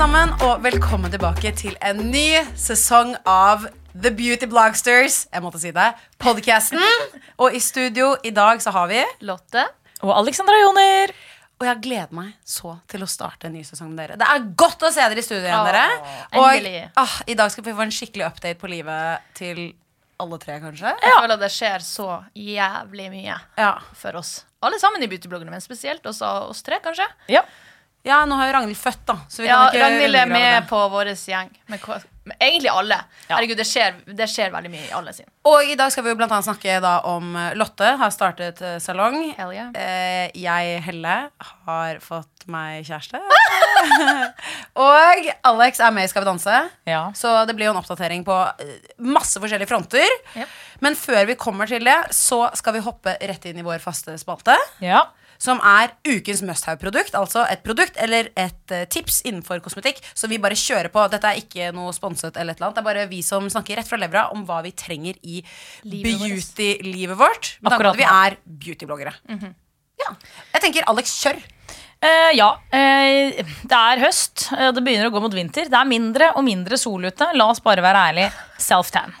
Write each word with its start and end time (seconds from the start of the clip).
sammen, 0.00 0.30
og 0.46 0.62
velkommen 0.64 1.12
tilbake 1.12 1.50
til 1.58 1.74
en 1.84 1.98
ny 2.08 2.38
sesong 2.56 3.10
av 3.28 3.66
The 3.92 4.08
Beauty 4.16 4.46
Blogsters. 4.48 5.26
Jeg 5.28 5.44
måtte 5.44 5.60
si 5.60 5.74
det. 5.76 5.88
Podcasten. 6.16 6.80
Og 7.36 7.52
i 7.52 7.60
studio 7.60 8.14
i 8.24 8.32
dag 8.32 8.62
så 8.64 8.72
har 8.72 8.88
vi 8.88 9.02
Lotte. 9.28 9.66
Og 10.00 10.14
Alexandra 10.14 10.56
Joner. 10.56 11.12
Og 11.60 11.68
jeg 11.68 11.82
gleder 11.84 12.16
meg 12.16 12.32
så 12.48 12.78
til 12.88 13.04
å 13.04 13.10
starte 13.12 13.50
en 13.50 13.58
ny 13.58 13.66
sesong 13.66 13.92
med 13.92 14.00
dere. 14.06 14.16
Det 14.22 14.32
er 14.32 14.48
godt 14.64 14.88
å 14.88 14.92
se 14.94 15.04
dere 15.04 15.20
i 15.20 15.26
studio 15.26 15.44
igjen, 15.44 15.68
dere. 15.68 15.84
Og 16.40 16.72
ah, 17.04 17.20
i 17.28 17.36
dag 17.36 17.52
skal 17.52 17.68
vi 17.68 17.76
få 17.76 17.84
en 17.84 17.92
skikkelig 17.92 18.30
update 18.30 18.56
på 18.62 18.72
livet 18.72 19.32
til 19.36 19.66
alle 20.20 20.40
tre, 20.40 20.62
kanskje. 20.64 20.94
Jeg 20.96 21.18
føler 21.18 21.36
at 21.36 21.44
det 21.44 21.52
skjer 21.52 21.84
så 21.84 22.08
jævlig 22.32 23.12
mye 23.18 23.36
Ja. 23.60 23.74
for 23.92 24.16
oss. 24.16 24.46
Alle 24.64 24.80
sammen 24.80 25.04
i 25.04 25.12
beautybloggene, 25.12 25.52
men 25.52 25.60
spesielt 25.60 26.08
oss, 26.08 26.24
oss 26.24 26.64
tre, 26.64 26.80
kanskje. 26.80 27.04
ja, 27.28 27.44
nå 28.24 28.36
har 28.38 28.48
jo 28.48 28.52
Ragnhild 28.56 28.80
født, 28.80 29.02
da. 29.10 29.18
Så 29.28 29.42
vi 29.42 29.50
Ja, 29.50 29.66
Ragnhild 29.74 30.16
er 30.16 30.30
med 30.30 30.68
på 30.70 30.78
vår 30.88 31.12
gjeng. 31.12 31.50
Men 31.68 31.80
egentlig 32.38 32.70
alle. 32.70 32.96
Herregud, 33.28 33.58
det 33.58 33.66
skjer, 33.68 33.96
det 34.06 34.26
skjer 34.30 34.52
veldig 34.52 34.70
mye 34.72 34.86
i 34.86 34.92
alle 34.96 35.12
sin. 35.16 35.26
Og 35.48 35.72
i 35.72 35.76
dag 35.78 35.92
skal 35.92 36.04
vi 36.04 36.12
jo 36.12 36.18
blant 36.20 36.32
annet 36.32 36.46
snakke 36.46 36.76
da 36.84 36.98
om 37.08 37.32
eh, 37.36 37.54
Lotte 37.58 37.94
har 38.00 38.12
startet 38.14 38.60
eh, 38.64 38.76
salong. 38.82 39.18
Yeah. 39.36 39.70
Eh, 39.74 40.26
jeg, 40.38 40.80
Helle, 40.84 41.16
har 41.66 42.00
fått 42.04 42.46
meg 42.50 42.84
kjæreste. 42.88 43.20
og 44.84 45.30
Alex 45.48 45.80
er 45.80 45.94
med 45.96 46.08
i 46.08 46.12
Skal 46.12 46.24
vi 46.24 46.30
danse. 46.30 46.58
Ja. 46.88 47.06
Så 47.16 47.32
det 47.48 47.56
blir 47.56 47.70
jo 47.70 47.74
en 47.74 47.80
oppdatering 47.80 48.24
på 48.26 48.36
eh, 48.64 48.76
masse 49.00 49.40
forskjellige 49.42 49.70
fronter. 49.70 50.18
Yep. 50.36 50.58
Men 50.84 50.96
før 50.96 51.24
vi 51.28 51.40
kommer 51.40 51.70
til 51.70 51.84
det, 51.88 51.98
så 52.16 52.46
skal 52.56 52.76
vi 52.76 52.84
hoppe 52.84 53.16
rett 53.16 53.48
inn 53.48 53.60
i 53.60 53.66
vår 53.66 53.80
faste 53.84 54.16
spalte. 54.20 54.56
Ja. 54.84 55.06
Som 55.40 55.60
er 55.64 55.94
ukens 56.04 56.42
must 56.46 56.66
have-produkt. 56.68 57.14
Altså 57.16 57.46
et 57.48 57.62
produkt 57.64 57.96
eller 58.00 58.28
et 58.38 58.74
eh, 58.76 58.86
tips 58.92 59.22
innenfor 59.28 59.62
kosmetikk. 59.64 60.02
Så 60.14 60.28
vi 60.30 60.40
bare 60.42 60.58
kjører 60.58 60.90
på. 60.92 61.06
Dette 61.12 61.30
er 61.30 61.40
ikke 61.40 61.70
noe 61.76 61.94
sponset 61.96 62.36
eller 62.36 62.52
et 62.52 62.60
eller 62.60 62.70
annet. 62.70 62.76
Det 62.76 62.84
er 62.84 62.90
bare 62.90 63.06
vi 63.10 63.22
som 63.24 63.48
snakker 63.52 63.80
rett 63.80 63.88
fra 63.88 64.00
levra 64.00 64.26
om 64.34 64.44
hva 64.48 64.60
vi 64.66 64.74
trenger 64.76 65.16
i 65.24 65.40
beauty-livet 65.84 67.16
vårt. 67.18 67.54
Med 67.60 67.72
tanke 67.72 67.88
på 67.88 67.94
at 67.94 68.02
vi 68.02 68.10
er 68.10 68.38
beautybloggere. 68.66 69.16
ja. 70.00 70.12
Jeg 70.54 70.62
tenker 70.64 70.86
Alex, 70.92 71.16
kjør. 71.24 71.40
Uh, 72.00 72.30
ja. 72.32 72.54
Uh, 72.72 73.40
det 73.68 73.76
er 73.76 74.00
høst. 74.00 74.46
Uh, 74.54 74.70
det 74.72 74.84
begynner 74.84 75.10
å 75.10 75.12
gå 75.12 75.20
mot 75.24 75.34
vinter. 75.36 75.68
Det 75.68 75.76
er 75.76 75.88
mindre 75.88 76.30
og 76.32 76.44
mindre 76.46 76.78
sol 76.80 77.04
ute. 77.04 77.28
La 77.36 77.50
oss 77.52 77.60
bare 77.64 77.84
være 77.84 78.06
ærlige. 78.10 78.30
Self-tan. 78.60 79.12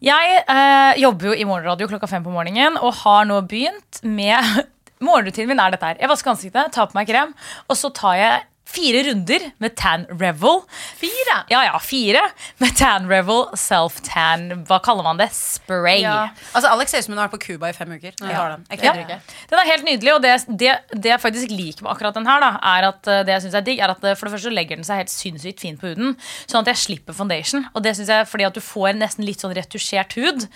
Jeg 0.00 0.38
eh, 0.40 0.94
jobber 1.02 1.28
jo 1.28 1.34
i 1.36 1.44
morgenradio 1.44 1.88
klokka 1.90 2.08
fem 2.08 2.24
på 2.24 2.32
morgenen 2.32 2.78
og 2.80 2.94
har 3.02 3.26
nå 3.28 3.42
begynt 3.44 4.00
med 4.08 4.62
Morgenrutinen 5.04 5.52
min 5.52 5.60
er 5.62 5.74
dette 5.74 5.92
her. 5.92 6.00
Jeg 6.00 6.12
vasker 6.12 6.32
ansiktet, 6.32 6.72
tar 6.72 6.90
på 6.90 6.98
meg 6.98 7.08
krem, 7.10 7.34
og 7.68 7.78
så 7.78 7.92
tar 7.94 8.20
jeg 8.20 8.44
fire 8.66 9.02
runder 9.06 9.44
med 9.62 9.76
Tan 9.78 10.04
Revel. 10.10 10.60
Fire? 10.98 11.36
Ja, 11.52 11.62
ja, 11.68 11.78
fire 11.82 12.22
med 12.62 12.74
Tan 12.76 13.06
Revel 13.10 13.46
self-tan. 13.56 14.48
Hva 14.66 14.80
kaller 14.84 15.06
man 15.06 15.20
det? 15.20 15.28
Spray. 15.36 16.02
Ja. 16.02 16.32
Altså 16.50 16.72
Alex 16.72 16.92
ser 16.92 17.04
ut 17.04 17.06
som 17.06 17.14
hun 17.14 17.22
har 17.22 17.28
vært 17.28 17.36
på 17.36 17.52
Cuba 17.52 17.70
i 17.70 17.76
fem 17.76 17.94
uker. 17.94 18.16
Når 18.20 18.32
ja. 18.32 18.40
har 18.40 18.56
den. 18.56 18.66
Jeg 18.72 18.82
Ja. 18.84 18.94
ikke. 19.04 19.20
Den 19.52 19.62
er 19.62 19.70
helt 19.70 19.86
nydelig, 19.86 20.14
og 20.16 20.22
det, 20.24 20.34
det, 20.48 20.74
det 20.92 21.12
jeg 21.12 21.22
faktisk 21.22 21.54
liker 21.54 21.86
med 21.86 21.92
akkurat 21.94 22.18
den 22.18 22.26
her, 22.26 22.42
da, 22.42 22.50
er 22.74 22.88
at 22.90 23.12
eh, 23.12 23.22
det 23.22 23.36
jeg 23.36 23.46
synes 23.46 23.54
er 23.60 23.66
digg, 23.70 23.80
er 23.80 23.94
at 23.94 24.04
eh, 24.04 24.18
for 24.18 24.26
det 24.28 24.34
første 24.34 24.54
legger 24.54 24.80
den 24.80 24.88
seg 24.88 25.02
helt 25.04 25.14
sinnssykt 25.14 25.62
fint 25.62 25.80
på 25.80 25.92
huden, 25.92 26.16
sånn 26.50 26.66
at 26.66 26.72
jeg 26.74 26.82
slipper 26.82 27.16
foundation. 27.16 27.68
Og 27.74 27.86
det 27.86 27.94
synes 27.96 28.10
jeg 28.12 28.28
fordi 28.28 28.50
at 28.50 28.58
du 28.58 28.64
får 28.64 28.98
nesten 28.98 29.24
litt 29.24 29.40
sånn 29.46 29.54
retusjert 29.56 30.18
hud. 30.18 30.46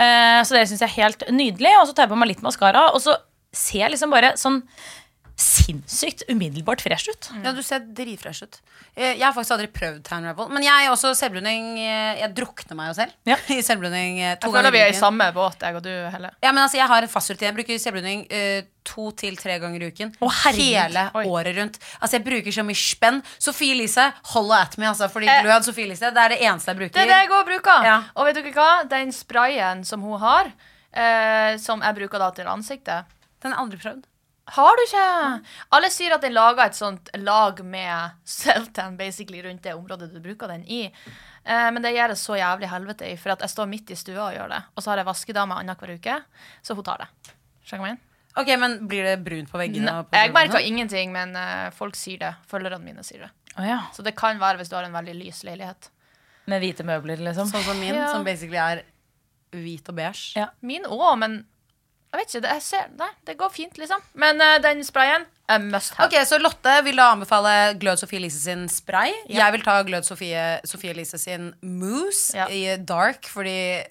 Uh, 0.00 0.40
så 0.40 0.56
det 0.56 0.66
syns 0.70 0.80
jeg 0.82 0.88
er 0.88 0.96
helt 1.04 1.28
nydelig. 1.30 1.76
Og 1.82 1.90
så 1.90 1.94
tar 1.94 2.08
jeg 2.08 2.14
på 2.16 2.18
meg 2.18 2.32
litt 2.32 2.44
maskara, 2.44 2.88
og 2.94 3.02
så 3.04 3.18
ser 3.52 3.88
liksom 3.92 4.10
bare 4.12 4.34
sånn 4.40 4.62
sinnssykt 5.38 6.24
umiddelbart 6.32 6.80
fresh 6.82 7.12
ut. 7.12 7.28
Ja, 7.44 7.52
du 7.54 7.60
ser 7.62 7.84
dritfresh 7.94 8.42
ut. 8.42 8.56
Eh, 8.96 9.12
Jeg 9.14 9.22
har 9.22 9.30
faktisk 9.36 9.54
aldri 9.54 9.68
prøvd 9.70 10.00
Town 10.08 10.24
Revel. 10.26 10.48
Men 10.50 10.64
jeg 10.66 10.86
er 10.86 10.90
også 10.90 11.12
selvbruning 11.14 11.76
eh, 11.78 12.18
Jeg 12.24 12.32
drukner 12.34 12.74
meg 12.74 12.88
jo 12.90 12.94
selv 12.98 13.12
Ja. 13.28 13.36
i 13.54 13.60
selvbruning 13.62 14.18
eh, 14.18 14.32
to 14.42 14.48
Jeg 14.48 14.56
føler 14.56 14.74
vi 14.74 14.80
er 14.82 14.90
i 14.90 14.96
samme 14.98 15.28
båt, 15.36 15.62
jeg 15.62 15.76
og 15.78 15.84
du, 15.84 15.92
Helle. 16.10 16.32
Ja, 16.42 16.50
men 16.50 16.64
altså, 16.64 16.80
jeg 16.80 16.90
har 16.90 17.06
en 17.06 17.12
fast 17.12 17.30
rutine. 17.30 17.52
Jeg 17.52 17.56
bruker 17.60 17.78
selvbruning 17.78 18.24
uh, 18.32 18.66
to 18.88 19.04
til 19.20 19.36
tre 19.38 19.60
ganger 19.62 19.84
i 19.86 19.90
uken. 19.92 20.10
Å. 20.18 20.30
Hele 20.48 21.04
Oi. 21.20 21.22
året 21.30 21.54
rundt. 21.60 21.78
Altså, 22.00 22.16
jeg 22.18 22.24
bruker 22.26 22.56
så 22.58 22.64
mye 22.66 22.80
spenn. 22.80 23.20
Sofie 23.38 23.76
Elise, 23.76 24.08
hold 24.32 24.50
at 24.58 24.74
me, 24.80 24.88
altså. 24.90 25.06
Fordi 25.12 25.28
Eh, 25.30 25.44
glød 25.46 25.68
Sophie 25.68 25.86
Elise, 25.86 26.10
det 26.10 26.24
er 26.24 26.34
det 26.34 26.40
eneste 26.42 26.72
jeg 26.74 26.80
bruker. 26.80 26.96
Det 26.98 27.04
er 27.04 27.12
det 27.12 27.20
jeg 27.22 27.30
òg 27.36 27.46
bruker. 27.52 27.86
Ja. 27.86 28.00
Og 28.18 28.26
vet 28.26 28.40
dere 28.40 28.54
hva? 28.58 28.70
Den 28.90 29.14
sprayen 29.14 29.84
som 29.86 30.02
hun 30.02 30.18
har, 30.18 30.50
uh, 30.98 31.54
som 31.62 31.84
jeg 31.86 31.98
bruker 32.00 32.26
da 32.26 32.32
til 32.34 32.50
ansiktet 32.50 33.14
Den 33.42 33.52
har 33.52 33.58
jeg 33.58 33.64
aldri 33.66 33.78
prøvd. 33.82 34.06
Har 34.48 34.78
du 34.78 34.82
ikke? 34.86 35.06
Alle 35.76 35.90
sier 35.92 36.14
at 36.16 36.22
den 36.24 36.32
lager 36.32 36.64
et 36.64 36.76
sånt 36.78 37.10
lag 37.20 37.58
med 37.68 38.14
seltan 38.24 38.96
basically 38.96 39.42
rundt 39.44 39.62
det 39.66 39.74
området 39.76 40.08
du 40.14 40.20
bruker 40.24 40.48
den 40.48 40.62
i. 40.64 40.86
Eh, 41.44 41.68
men 41.74 41.82
det 41.84 41.92
gjør 41.92 42.14
det 42.14 42.18
så 42.20 42.38
jævlig 42.40 42.70
helvete 42.72 43.10
i, 43.12 43.16
for 43.20 43.34
at 43.34 43.44
jeg 43.44 43.52
står 43.52 43.68
midt 43.68 43.92
i 43.92 43.98
stua 44.00 44.30
og 44.30 44.38
gjør 44.38 44.54
det. 44.54 44.62
Og 44.74 44.82
så 44.84 44.90
har 44.94 45.02
jeg 45.02 45.08
vaskedame 45.10 45.58
annenhver 45.60 45.92
uke, 45.98 46.16
så 46.64 46.76
hun 46.78 46.86
tar 46.88 47.04
det. 47.04 47.34
Skjønner 47.68 47.82
du 47.82 47.84
hva 47.84 47.92
jeg? 47.92 48.00
Ok, 48.38 48.50
men 48.62 48.78
Blir 48.88 49.04
det 49.04 49.14
brunt 49.26 49.50
på 49.52 49.58
veggene? 49.60 49.92
Og 50.00 50.08
på 50.08 50.16
Jeg 50.16 50.32
merker 50.32 50.64
ingenting, 50.64 51.12
men 51.12 51.36
uh, 51.36 51.68
folk 51.74 51.96
sier 51.98 52.20
det. 52.22 52.32
Følgerne 52.48 52.80
mine 52.84 53.04
sier 53.04 53.26
det. 53.26 53.30
ja. 53.66 53.82
Så 53.92 54.04
det 54.06 54.14
kan 54.16 54.38
være 54.40 54.60
hvis 54.62 54.70
du 54.72 54.76
har 54.78 54.86
en 54.86 54.94
veldig 54.96 55.16
lys 55.18 55.42
leilighet. 55.44 55.90
Med 56.48 56.62
hvite 56.62 56.86
møbler, 56.88 57.20
liksom. 57.20 57.50
Sånn 57.52 57.64
som 57.66 57.80
min, 57.80 57.92
Ja. 57.96 58.08
som 58.14 58.24
basically 58.24 58.56
er 58.62 58.84
hvit 59.52 59.88
og 59.90 59.96
beige. 59.98 60.36
Ja. 60.38 60.48
Min 60.60 60.84
òg, 60.88 61.18
men 61.20 61.40
jeg 62.12 62.20
vet 62.20 62.28
ikke. 62.34 62.40
Det, 62.46 62.52
jeg 62.56 62.62
ser, 62.62 62.86
nei, 62.98 63.08
det 63.26 63.36
går 63.38 63.50
fint, 63.52 63.78
liksom. 63.78 64.00
Men 64.14 64.40
uh, 64.40 64.54
den 64.64 64.80
sprayen 64.86 65.26
er 65.48 65.58
must 65.64 65.94
have. 65.98 66.08
Ok, 66.08 66.16
Så 66.28 66.38
Lotte 66.40 66.78
vil 66.84 66.96
da 66.96 67.10
anbefale 67.12 67.74
Glød 67.80 68.00
Sofie 68.00 68.18
Elise 68.20 68.40
sin 68.40 68.66
spray. 68.72 69.12
Ja. 69.28 69.44
Jeg 69.44 69.52
vil 69.58 69.62
ta 69.66 69.78
Glød 69.82 70.02
Sofie, 70.08 70.46
Sofie 70.68 70.90
Elise 70.96 71.18
sin 71.20 71.50
mousse 71.62 72.36
Ja. 72.36 72.46
i 72.48 72.76
dark, 72.84 73.28
fordi 73.28 73.82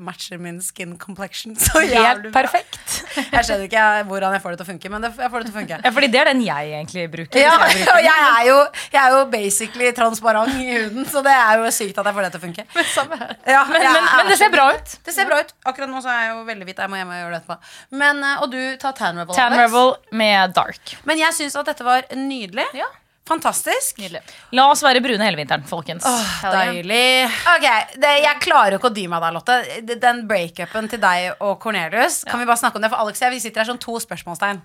matcher 0.00 0.38
min 0.40 0.60
skin 0.64 0.94
complexion 0.98 1.56
så 1.64 1.80
Helt 1.80 1.92
jævlig 1.94 2.32
perfekt. 2.32 2.78
Jeg 3.34 3.44
skjønner 3.44 3.66
ikke 3.66 3.84
hvordan 4.08 4.32
jeg 4.36 4.42
får 4.42 4.54
det 4.54 4.58
til 4.60 4.64
å 4.64 4.68
funke, 4.70 4.90
men 4.92 5.04
det, 5.04 5.10
jeg 5.20 5.30
får 5.32 5.42
det 5.42 5.46
til 5.48 5.52
å 5.52 5.58
funke. 5.58 5.78
Ja, 5.84 5.90
fordi 5.92 6.08
det 6.12 6.20
er 6.22 6.28
den 6.30 6.40
jeg 6.44 6.70
egentlig 6.72 7.04
bruker. 7.12 7.40
Ja, 7.40 7.52
jeg 7.68 7.82
bruker 7.82 7.92
og 7.98 8.06
jeg 8.06 8.22
er, 8.28 8.46
jo, 8.48 8.56
jeg 8.94 9.00
er 9.02 9.16
jo 9.16 9.20
basically 9.32 9.90
transparent 9.96 10.56
i 10.56 10.66
huden, 10.70 11.04
så 11.12 11.22
det 11.26 11.34
er 11.36 11.60
jo 11.60 11.72
sykt 11.74 12.00
at 12.00 12.08
jeg 12.08 12.16
får 12.18 12.26
det 12.26 12.30
til 12.32 12.40
å 12.40 12.44
funke. 12.46 12.66
Samme. 12.94 13.18
Ja, 13.48 13.62
Men, 13.68 13.84
men, 13.88 14.08
men 14.16 14.32
det 14.32 14.38
ser 14.40 14.54
bra 14.54 14.68
ut. 14.72 14.96
Det 15.04 15.16
ser 15.16 15.28
bra 15.28 15.42
ut. 15.44 15.52
Akkurat 15.68 15.92
nå 15.92 16.00
så 16.04 16.12
er 16.14 16.24
jeg 16.24 16.32
jo 16.32 16.46
veldig 16.48 16.68
hvit. 16.70 16.82
Jeg 16.86 16.92
må 16.92 17.00
hjem 17.02 17.12
og 17.12 17.20
gjøre 17.20 17.34
det 17.36 17.42
etterpå. 17.42 17.76
Men, 18.02 18.24
eh, 18.30 18.42
og 18.44 18.52
du 18.54 18.60
tar 18.82 18.96
Tan 18.98 19.20
Rebel. 19.22 19.36
Tan 19.36 19.52
Alex. 19.52 19.68
Rebel 19.68 19.94
med 20.22 20.56
dark. 20.56 20.96
Men 21.08 21.20
jeg 21.20 21.36
syns 21.36 21.58
at 21.60 21.68
dette 21.72 21.86
var 21.86 22.08
nydelig. 22.16 22.68
Ja. 22.78 22.88
Fantastisk. 23.32 23.98
Nydelig. 24.02 24.22
La 24.56 24.68
oss 24.72 24.82
være 24.84 25.02
brune 25.04 25.24
hele 25.24 25.40
vinteren, 25.40 25.64
folkens. 25.68 26.04
Åh. 26.08 26.34
Deilig. 26.52 27.28
Ok, 27.54 27.66
det, 27.96 28.12
Jeg 28.26 28.42
klarer 28.44 28.78
ikke 28.78 28.90
å 28.92 28.96
dy 28.96 29.06
meg 29.10 29.24
der, 29.24 29.36
Lotte. 29.38 29.58
Den 30.06 30.26
breakupen 30.28 30.90
til 30.92 31.00
deg 31.02 31.32
og 31.40 31.56
Cornelius, 31.62 32.22
kan 32.28 32.40
vi 32.42 32.48
bare 32.48 32.60
snakke 32.60 32.78
om 32.78 32.84
det? 32.84 32.92
For 32.92 33.02
Alex 33.04 33.22
og 33.22 33.28
jeg 33.28 33.36
vi 33.36 33.42
sitter 33.46 33.64
her 33.64 33.72
som 33.72 33.80
to 33.80 33.96
spørsmålstegn. 34.02 34.62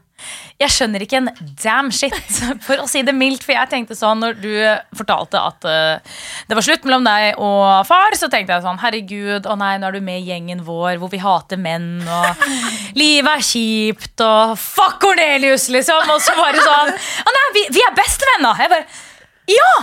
Jeg 0.57 0.73
skjønner 0.73 1.03
ikke 1.05 1.19
en 1.19 1.29
damn 1.61 1.91
shit, 1.93 2.15
for 2.67 2.81
å 2.81 2.87
si 2.89 3.03
det 3.05 3.13
mildt. 3.15 3.43
For 3.45 3.53
jeg 3.53 3.69
tenkte 3.71 3.97
sånn, 3.97 4.23
når 4.23 4.39
du 4.41 4.53
fortalte 4.97 5.41
at 5.41 5.67
uh, 5.67 6.21
det 6.49 6.57
var 6.57 6.65
slutt 6.65 6.87
mellom 6.87 7.05
deg 7.07 7.41
og 7.41 7.85
far, 7.89 8.15
så 8.17 8.29
tenkte 8.31 8.55
jeg 8.55 8.65
sånn 8.65 8.81
Herregud, 8.81 9.49
å 9.49 9.57
nei, 9.59 9.75
nå 9.77 9.89
er 9.89 9.97
du 9.97 10.05
med 10.05 10.23
i 10.23 10.31
gjengen 10.31 10.63
vår 10.65 10.97
hvor 11.01 11.11
vi 11.13 11.21
hater 11.21 11.61
menn, 11.61 12.01
og 12.05 12.47
livet 13.01 13.33
er 13.33 13.45
kjipt, 13.45 14.15
og 14.25 14.55
fuck 14.61 14.97
Cornelius, 15.03 15.67
liksom. 15.73 16.09
Og 16.15 16.23
så 16.23 16.33
bare 16.37 16.63
sånn 16.63 16.95
Å 16.95 17.35
nei, 17.37 17.45
vi, 17.57 17.67
vi 17.77 17.85
er 17.85 17.95
bestevenner. 17.97 18.65
Jeg 18.65 18.73
bare 18.73 19.53
Ja! 19.53 19.75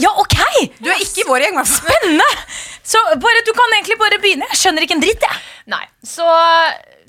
Ja, 0.00 0.08
ok! 0.16 0.38
Du 0.80 0.88
er 0.88 1.00
ikke 1.04 1.20
i 1.20 1.28
vår 1.28 1.42
gjeng. 1.44 1.58
Spennende! 1.68 2.28
Så 2.82 3.00
bare, 3.20 3.42
du 3.44 3.52
kan 3.56 3.74
egentlig 3.76 3.98
bare 4.00 4.18
begynne. 4.22 4.48
Jeg 4.54 4.60
skjønner 4.62 4.86
ikke 4.86 4.96
en 4.96 5.04
dritt, 5.04 5.26
jeg. 5.26 5.42
Nei. 5.72 5.82
Så 6.06 6.24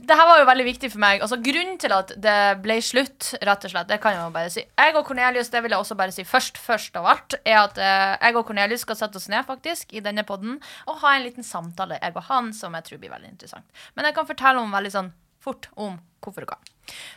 det 0.03 0.17
her 0.19 0.27
var 0.27 0.41
jo 0.41 0.47
veldig 0.49 0.65
viktig 0.67 0.89
for 0.91 1.01
meg. 1.03 1.21
Altså, 1.23 1.37
grunnen 1.43 1.77
til 1.79 1.93
at 1.95 2.11
det 2.19 2.37
ble 2.63 2.77
slutt, 2.83 3.29
rett 3.45 3.67
og 3.67 3.71
slett, 3.71 3.89
det 3.89 3.99
kan 4.03 4.15
jeg 4.15 4.21
jo 4.21 4.33
bare 4.35 4.51
si 4.51 4.63
Jeg 4.65 4.95
og 4.99 5.05
Cornelius, 5.07 5.51
det 5.53 5.61
vil 5.63 5.75
jeg 5.75 5.85
også 5.85 5.97
bare 5.99 6.15
si 6.15 6.25
først, 6.27 6.59
først 6.59 6.99
av 6.99 7.07
alt, 7.13 7.37
er 7.41 7.59
at 7.61 7.79
eh, 7.79 8.15
jeg 8.17 8.37
og 8.39 8.47
Cornelius 8.49 8.83
skal 8.83 8.99
sette 8.99 9.19
oss 9.19 9.29
ned 9.31 9.47
faktisk 9.47 9.95
i 9.95 10.03
denne 10.03 10.25
podden 10.27 10.59
og 10.91 10.99
ha 11.05 11.15
en 11.15 11.25
liten 11.27 11.47
samtale, 11.47 12.01
jeg 12.03 12.17
og 12.17 12.27
han, 12.27 12.51
som 12.57 12.75
jeg 12.75 12.89
tror 12.89 13.01
blir 13.03 13.13
veldig 13.15 13.31
interessant. 13.31 13.83
Men 13.95 14.09
jeg 14.09 14.17
kan 14.17 14.27
fortelle 14.27 14.63
om 14.63 14.75
veldig 14.75 14.93
sånn 14.93 15.11
fort 15.43 15.67
om 15.75 15.97
hvorfor 16.23 16.45
og 16.45 16.53
hva. 16.53 16.59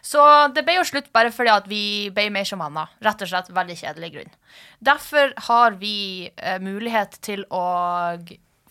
Så 0.03 0.23
det 0.55 0.63
ble 0.67 0.79
jo 0.79 0.87
slutt 0.87 1.13
bare 1.15 1.33
fordi 1.35 1.53
at 1.53 1.69
vi 1.71 1.85
ble 2.15 2.29
mer 2.35 2.47
som 2.47 2.63
venner. 2.63 2.91
Rett 3.03 3.23
og 3.23 3.31
slett 3.31 3.55
veldig 3.55 3.79
kjedelig 3.83 4.13
grunn. 4.15 4.35
Derfor 4.79 5.35
har 5.49 5.79
vi 5.83 5.97
eh, 6.37 6.59
mulighet 6.63 7.19
til 7.27 7.47
å 7.51 7.65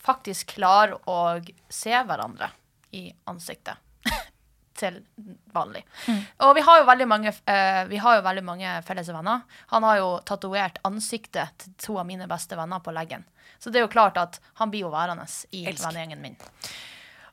faktisk 0.06 0.56
klare 0.56 1.00
å 1.04 1.18
se 1.72 1.92
hverandre 1.92 2.52
i 2.96 3.10
ansiktet. 3.28 3.76
Til 4.78 4.98
vanlig. 5.54 5.82
Og 6.44 6.54
vi 6.56 6.64
har 6.66 6.80
jo 6.80 6.88
veldig 6.88 7.06
mange 7.08 7.32
uh, 7.32 7.82
Vi 7.90 8.00
har 8.02 8.18
jo 8.18 8.26
veldig 8.26 8.44
mange 8.44 8.74
felles 8.86 9.08
venner. 9.12 9.46
Han 9.72 9.86
har 9.88 10.02
jo 10.02 10.10
tatovert 10.28 10.80
ansiktet 10.88 11.56
til 11.62 11.78
to 11.86 11.98
av 12.02 12.08
mine 12.08 12.28
beste 12.30 12.58
venner 12.58 12.82
på 12.84 12.94
leggen. 12.96 13.24
Så 13.58 13.72
det 13.72 13.80
er 13.80 13.86
jo 13.86 13.92
klart 13.92 14.18
at 14.20 14.40
han 14.60 14.72
blir 14.72 14.86
jo 14.86 14.92
værende 14.92 15.26
i 15.56 15.64
vennegjengen 15.68 16.22
min. 16.22 16.36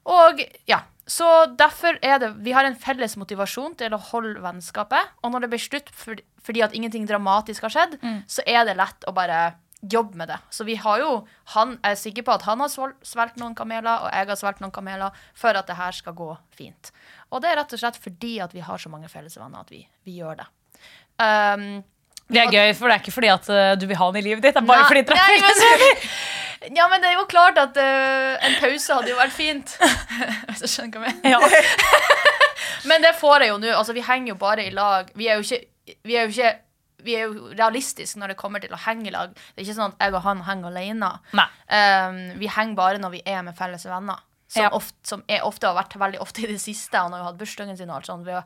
Og 0.09 0.39
ja, 0.69 0.83
så 1.07 1.27
derfor 1.59 1.97
er 2.03 2.19
det 2.19 2.33
Vi 2.43 2.55
har 2.55 2.67
en 2.67 2.79
felles 2.79 3.15
motivasjon 3.19 3.75
til 3.79 3.95
å 3.95 4.01
holde 4.11 4.39
vennskapet. 4.43 5.15
Og 5.23 5.33
når 5.33 5.45
det 5.45 5.51
blir 5.53 5.63
slutt 5.63 5.91
for, 5.95 6.19
fordi 6.43 6.63
at 6.63 6.75
ingenting 6.75 7.07
dramatisk 7.07 7.67
har 7.67 7.75
skjedd, 7.75 7.99
så 8.27 8.43
er 8.47 8.65
det 8.67 8.79
lett 8.79 9.07
å 9.07 9.15
bare 9.15 9.53
jobbe 9.83 10.15
med 10.17 10.27
det. 10.31 10.37
Så 10.49 10.63
vi 10.63 10.75
har 10.75 10.99
jo 10.99 11.27
Han 11.55 11.77
jeg 11.83 11.91
er 11.91 11.99
sikker 11.99 12.23
på 12.23 12.31
at 12.31 12.45
han 12.47 12.61
har 12.63 12.69
svelget 12.71 13.37
noen 13.37 13.55
kameler, 13.55 14.05
og 14.05 14.13
jeg 14.13 14.27
har 14.27 14.37
svelget 14.39 14.61
noen 14.63 14.71
kameler, 14.71 15.11
for 15.35 15.49
at 15.49 15.67
det 15.67 15.75
her 15.75 15.91
skal 15.91 16.13
gå 16.15 16.29
fint. 16.55 16.91
Og 17.33 17.41
det 17.43 17.49
er 17.51 17.57
rett 17.61 17.73
og 17.75 17.81
slett 17.81 17.97
fordi 18.01 18.35
at 18.45 18.53
vi 18.53 18.61
har 18.65 18.77
så 18.81 18.91
mange 18.93 19.09
felles 19.11 19.35
venner 19.39 19.63
at 19.65 19.73
vi, 19.73 19.81
vi 20.05 20.19
gjør 20.21 20.37
det. 20.43 20.47
Um, 21.17 21.65
Det 22.29 22.39
er 22.43 22.53
gøy, 22.53 22.71
for 22.77 22.87
det 22.89 22.95
er 22.95 23.01
ikke 23.03 23.13
fordi 23.17 23.29
at 23.33 23.49
uh, 23.51 23.73
du 23.81 23.85
vil 23.89 23.97
ha 23.99 24.05
han 24.11 24.19
i 24.21 24.23
livet 24.25 24.45
ditt. 24.45 24.55
Det 24.55 24.61
er 24.63 24.69
bare 24.69 24.85
Nei, 24.85 24.89
fordi 24.91 25.03
dere 25.09 25.19
er 25.19 25.33
felles 25.33 25.63
men- 26.63 26.77
ja, 26.79 26.85
men 26.91 27.01
det 27.03 27.09
er 27.11 27.17
jo 27.19 27.25
klart 27.29 27.57
at 27.59 27.77
uh, 27.81 28.45
en 28.47 28.55
pause 28.61 28.97
hadde 28.99 29.11
jo 29.11 29.17
vært 29.19 29.35
fint. 29.35 29.73
Hvis 30.49 30.63
du 30.63 30.69
skjønner 30.71 31.03
hva 31.03 31.11
jeg 31.11 31.19
mener. 31.23 31.33
Ja. 31.33 32.23
Men 32.89 33.03
det 33.03 33.13
får 33.15 33.43
jeg 33.45 33.51
jo 33.53 33.57
nå. 33.63 33.69
Altså, 33.77 33.93
vi 33.95 34.01
henger 34.03 34.33
jo 34.33 34.35
bare 34.39 34.63
i 34.67 34.71
lag. 34.75 35.07
Vi 35.15 35.27
er 35.31 35.39
jo 35.39 35.43
ikke, 35.45 35.95
vi 36.07 36.15
er 36.19 36.25
jo 36.27 36.33
ikke 36.33 36.53
vi 37.03 37.15
er 37.19 37.25
jo 37.27 37.49
realistiske 37.59 38.19
når 38.19 38.31
det 38.31 38.37
kommer 38.39 38.63
til 38.63 38.71
å 38.75 38.79
henge 38.85 39.09
i 39.09 39.11
lag. 39.11 39.31
Det 39.35 39.59
er 39.59 39.65
ikke 39.65 39.75
sånn 39.75 39.91
at 39.91 40.03
jeg 40.05 40.13
og 40.15 40.21
han 40.23 40.43
henger 40.47 40.69
alene. 40.71 41.09
Um, 41.35 42.19
vi 42.39 42.47
henger 42.51 42.77
bare 42.79 43.01
når 43.03 43.11
vi 43.17 43.21
er 43.27 43.41
med 43.43 43.55
felles 43.59 43.83
venner. 43.89 44.21
Som, 44.53 44.67
Ja. 44.67 44.69
ofte, 44.77 44.99
som 45.07 45.23
er 45.27 45.41
ofte 45.47 45.65
har 45.65 45.73
vært 45.73 45.97
veldig 45.97 46.21
ofte 46.21 46.43
i 46.45 46.51
det 46.51 46.61
siste. 46.61 46.99
Han 46.99 47.13
har 47.15 47.23
jo 47.23 47.29
hatt 47.31 47.41
bursdagen 47.41 47.77
sin 47.79 47.89
og 47.89 47.95
alt 47.97 48.09
sånt. 48.09 48.25
Vi 48.27 48.35
har, 48.35 48.45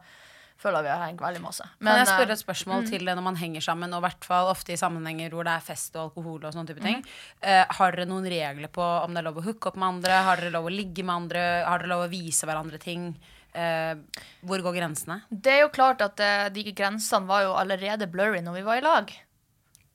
føler 0.57 0.85
vi 0.85 0.91
har 0.93 1.01
hengt 1.03 1.19
veldig 1.21 1.41
masse. 1.43 1.65
Kan 1.83 1.99
jeg 1.99 2.07
eh, 2.07 2.11
spørre 2.13 2.35
et 2.37 2.43
spørsmål 2.43 2.85
til 2.87 3.03
det 3.05 3.15
når 3.17 3.25
man 3.25 3.39
henger 3.41 3.65
sammen, 3.65 3.91
og 3.91 3.99
i 3.99 4.05
hvert 4.07 4.27
fall 4.29 4.51
ofte 4.53 4.71
i 4.71 4.79
sammenhenger 4.79 5.35
hvor 5.35 5.43
det 5.43 5.55
er 5.57 5.65
fest 5.65 5.97
og 5.97 6.05
alkohol 6.07 6.45
og 6.47 6.53
sånne 6.55 6.71
type 6.71 6.85
ting. 6.85 7.03
Eh, 7.43 7.65
har 7.79 7.97
dere 7.97 8.07
noen 8.07 8.29
regler 8.31 8.71
på 8.71 8.85
om 9.03 9.11
det 9.11 9.19
er 9.19 9.27
lov 9.27 9.41
å 9.41 9.47
hooke 9.49 9.67
opp 9.71 9.75
med 9.75 9.89
andre? 9.97 10.21
Har 10.29 10.39
dere 10.39 10.55
lov 10.55 10.69
å 10.69 10.73
ligge 10.73 11.03
med 11.03 11.15
andre? 11.15 11.43
Har 11.67 11.83
dere 11.83 11.91
lov 11.91 12.05
å 12.07 12.11
vise 12.13 12.47
hverandre 12.47 12.79
ting? 12.79 13.11
Uh, 13.57 13.97
hvor 14.45 14.61
går 14.61 14.75
grensene? 14.75 15.21
Det 15.33 15.49
er 15.49 15.63
jo 15.63 15.69
klart 15.73 16.03
at 16.05 16.19
uh, 16.21 16.45
de 16.53 16.61
grensene 16.77 17.25
var 17.25 17.41
jo 17.47 17.55
allerede 17.57 18.05
blurry 18.11 18.43
når 18.45 18.59
vi 18.59 18.65
var 18.67 18.77
i 18.77 18.83
lag. 18.85 19.13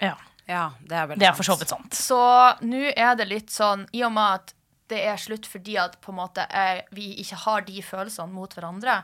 Ja. 0.03 0.17
Ja, 0.51 0.73
det 0.83 0.97
er 0.99 1.07
vel 1.07 1.21
Det 1.21 1.29
er 1.29 1.37
for 1.39 1.47
så 1.47 1.55
vidt 1.61 1.71
sant. 1.71 1.95
Så 1.95 2.19
nå 2.67 2.81
er 2.91 3.15
det 3.15 3.29
litt 3.31 3.53
sånn, 3.55 3.85
i 3.95 4.03
og 4.03 4.11
med 4.17 4.41
at 4.41 4.55
det 4.93 5.01
er 5.09 5.21
slutt 5.21 5.49
fordi 5.49 5.79
at 5.81 5.97
på 6.05 6.13
en 6.13 6.21
måte 6.21 6.45
eh, 6.53 6.83
vi 6.95 7.15
ikke 7.25 7.41
har 7.47 7.65
de 7.67 7.83
følelsene 7.83 8.33
mot 8.33 8.53
hverandre, 8.55 9.01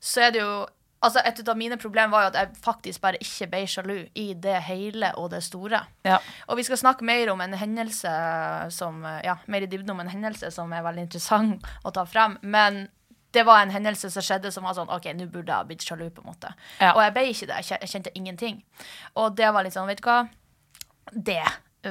så 0.00 0.28
er 0.28 0.38
det 0.38 0.46
jo 0.46 0.54
Altså, 1.02 1.18
Et 1.26 1.48
av 1.48 1.56
mine 1.58 1.74
problemer 1.82 2.12
var 2.12 2.22
jo 2.22 2.30
at 2.30 2.36
jeg 2.38 2.58
faktisk 2.62 3.02
bare 3.02 3.18
ikke 3.18 3.48
ble 3.50 3.62
sjalu 3.66 3.96
i 4.14 4.26
det 4.38 4.60
hele 4.68 5.08
og 5.18 5.32
det 5.32 5.40
store. 5.42 5.80
Ja. 6.06 6.20
Og 6.46 6.60
vi 6.60 6.62
skal 6.62 6.78
snakke 6.78 7.02
mer 7.02 7.32
om 7.32 7.40
en 7.42 7.56
hendelse 7.58 8.12
som 8.70 9.02
Ja, 9.24 9.34
mer 9.50 9.66
i 9.66 9.66
dybden 9.66 9.90
om 9.90 10.00
en 10.00 10.12
hendelse 10.12 10.52
som 10.54 10.70
er 10.72 10.84
veldig 10.86 11.08
interessant 11.08 11.66
å 11.82 11.90
ta 11.90 12.04
frem. 12.06 12.36
Men 12.42 12.84
det 13.34 13.42
var 13.48 13.62
en 13.64 13.74
hendelse 13.74 14.12
som 14.12 14.22
skjedde 14.22 14.52
som 14.54 14.62
var 14.62 14.76
sånn 14.78 14.92
OK, 14.92 15.08
nå 15.16 15.26
burde 15.32 15.50
jeg 15.50 15.70
blitt 15.72 15.86
sjalu, 15.88 16.06
på 16.14 16.22
en 16.22 16.30
måte. 16.30 16.54
Ja. 16.78 16.92
Og 16.92 17.02
jeg 17.02 17.16
ble 17.16 17.26
ikke 17.32 17.50
det. 17.50 17.58
Jeg 17.66 17.82
Jeg 17.82 17.92
kjente 17.96 18.14
ingenting. 18.14 18.62
Og 19.16 19.34
det 19.36 19.50
var 19.50 19.64
litt 19.64 19.74
sånn, 19.74 19.88
vet 19.90 20.02
du 20.02 20.06
hva 20.06 20.28
Det 21.12 21.42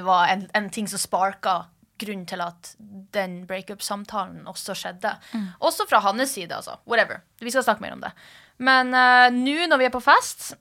var 0.05 0.27
en, 0.31 0.47
en 0.55 0.69
ting 0.69 0.87
som 0.87 0.99
sparka 0.99 1.65
grunnen 2.01 2.25
til 2.29 2.41
at 2.43 2.73
den 3.15 3.41
breakup-samtalen 3.49 4.49
også 4.49 4.75
skjedde. 4.77 5.13
Også 5.63 5.87
fra 5.89 6.01
hans 6.07 6.35
side, 6.35 6.51
altså. 6.55 6.79
Whatever. 6.89 7.21
Vi 7.41 7.53
skal 7.53 7.65
snakke 7.67 7.85
mer 7.85 7.95
om 7.97 8.03
det. 8.03 8.11
Men 8.61 8.93
uh, 8.93 9.29
nå 9.33 9.69
når 9.69 9.81
vi 9.81 9.87
er 9.89 9.93
på 9.93 10.03
fest 10.03 10.51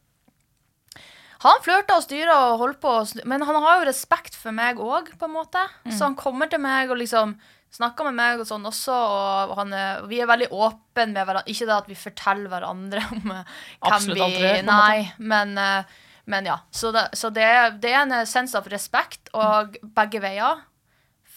han 1.40 1.62
flørta 1.64 1.96
og 1.96 2.04
styra 2.04 2.34
og 2.50 2.58
holdt 2.60 2.82
på, 2.82 2.90
men 3.28 3.40
han 3.48 3.56
har 3.64 3.80
jo 3.80 3.88
respekt 3.88 4.34
for 4.36 4.52
meg 4.52 4.80
òg, 4.82 5.08
på 5.16 5.24
en 5.24 5.38
måte. 5.38 5.62
Så 5.88 6.04
han 6.04 6.16
kommer 6.18 6.50
til 6.52 6.60
meg 6.60 6.92
og 6.92 7.00
liksom 7.00 7.32
snakker 7.72 8.08
med 8.10 8.18
meg 8.18 8.42
og 8.42 8.48
sånn 8.48 8.66
også, 8.68 8.92
og 8.92 9.54
han 9.60 9.72
vi 10.10 10.20
er 10.20 10.28
veldig 10.28 10.50
åpne 10.52 11.06
med 11.14 11.22
hverandre. 11.22 11.48
Ikke 11.48 11.68
det 11.68 11.76
at 11.78 11.88
vi 11.88 11.96
forteller 11.96 12.52
hverandre 12.52 13.04
om 13.14 13.34
eh, 13.36 13.58
hvem 13.86 14.08
vi 14.10 14.24
aldri, 14.26 14.52
Nei, 14.66 15.04
men, 15.32 15.54
eh, 15.62 16.00
men 16.28 16.50
ja. 16.50 16.58
Så, 16.74 16.90
det, 16.92 17.06
så 17.16 17.30
det, 17.32 17.46
det 17.80 17.94
er 17.94 18.02
en 18.02 18.28
sens 18.28 18.56
av 18.58 18.68
respekt, 18.68 19.32
og 19.32 19.78
begge 19.96 20.20
veier. 20.20 20.60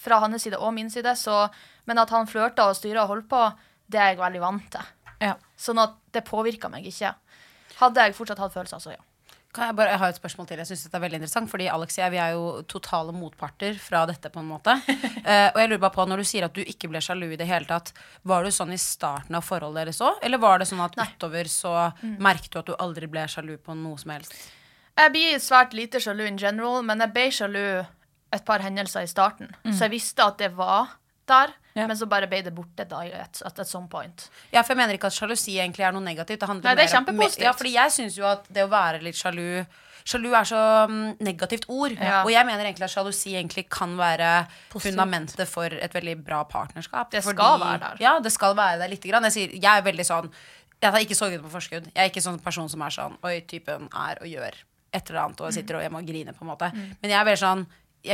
Fra 0.04 0.20
hans 0.24 0.44
side 0.44 0.60
og 0.60 0.74
min 0.76 0.90
side. 0.92 1.16
Så, 1.16 1.46
men 1.88 2.00
at 2.02 2.12
han 2.14 2.28
flørta 2.30 2.68
og 2.68 2.76
styra 2.78 3.06
og 3.06 3.14
holdt 3.14 3.30
på, 3.30 3.46
det 3.90 4.00
er 4.00 4.12
jeg 4.12 4.20
veldig 4.20 4.44
vant 4.44 4.70
til. 4.76 4.92
Ja. 5.24 5.34
Sånn 5.56 5.80
at 5.80 5.98
det 6.12 6.26
påvirka 6.28 6.70
meg 6.72 6.86
ikke. 6.90 7.14
Hadde 7.80 8.06
jeg 8.06 8.16
fortsatt 8.16 8.40
hatt 8.42 8.54
følelser, 8.54 8.82
så 8.82 8.94
ja. 8.94 9.02
Kan 9.54 9.68
jeg, 9.70 9.76
bare, 9.78 9.92
jeg 9.92 10.00
har 10.02 10.10
et 10.10 10.18
spørsmål 10.18 10.46
til. 10.50 10.60
Jeg 10.60 10.66
synes 10.66 10.80
dette 10.82 10.98
er 10.98 11.02
veldig 11.04 11.18
interessant 11.20 11.50
Fordi 11.50 11.68
Alex 11.70 11.94
og 11.94 12.00
jeg 12.00 12.10
vi 12.10 12.18
er 12.18 12.32
jo 12.34 12.46
totale 12.66 13.12
motparter 13.14 13.76
fra 13.78 14.00
dette. 14.10 14.30
på 14.34 14.42
en 14.42 14.48
måte 14.50 14.74
uh, 14.74 15.48
Og 15.54 15.60
jeg 15.62 15.68
lurer 15.70 15.82
bare 15.84 15.94
på 15.94 16.06
Når 16.10 16.22
du 16.22 16.26
sier 16.26 16.46
at 16.48 16.56
du 16.56 16.62
ikke 16.64 16.90
ble 16.90 17.02
sjalu 17.04 17.28
i 17.28 17.38
det 17.38 17.46
hele 17.46 17.68
tatt, 17.68 17.92
var 18.26 18.42
du 18.42 18.50
sånn 18.50 18.74
i 18.74 18.80
starten 18.80 19.38
av 19.38 19.46
forholdet 19.46 19.84
deres 19.84 20.02
òg? 20.02 20.18
Eller 20.26 20.42
var 20.42 20.58
det 20.58 20.66
sånn 20.66 20.82
at 20.82 20.98
utover 20.98 21.50
så 21.50 21.76
merket 22.02 22.50
du 22.50 22.58
at 22.64 22.72
du 22.72 22.74
aldri 22.82 23.06
ble 23.10 23.28
sjalu 23.30 23.54
på 23.62 23.78
noe 23.78 24.00
som 24.00 24.16
helst? 24.16 24.34
Jeg 24.98 25.14
blir 25.14 25.38
svært 25.42 25.74
lite 25.74 26.02
sjalu 26.02 26.26
in 26.26 26.38
general, 26.38 26.82
men 26.86 27.02
jeg 27.02 27.14
ble 27.14 27.28
sjalu 27.34 27.64
et 28.34 28.44
par 28.44 28.62
hendelser 28.64 29.06
i 29.06 29.10
starten. 29.10 29.50
Så 29.70 29.86
jeg 29.86 29.94
visste 29.96 30.24
at 30.26 30.38
det 30.42 30.50
var 30.58 30.96
der, 31.30 31.54
Ja. 31.74 31.86
men 31.88 31.96
så 31.96 32.06
bare 32.06 32.26
ble 32.30 32.42
det 32.44 32.52
borte 32.54 32.84
da, 32.86 33.00
at, 33.18 33.40
at 33.46 33.66
some 33.66 33.88
point. 33.88 34.28
Ja, 34.52 34.60
for 34.62 34.74
jeg 34.74 34.82
mener 34.82 34.94
ikke 34.98 35.08
at 35.08 35.16
sjalusi 35.16 35.56
egentlig 35.58 35.86
er 35.86 35.94
noe 35.96 36.04
negativt. 36.04 36.38
Det 36.42 36.48
handler 36.50 36.68
Nei, 36.68 36.74
det 36.76 36.84
er 36.84 36.92
mer 36.92 36.98
om- 37.00 37.06
kjempepositivt. 37.06 37.46
Ja, 37.48 37.52
fordi 37.56 37.72
jeg 37.74 37.90
syns 37.96 38.18
jo 38.18 38.26
at 38.28 38.44
det 38.52 38.62
å 38.66 38.70
være 38.70 39.00
litt 39.02 39.16
sjalu 39.18 39.64
Sjalu 40.04 40.34
er 40.36 40.44
så 40.44 40.58
mm, 40.90 41.16
negativt 41.24 41.62
ord. 41.72 41.94
Ja. 41.96 42.18
Og 42.26 42.30
jeg 42.30 42.44
mener 42.44 42.66
egentlig 42.66 42.84
at 42.84 42.92
sjalusi 42.92 43.30
egentlig 43.40 43.62
kan 43.72 43.94
være 43.96 44.46
fundamentet 44.68 45.48
for 45.48 45.72
et 45.72 45.94
veldig 45.96 46.18
bra 46.26 46.42
partnerskap. 46.44 47.08
Det 47.14 47.22
skal 47.24 47.56
være 47.62 47.78
der. 47.80 48.02
Ja, 48.04 48.18
det 48.20 48.32
skal 48.34 48.52
være 48.58 48.82
der 48.82 48.92
lite 48.92 49.08
grann. 49.08 49.24
Jeg, 49.30 49.32
sier, 49.32 49.54
jeg 49.56 49.64
er 49.80 49.86
veldig 49.86 50.04
sånn 50.04 50.28
Jeg 50.82 50.92
tar 50.92 51.00
ikke 51.00 51.16
sorgen 51.16 51.40
på 51.46 51.48
forskudd. 51.54 51.86
Jeg 51.94 52.02
er 52.04 52.10
ikke 52.12 52.20
sånn 52.20 52.36
person 52.44 52.68
som 52.68 52.82
er 52.84 52.92
sånn 52.92 53.16
Oi, 53.24 53.38
typen 53.48 53.88
er 53.96 54.20
og 54.20 54.28
gjør 54.28 54.58
et 54.94 55.08
eller 55.08 55.22
annet 55.24 55.40
og 55.40 55.54
sitter 55.56 55.78
og 55.78 55.82
hjemme 55.86 56.02
og 56.04 56.06
griner, 56.06 56.36
på 56.36 56.44
en 56.44 56.50
måte. 56.52 56.68
Mm. 56.74 56.82
Men 57.00 57.10
jeg 57.10 57.18
er 57.18 57.24
veldig 57.30 57.40
sånn 57.40 57.64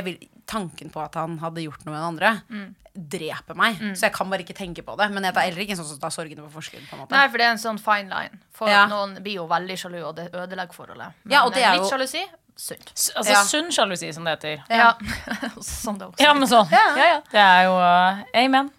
vil, 0.04 0.18
Tanken 0.50 0.90
på 0.90 0.98
at 1.04 1.14
han 1.14 1.38
hadde 1.38 1.62
gjort 1.62 1.84
noe 1.86 1.92
med 1.94 2.00
den 2.00 2.08
andre, 2.08 2.42
Mm. 2.50 2.74
dreper 2.94 3.54
meg. 3.54 3.76
Så 3.94 4.02
jeg 4.08 4.12
kan 4.12 4.28
bare 4.30 4.42
ikke 4.42 4.54
tenke 4.58 4.82
på 4.82 4.96
det. 4.98 5.10
Men 5.12 5.22
jeg 5.22 5.34
tar 5.34 5.42
heller 5.46 5.62
ikke 5.62 5.70
en 5.76 5.76
sånn 5.78 5.86
som 5.92 5.98
tar 6.00 6.10
sorgene 6.10 6.42
på 6.42 6.50
forskudd. 6.50 6.82
på 6.88 6.94
en 6.96 7.00
måte 7.04 7.10
Nei, 7.14 7.28
for 7.28 7.38
det 7.38 7.46
er 7.46 7.50
en 7.52 7.56
sånn 7.62 7.78
fine 7.78 8.08
line. 8.10 8.38
For 8.50 8.68
Ja. 8.68 8.86
noen 8.86 9.14
blir 9.22 9.34
jo 9.34 9.46
veldig 9.46 9.76
sjalu, 9.78 10.02
og 10.04 10.16
det 10.16 10.32
ødelegger 10.32 10.74
forholdet. 10.74 11.12
Men 11.24 11.32
Ja, 11.32 11.44
og 11.44 11.54
det 11.54 11.62
er 11.62 11.72
litt 11.78 11.82
jo- 11.82 11.90
sjalusi 11.98 12.24
sunt. 12.56 12.90
S- 12.94 13.12
Altså 13.16 13.30
Ja. 13.32 13.42
sunn 13.44 13.70
sjalusi, 13.70 14.12
som 14.12 14.24
det 14.24 14.40
heter. 14.42 14.64
Ja. 14.68 14.92
sånn 15.60 15.98
det 15.98 16.08
også. 16.08 16.18
Ja, 16.20 16.34
men 16.34 16.48
sånn. 16.48 16.68
Ja, 16.70 16.96
ja. 16.96 17.20
Det 17.30 17.40
er 17.40 17.62
jo 17.64 17.74
uh, 17.78 18.24
amen. 18.34 18.70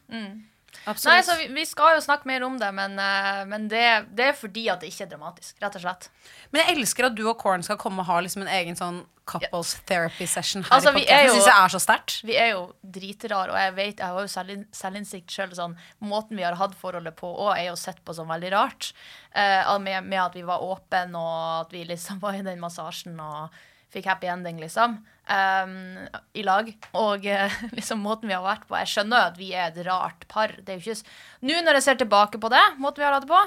Absolutt. 0.89 1.13
Nei, 1.13 1.21
så 1.25 1.37
vi, 1.37 1.47
vi 1.53 1.65
skal 1.69 1.95
jo 1.95 2.01
snakke 2.01 2.25
mer 2.29 2.43
om 2.47 2.57
det, 2.57 2.71
men, 2.73 2.97
eh, 2.99 3.41
men 3.49 3.67
det, 3.69 3.85
det 4.17 4.31
er 4.31 4.37
fordi 4.37 4.67
at 4.73 4.81
det 4.81 4.89
ikke 4.89 5.05
er 5.05 5.11
dramatisk, 5.11 5.55
rett 5.61 5.77
og 5.77 5.83
slett. 5.83 6.07
Men 6.49 6.63
jeg 6.63 6.77
elsker 6.79 7.09
at 7.11 7.17
du 7.17 7.23
og 7.29 7.37
Korn 7.41 7.65
skal 7.65 7.77
komme 7.81 8.01
og 8.01 8.09
ha 8.09 8.19
liksom 8.25 8.45
en 8.45 8.53
egen 8.55 8.79
sånn 8.79 9.03
couples 9.29 9.75
therapy 9.87 10.25
session 10.27 10.65
her 10.65 10.73
Altså, 10.75 10.91
i 10.97 11.05
er 11.05 11.27
podcasten. 11.29 11.45
Det 11.45 11.53
er 11.53 11.73
så 11.75 11.81
sterkt. 11.83 12.15
Vi 12.27 12.37
er 12.41 12.49
jo 12.55 12.63
dritrare, 12.81 13.53
og 13.53 13.59
jeg 13.61 13.75
vet, 13.77 14.01
jeg 14.01 14.15
har 14.15 14.25
jo 14.25 14.31
selvin- 14.33 14.67
selvinnsikt 14.75 15.31
sjøl. 15.31 15.53
Sånn, 15.55 15.77
måten 16.01 16.39
vi 16.39 16.45
har 16.47 16.57
hatt 16.59 16.73
forholdet 16.79 17.15
på 17.19 17.29
òg, 17.29 17.53
er 17.59 17.69
jo 17.69 17.77
sett 17.79 18.01
på 18.05 18.15
som 18.17 18.31
veldig 18.31 18.51
rart. 18.55 18.91
Uh, 19.35 19.77
med, 19.79 20.03
med 20.09 20.19
at 20.25 20.35
vi 20.35 20.43
var 20.47 20.65
åpne, 20.65 21.05
og 21.15 21.67
at 21.67 21.75
vi 21.77 21.85
liksom 21.87 22.19
var 22.23 22.35
i 22.39 22.43
den 22.45 22.59
massasjen 22.63 23.19
og 23.21 23.61
fikk 23.93 24.09
happy 24.09 24.27
ending, 24.31 24.59
liksom. 24.63 24.97
Ehm, 25.29 26.07
I 26.33 26.43
lag. 26.47 26.69
Og 26.97 27.25
uh, 27.25 27.57
liksom 27.77 28.03
måten 28.03 28.31
vi 28.31 28.35
har 28.35 28.45
vært 28.45 28.67
på. 28.67 28.77
Jeg 28.81 28.93
skjønner 28.93 29.17
jo 29.17 29.31
at 29.31 29.39
vi 29.39 29.53
er 29.53 29.71
et 29.71 29.81
rart 29.87 30.27
par. 30.31 30.53
Det 30.59 30.73
er 30.73 30.79
jo 30.79 30.95
ikke 30.95 31.47
Nå 31.49 31.63
når 31.65 31.79
jeg 31.79 31.87
ser 31.87 32.01
tilbake 32.01 32.41
på 32.41 32.51
det, 32.53 32.63
måten 32.81 33.01
vi 33.01 33.07
har 33.07 33.17
hatt 33.17 33.25
det 33.25 33.31
på, 33.31 33.41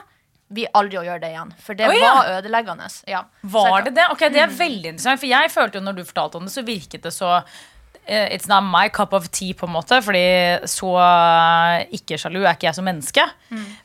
vi 0.55 0.65
aldri 0.77 0.99
å 1.01 1.05
gjøre 1.07 1.23
det 1.23 1.31
igjen. 1.33 1.53
For 1.63 1.79
det 1.79 1.87
oh, 1.89 1.95
ja. 1.97 2.15
var 2.19 2.33
ødeleggende. 2.39 2.89
Ja. 3.11 3.23
Var 3.55 3.87
det 3.87 3.95
det? 3.97 4.09
Ok, 4.13 4.27
Det 4.35 4.43
er 4.43 4.59
veldig 4.59 4.91
interessant. 4.95 5.23
For 5.23 5.31
jeg 5.31 5.53
følte 5.55 5.81
jo 5.81 5.87
når 5.87 5.99
du 5.99 6.05
fortalte 6.05 6.41
om 6.41 6.49
det, 6.49 6.55
så 6.55 6.65
virket 6.67 7.07
det 7.07 7.15
så 7.15 7.31
eh, 7.39 8.29
It's 8.35 8.51
not 8.51 8.67
my 8.69 8.89
cup 8.93 9.17
of 9.17 9.31
tea, 9.31 9.55
på 9.57 9.67
en 9.67 9.75
måte. 9.75 10.01
Fordi 10.05 10.25
så 10.71 10.93
eh, 11.01 11.97
ikke 11.99 12.21
sjalu 12.21 12.43
er 12.43 12.53
ikke 12.53 12.69
jeg 12.69 12.79
som 12.79 12.87
menneske. 12.87 13.27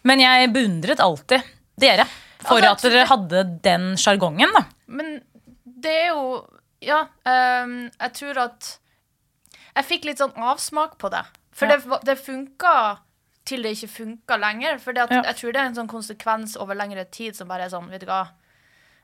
Men 0.07 0.25
jeg 0.25 0.51
beundret 0.55 1.01
alltid 1.03 1.47
dere 1.79 2.05
for 2.39 2.59
Altså, 2.63 2.87
at 2.87 2.93
dere 2.93 3.07
hadde 3.09 3.43
den 3.65 3.91
sjargongen. 3.99 4.53
Men 4.87 5.19
det 5.63 5.95
er 6.05 6.07
jo 6.13 6.41
Ja, 6.81 7.01
um, 7.27 7.89
jeg 7.99 8.13
tror 8.15 8.37
at 8.45 8.79
Jeg 9.75 9.85
fikk 9.85 10.05
litt 10.05 10.17
sånn 10.19 10.33
avsmak 10.35 10.97
på 10.99 11.09
det. 11.13 11.21
For 11.51 11.67
Ja. 11.67 11.77
det, 11.77 11.99
det 12.05 12.15
funka 12.19 12.99
til 13.45 13.63
det 13.63 13.71
ikke 13.77 13.89
funka 13.89 14.37
lenger. 14.39 14.79
For 14.79 14.93
Ja. 14.95 15.05
jeg 15.07 15.35
tror 15.35 15.51
det 15.53 15.61
er 15.61 15.65
en 15.69 15.75
sånn 15.75 15.87
konsekvens 15.91 16.55
over 16.57 16.75
lengre 16.75 17.05
tid 17.11 17.35
som 17.35 17.47
bare 17.47 17.63
er 17.65 17.69
sånn 17.69 17.89
Vet 17.89 18.01
du 18.01 18.05
hva, 18.07 18.29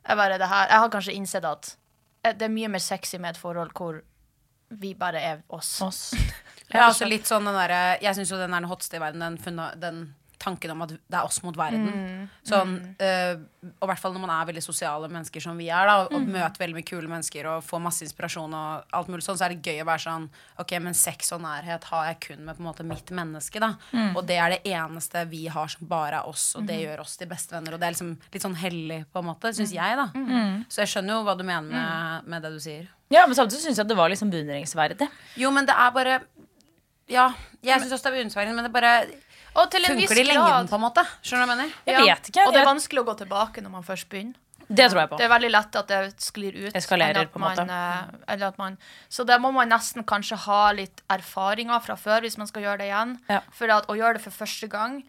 jeg, 0.07 0.17
bare 0.17 0.37
det 0.37 0.47
her, 0.47 0.67
jeg 0.69 0.79
har 0.79 0.89
kanskje 0.89 1.15
innsett 1.15 1.45
at 1.45 1.75
eh, 2.23 2.33
det 2.33 2.41
er 2.47 2.49
mye 2.53 2.67
mer 2.69 2.79
sexy 2.79 3.17
med 3.17 3.35
et 3.35 3.41
forhold 3.41 3.71
hvor 3.73 4.01
vi 4.71 4.93
bare 4.95 5.21
er 5.21 5.41
oss. 5.49 5.81
Oss. 5.81 6.13
Jeg 6.73 6.81
altså 6.81 7.05
litt 7.07 7.27
sånn 7.29 7.45
den 7.45 7.53
derre 7.53 7.99
Jeg 8.01 8.15
syns 8.17 8.31
jo 8.31 8.37
den 8.37 8.53
er 8.53 8.59
den 8.63 8.69
hotste 8.69 8.97
i 8.97 8.99
verden, 8.99 9.19
den, 9.21 9.37
funna- 9.37 9.75
den 9.79 10.15
tanken 10.45 10.71
om 10.75 10.85
at 10.85 10.93
det 10.95 11.17
er 11.17 11.25
oss 11.25 11.41
mot 11.43 11.57
verden. 11.57 12.29
Sånn, 12.45 12.77
uh, 13.01 13.33
og 13.75 13.87
i 13.87 13.89
hvert 13.89 14.01
fall 14.01 14.13
når 14.13 14.23
man 14.23 14.33
er 14.35 14.49
veldig 14.51 14.63
sosiale 14.63 15.09
mennesker 15.09 15.41
som 15.43 15.57
vi 15.57 15.71
er, 15.73 15.89
da, 15.89 15.97
og, 16.03 16.13
og 16.13 16.29
møter 16.29 16.61
veldig 16.61 16.77
mye 16.77 16.87
kule 16.87 17.09
mennesker 17.11 17.49
og 17.49 17.65
får 17.65 17.81
masse 17.81 18.05
inspirasjon 18.05 18.53
og 18.55 18.95
alt 18.95 19.09
mulig 19.11 19.25
sånn, 19.25 19.39
så 19.39 19.47
er 19.47 19.55
det 19.55 19.65
gøy 19.65 19.81
å 19.83 19.87
være 19.89 20.03
sånn 20.05 20.27
Ok, 20.61 20.75
men 20.85 20.95
sex 20.97 21.33
og 21.35 21.41
nærhet 21.43 21.87
har 21.89 22.09
jeg 22.11 22.19
kun 22.27 22.45
med 22.45 22.57
på 22.57 22.63
en 22.63 22.69
måte 22.69 22.85
mitt 22.87 23.09
menneske, 23.15 23.59
da. 23.63 23.73
Og 24.15 24.21
det 24.29 24.37
er 24.39 24.55
det 24.55 24.61
eneste 24.75 25.25
vi 25.31 25.45
har 25.51 25.71
som 25.71 25.87
bare 25.89 26.21
er 26.21 26.29
oss, 26.29 26.51
og 26.59 26.67
det 26.69 26.77
gjør 26.83 27.01
oss 27.03 27.17
til 27.19 27.29
bestevenner. 27.31 27.75
Og 27.75 27.81
det 27.81 27.87
er 27.89 27.95
liksom 27.97 28.13
litt 28.33 28.45
sånn 28.45 28.57
hellig, 28.61 29.01
på 29.11 29.21
en 29.21 29.29
måte, 29.31 29.51
syns 29.57 29.73
jeg, 29.75 29.97
da. 29.99 30.07
Så 30.69 30.83
jeg 30.83 30.93
skjønner 30.93 31.17
jo 31.17 31.25
hva 31.27 31.35
du 31.39 31.43
mener 31.47 31.67
med, 31.67 32.29
med 32.31 32.45
det 32.45 32.53
du 32.55 32.61
sier. 32.63 32.87
Ja, 33.13 33.25
Men 33.27 33.35
samtidig 33.37 33.61
syns 33.61 33.77
jeg 33.77 33.85
at 33.85 33.91
det 33.91 33.97
var 33.97 34.09
liksom 34.09 34.31
beundringsverdig. 34.33 35.09
Jo, 35.39 35.51
men 35.53 35.67
det 35.67 35.75
er 35.77 35.91
bare 35.95 36.19
Ja, 37.11 37.27
jeg 37.61 37.81
syns 37.81 37.93
også 37.93 38.07
det 38.07 38.11
er 38.11 38.15
beundringsverdig, 38.17 38.55
men 38.57 38.65
det 38.65 38.73
bare 38.73 38.93
Og 39.55 39.69
til 39.71 39.87
en 39.87 39.95
viss 39.95 40.09
funker 40.11 40.21
i 40.21 40.25
lengden, 40.27 40.67
på 40.71 40.77
en 40.77 40.83
måte. 40.83 41.03
Skjønner 41.23 41.45
du 41.45 41.51
hva 41.51 41.55
jeg 41.55 41.61
mener? 41.61 41.77
Jeg 41.87 42.07
vet 42.09 42.31
ikke. 42.31 42.47
Og 42.47 42.55
det 42.55 42.61
er 42.61 42.67
vanskelig 42.67 43.03
å 43.03 43.07
gå 43.07 43.15
tilbake 43.21 43.63
når 43.63 43.73
man 43.77 43.87
først 43.87 44.09
begynner. 44.11 44.41
Det 44.67 44.87
tror 44.89 45.01
jeg 45.03 45.09
på. 45.11 45.17
Det 45.19 45.25
er 45.27 45.29
veldig 45.29 45.49
lett 45.53 45.75
at 45.77 45.91
det 45.91 45.99
sklir 46.25 46.55
ut. 46.57 46.77
Eskalerer, 46.77 47.27
på 47.29 47.37
en 47.39 47.43
måte. 47.45 47.65
man, 47.69 47.75
eh, 47.75 48.31
eller 48.33 48.47
at 48.47 48.57
man, 48.57 48.77
så 49.09 49.23
det 49.23 49.37
må 49.41 49.51
man 49.53 49.69
nesten 49.69 50.05
kanskje 50.07 50.39
ha 50.47 50.61
litt 50.73 51.03
erfaringer 51.11 51.83
fra 51.85 51.97
før 51.99 52.25
hvis 52.25 52.39
man 52.41 52.49
skal 52.49 52.65
gjøre 52.65 52.81
det 52.81 52.87
igjen. 52.89 53.13
Ja. 53.29 53.43
For 53.53 53.69
at, 53.69 53.89
å 53.91 53.97
gjøre 53.97 54.17
det 54.17 54.25
for 54.25 54.33
første 54.33 54.69
gang, 54.71 55.03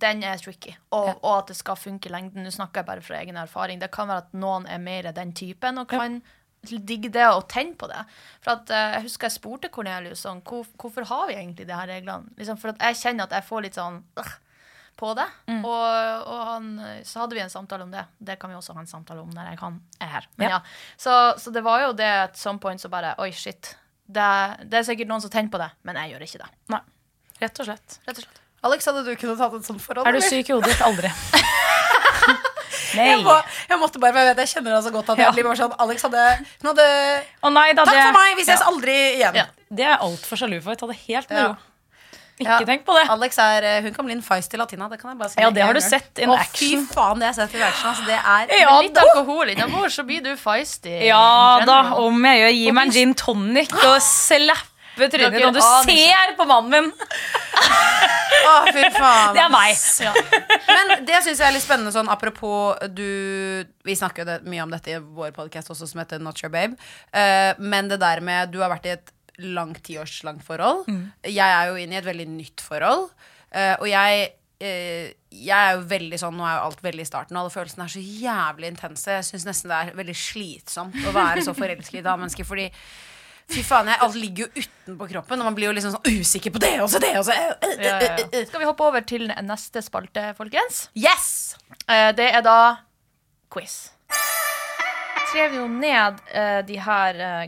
den 0.00 0.22
er 0.24 0.40
tricky. 0.40 0.72
Og, 0.96 1.10
og 1.20 1.32
at 1.36 1.52
det 1.52 1.58
skal 1.58 1.76
funke 1.76 2.08
i 2.08 2.14
lengden. 2.14 2.46
Nå 2.46 2.52
snakker 2.54 2.80
jeg 2.80 2.88
bare 2.88 3.04
fra 3.04 3.20
egen 3.20 3.36
erfaring. 3.36 3.82
Det 3.82 3.92
kan 3.92 4.08
være 4.08 4.24
at 4.24 4.32
noen 4.32 4.64
er 4.66 4.80
mer 4.80 5.12
den 5.12 5.34
typen 5.36 5.82
og 5.82 5.90
kan 5.92 6.22
digge 6.62 7.10
det 7.12 7.26
og 7.26 7.48
tenne 7.50 7.74
på 7.78 7.88
det. 7.90 8.04
For 8.44 8.54
at 8.54 8.70
uh, 8.70 8.94
Jeg 8.96 9.08
husker 9.08 9.28
jeg 9.28 9.36
spurte 9.36 9.70
Cornelius 9.72 10.22
sånn, 10.26 10.42
hvor, 10.46 10.66
hvorfor 10.78 11.06
har 11.08 11.26
vi 11.30 11.36
egentlig 11.40 11.66
de 11.68 11.74
her 11.76 11.90
reglene. 11.90 12.30
Liksom, 12.38 12.58
for 12.62 12.72
at 12.72 12.82
jeg 12.86 13.00
kjenner 13.02 13.26
at 13.26 13.36
jeg 13.38 13.46
får 13.48 13.64
litt 13.66 13.78
sånn 13.78 13.98
øh, 14.22 14.32
på 15.02 15.12
det. 15.18 15.26
Mm. 15.50 15.62
Og, 15.64 16.26
og 16.30 16.40
han, 16.46 16.68
så 17.08 17.24
hadde 17.24 17.38
vi 17.38 17.42
en 17.44 17.52
samtale 17.52 17.86
om 17.86 17.92
det. 17.94 18.04
Det 18.18 18.38
kan 18.38 18.52
vi 18.52 18.58
også 18.58 18.76
ha 18.76 18.84
en 18.84 18.90
samtale 18.90 19.24
om 19.24 19.30
når 19.34 19.52
jeg 19.52 19.60
kan, 19.62 19.80
er 20.00 20.12
her. 20.18 20.28
Men 20.36 20.48
Ja. 20.48 20.58
ja. 20.58 20.96
Så, 21.00 21.16
så 21.42 21.54
det 21.54 21.64
var 21.66 21.82
jo 21.88 21.92
det 21.98 22.10
at 22.28 22.38
some 22.38 22.62
point 22.62 22.80
så 22.80 22.92
bare 22.92 23.16
Oi, 23.22 23.32
shit. 23.34 23.74
Det, 24.06 24.28
det 24.68 24.78
er 24.82 24.86
sikkert 24.86 25.10
noen 25.10 25.24
som 25.24 25.32
tenner 25.32 25.50
på 25.50 25.58
det, 25.62 25.70
men 25.88 25.98
jeg 26.02 26.12
gjør 26.14 26.26
ikke 26.28 26.44
det. 26.44 26.50
Nei. 26.74 26.82
Rett 27.42 27.58
og 27.64 27.66
slett. 27.72 27.98
Rett 28.06 28.18
og 28.20 28.24
slett. 28.26 28.42
Alex, 28.62 28.86
hadde 28.86 29.02
du 29.02 29.16
kunnet 29.18 29.40
tatt 29.40 29.54
et 29.58 29.66
sånt 29.66 29.82
forhold? 29.82 30.06
Er 30.06 30.14
du 30.14 30.22
syk 30.22 30.52
i 30.52 30.54
hodet? 30.54 30.76
Aldri. 30.86 31.10
Jeg, 32.94 33.18
må, 33.24 33.34
jeg 33.70 33.78
måtte 33.80 33.98
bare, 34.02 34.12
for 34.12 34.20
jeg 34.22 34.30
vet 34.32 34.44
jeg 34.44 34.52
kjenner 34.54 34.74
henne 34.76 34.84
så 34.86 34.92
godt 34.94 35.10
at 35.14 35.18
jeg 35.24 35.34
blir 35.36 35.44
bare 35.48 35.60
sånn 35.62 35.74
Alex 35.86 36.02
hadde, 36.08 36.22
hadde 36.68 36.86
oh, 37.42 37.50
nei, 37.50 37.68
da, 37.72 37.84
Takk 37.88 38.00
for 38.08 38.16
meg, 38.20 38.36
vi 38.38 38.44
ses 38.48 38.62
aldri 38.68 38.96
igjen. 39.18 39.42
Det 39.72 39.84
er 39.86 39.94
jeg 39.94 40.00
altfor 40.08 40.40
sjalu 40.42 40.58
for. 40.64 40.74
Ta 40.76 40.88
det 40.90 40.98
helt 41.06 41.30
med 41.32 41.46
ro. 41.50 41.52
Ikke 42.42 42.58
Ja. 42.58 42.64
tenk 42.66 42.84
på 42.84 42.94
det. 42.96 43.02
Alex 43.12 43.36
er, 43.38 43.62
eh, 43.62 43.82
hun 43.84 43.92
kan 43.94 44.06
bli 44.06 44.14
en 44.16 44.22
feisty 44.24 44.56
latina. 44.58 44.88
Det 44.88 44.98
kan 45.00 45.10
jeg 45.12 45.18
bare 45.18 45.30
si 45.30 45.40
Ja, 45.40 45.50
det 45.50 45.62
har 45.62 45.74
du 45.76 45.80
sett 45.84 46.18
in 46.18 46.30
Å, 46.32 46.38
action. 46.40 46.86
Fy 46.86 46.94
faen, 46.94 47.20
det 47.20 47.28
har 47.28 47.34
jeg 47.34 47.50
sett 47.50 47.60
i 47.60 47.62
action. 47.62 47.90
Altså, 47.90 48.06
det 48.08 48.18
er 48.18 48.60
Ja, 48.62 48.80
Litt 48.80 48.98
alkohol 48.98 49.52
innabords, 49.52 49.94
så 49.98 50.04
blir 50.08 50.22
du 50.24 50.32
feisty. 50.36 50.94
Ja 51.06 51.60
da, 51.68 51.94
om 52.00 52.24
jeg 52.24 52.40
gjør. 52.40 52.52
Gi 52.56 52.72
meg 52.72 52.86
en 52.88 52.92
gin 52.96 53.14
tonic 53.14 53.72
og 53.84 54.00
slappe 54.92 55.08
trynet 55.12 55.38
når 55.40 55.54
du 55.56 55.60
aner 55.62 55.88
ser 55.88 56.34
på 56.38 56.46
mannen 56.48 56.72
min. 56.72 56.90
Å, 58.42 58.52
fy 58.74 58.84
faen. 58.96 59.36
Det 59.36 59.42
er 59.42 59.52
meg. 59.52 59.78
Men 60.76 60.92
det 61.06 61.22
syns 61.24 61.40
jeg 61.40 61.46
er 61.48 61.54
litt 61.54 61.64
spennende 61.64 61.92
sånn 61.94 62.10
apropos 62.10 62.78
du 62.90 63.06
Vi 63.86 63.96
snakker 63.98 64.24
jo 64.24 64.28
det, 64.32 64.38
mye 64.50 64.64
om 64.64 64.72
dette 64.72 64.96
i 64.96 65.00
vår 65.00 65.32
podkast 65.36 65.70
også, 65.72 65.88
som 65.90 66.02
heter 66.02 66.22
Not 66.22 66.42
Your 66.42 66.52
Babe. 66.52 66.78
Eh, 67.12 67.52
men 67.62 67.90
det 67.90 68.00
der 68.02 68.22
med 68.24 68.52
Du 68.52 68.60
har 68.62 68.72
vært 68.72 68.88
i 68.88 68.96
et 68.96 69.12
langt 69.42 69.80
tiårslangt 69.86 70.44
forhold. 70.44 70.84
Jeg 71.24 71.48
er 71.48 71.70
jo 71.70 71.80
inne 71.80 71.96
i 71.96 72.00
et 72.02 72.06
veldig 72.06 72.28
nytt 72.34 72.62
forhold. 72.62 73.08
Eh, 73.52 73.74
og 73.78 73.88
jeg 73.88 74.26
eh, 74.62 75.12
jeg 75.32 75.56
er 75.56 75.78
jo 75.78 75.86
veldig 75.88 76.18
sånn, 76.20 76.36
Nå 76.36 76.44
er 76.44 76.58
jo 76.58 76.66
alt 76.66 76.82
veldig 76.84 77.04
i 77.06 77.08
starten, 77.08 77.36
og 77.36 77.46
alle 77.46 77.54
følelsene 77.54 77.86
er 77.86 77.94
så 77.94 78.02
jævlig 78.02 78.68
intense. 78.68 79.16
Jeg 79.16 79.28
syns 79.30 79.48
nesten 79.48 79.72
det 79.72 79.78
er 79.78 79.96
veldig 79.96 80.16
slitsomt 80.18 80.98
å 81.08 81.14
være 81.16 81.44
så 81.46 81.54
forelsket 81.56 81.96
i 81.96 82.02
et 82.02 82.06
annet 82.06 82.26
menneske. 82.26 82.46
Fordi 82.46 82.68
fy 83.50 83.62
faen, 83.66 83.88
jeg, 83.90 83.98
alt 84.04 84.14
ligger 84.18 84.46
jo 84.46 84.62
utenpå 84.62 85.08
kroppen, 85.10 85.40
og 85.42 85.48
man 85.50 85.56
blir 85.56 85.70
jo 85.70 85.74
liksom 85.76 85.96
sånn 85.96 86.20
usikker 86.20 86.54
på 86.54 86.62
det 86.62 86.74
og 86.82 86.90
så 86.92 87.00
det. 87.02 87.14
Og 87.18 87.26
så, 87.26 87.36
Ja, 87.36 87.56
ja, 87.82 87.96
ja. 88.06 88.44
Skal 88.46 88.62
vi 88.62 88.68
hoppe 88.68 88.86
over 88.86 89.00
til 89.06 89.26
neste 89.42 89.82
spalte, 89.82 90.30
folkens? 90.38 90.86
Yes! 90.94 91.56
Eh, 91.88 92.12
det 92.16 92.30
er 92.32 92.44
da 92.46 92.58
quiz. 93.52 93.90
Skrev 95.32 95.54
jo 95.56 95.64
ned 95.70 96.18
uh, 96.36 96.60
de 96.68 96.76
her 96.84 97.16
uh, 97.16 97.44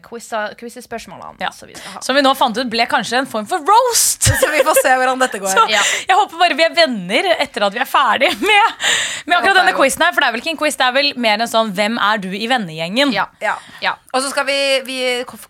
quiz-spørsmålene 0.59 1.37
Ja. 1.45 1.51
som 1.53 1.69
vi 1.69 1.75
skal 1.77 1.99
ha. 1.99 2.01
Som 2.05 2.17
vi 2.17 2.23
nå 2.25 2.33
fant 2.39 2.57
ut 2.57 2.71
ble 2.73 2.87
kanskje 2.89 3.19
en 3.21 3.29
form 3.29 3.45
for 3.51 3.61
roast. 3.61 4.25
Så 4.41 4.49
vi 4.53 4.63
får 4.65 4.79
se 4.81 4.95
hvordan 4.97 5.21
dette 5.21 5.41
går. 5.43 5.53
Så 5.53 5.65
Ja. 5.71 5.83
jeg 6.09 6.17
håper 6.17 6.41
bare 6.41 6.57
vi 6.59 6.65
er 6.65 6.75
venner 6.79 7.29
etter 7.37 7.67
at 7.69 7.75
vi 7.77 7.83
er 7.85 7.89
ferdig 7.91 8.31
med, 8.49 8.87
med 9.29 9.37
akkurat 9.39 9.61
denne 9.61 9.75
quizen 9.77 10.07
her. 10.07 10.15
For 10.17 10.25
det 10.25 10.31
er 10.31 10.37
vel 10.37 10.43
ikke 10.45 10.55
en 10.55 10.61
quiz, 10.63 10.79
det 10.81 10.87
er 10.89 10.97
vel 10.97 11.11
mer 11.27 11.45
en 11.45 11.51
sånn 11.51 11.73
hvem 11.77 11.99
er 12.01 12.23
du 12.25 12.31
i 12.33 12.49
vennegjengen? 12.51 13.13
Ja. 13.15 13.27
Ja. 13.45 13.57
ja. 13.85 13.95
Og 14.15 14.25
så 14.25 14.33
skal 14.33 14.49
vi, 14.49 14.59
vi 14.89 14.99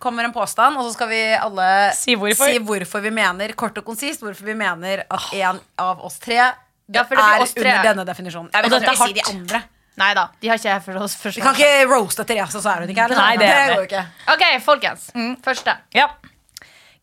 kommer 0.03 0.27
en 0.27 0.35
påstand, 0.35 0.75
og 0.77 0.89
så 0.89 0.95
skal 0.97 1.09
vi 1.13 1.21
alle 1.39 1.69
Si 1.95 2.17
hvorfor. 2.19 2.51
si 2.51 2.59
hvorfor 2.59 3.05
vi 3.05 3.13
mener, 3.15 3.53
kort 3.55 3.77
og 3.79 3.87
konsist, 3.87 4.25
hvorfor 4.25 4.43
vi 4.51 4.57
mener 4.59 5.05
at 5.07 5.31
en 5.39 5.63
av 5.79 6.03
oss 6.03 6.19
tre 6.19 6.41
Ja, 6.41 7.01
for 7.07 7.15
det 7.17 7.23
er 7.23 7.41
oss 7.41 7.55
tre. 7.55 7.63
under 7.71 7.87
denne 7.93 8.05
definisjonen. 8.11 8.51
Jeg 8.53 8.67
vil 8.67 8.77
ikke 8.81 8.97
si 9.05 9.15
de 9.17 9.25
andre. 9.31 9.63
Nei 9.95 10.11
da, 10.17 10.25
de 10.41 10.49
har 10.51 10.59
ikke 10.59 10.69
jeg 10.69 10.83
for 10.83 11.03
oss 11.05 11.13
Vi 11.23 11.41
kan 11.43 11.55
ikke 11.55 11.85
roaste 11.87 12.25
Therese, 12.27 12.59
så 12.59 12.73
er 12.73 12.83
hun 12.83 12.91
ikke 12.91 13.05
her. 13.05 13.15
Nei, 13.15 13.35
det 13.39 13.47
det 13.47 13.59
går 13.71 13.83
jo 13.83 13.87
ikke. 13.87 14.05
OK, 14.33 14.43
folkens. 14.65 15.05
Første. 15.45 15.77
Ja. 15.95 16.09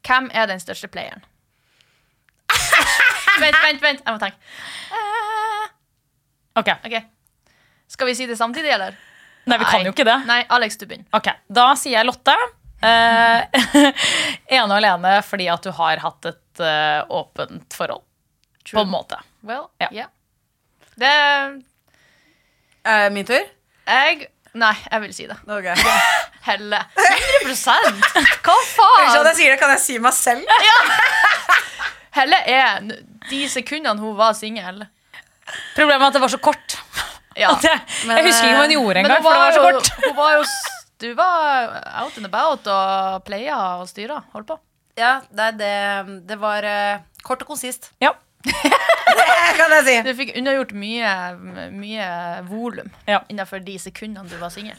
Hvem 0.04 0.28
er 0.34 0.50
den 0.50 0.60
største 0.60 0.90
playeren? 0.92 1.24
vent, 3.42 3.56
vent, 3.64 3.80
vent. 3.82 4.04
Jeg 4.04 4.12
må 4.12 4.20
tenke. 4.20 4.36
Ok. 6.60 6.68
Ok. 6.84 6.98
Skal 7.92 8.10
vi 8.10 8.14
si 8.18 8.26
det 8.28 8.36
samtidig, 8.36 8.74
eller? 8.74 8.96
Nei, 9.48 9.58
vi 9.58 9.66
kan 9.66 9.86
jo 9.86 9.92
ikke 9.94 10.06
det. 10.06 10.18
Nei, 10.28 10.42
Alex, 10.52 10.76
du 10.78 10.86
begynner. 10.86 11.08
Ok, 11.16 11.32
Da 11.48 11.72
sier 11.78 11.98
jeg 11.98 12.08
Lotte. 12.08 12.36
Eh, 12.82 13.62
ene 14.56 14.68
og 14.68 14.76
alene 14.76 15.16
fordi 15.24 15.46
at 15.50 15.64
du 15.64 15.70
har 15.76 16.02
hatt 16.02 16.28
et 16.32 16.62
uh, 16.62 17.02
åpent 17.14 17.76
forhold. 17.76 18.04
På 18.72 18.84
en 18.84 18.92
måte. 18.92 19.18
Well, 19.46 19.70
Ja. 19.82 19.88
Yeah. 19.90 20.10
Det 20.94 21.12
Eh, 22.84 23.08
min 23.14 23.26
tur? 23.26 23.42
Jeg 23.86 24.28
Nei, 24.52 24.74
jeg 24.84 25.00
vil 25.00 25.12
si 25.16 25.24
det. 25.24 25.36
Okay. 25.48 25.72
Helle. 26.48 26.78
100 26.92 27.54
Hva 27.56 27.86
Unnskyld 27.88 28.66
faen? 28.74 29.14
at 29.22 29.28
jeg 29.30 29.38
sier 29.38 29.54
det, 29.54 29.60
kan 29.62 29.70
jeg 29.72 29.80
si 29.80 29.94
meg 30.02 30.12
selv? 30.12 30.44
Helle 32.18 32.40
er 32.52 32.82
de 33.30 33.38
sekundene 33.48 34.02
hun 34.02 34.12
var 34.18 34.34
singel. 34.36 34.82
Problemet 35.72 36.04
er 36.04 36.10
at 36.10 36.18
det 36.18 36.22
var 36.26 36.32
så 36.34 36.40
kort. 36.42 36.76
Ja. 37.32 37.54
At 37.54 37.64
jeg, 37.64 37.80
Men, 38.04 38.18
jeg 38.20 38.26
husker 38.28 38.50
ikke 38.50 38.58
hva 38.58 38.66
hun 38.66 38.74
gjorde 38.76 38.98
Men 38.98 39.06
engang. 39.06 39.22
hun 39.22 39.24
For 39.24 39.32
det 39.32 39.46
var 39.46 39.56
så 39.56 39.62
kort. 39.64 39.88
hun 40.04 40.16
var 40.18 40.34
jo 40.36 40.44
Du 41.02 41.08
var 41.18 41.72
out 42.02 42.18
and 42.20 42.28
about 42.28 42.68
og 42.68 43.24
playa 43.24 43.56
og 43.80 43.88
styra. 43.88 44.20
Holdt 44.36 44.52
på. 44.52 44.58
Ja, 45.00 45.14
det, 45.32 45.48
det, 45.62 45.72
det 46.28 46.36
var 46.38 46.68
eh, 46.68 47.00
kort 47.24 47.40
og 47.42 47.54
konsist. 47.54 47.88
Ja. 48.04 48.12
Det 48.42 49.58
kan 49.58 49.70
jeg 49.76 49.84
si. 49.86 49.94
Du 50.06 50.12
fikk 50.18 50.30
unnagjort 50.40 50.72
mye, 50.78 51.10
mye 51.74 52.06
volum 52.48 52.88
Ja. 53.08 53.20
innenfor 53.30 53.62
de 53.64 53.78
sekundene 53.82 54.28
du 54.30 54.36
var 54.40 54.50
singel. 54.54 54.78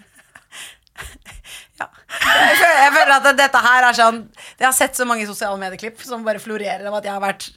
Ja. 1.79 1.87
Jeg 2.23 2.57
føler, 2.59 2.77
jeg 2.83 2.93
føler 2.93 3.13
at 3.17 3.27
dette 3.37 3.59
her 3.65 3.85
er 3.87 3.95
sånn 3.97 4.17
Jeg 4.59 4.65
har 4.67 4.75
sett 4.77 4.93
så 4.99 5.07
mange 5.09 5.25
sosiale 5.25 5.57
medieklipp 5.57 6.01
som 6.05 6.21
bare 6.25 6.39
florerer 6.43 6.85
av 6.85 6.99
at 6.99 7.07
jeg 7.07 7.13
har 7.15 7.23
vært 7.23 7.47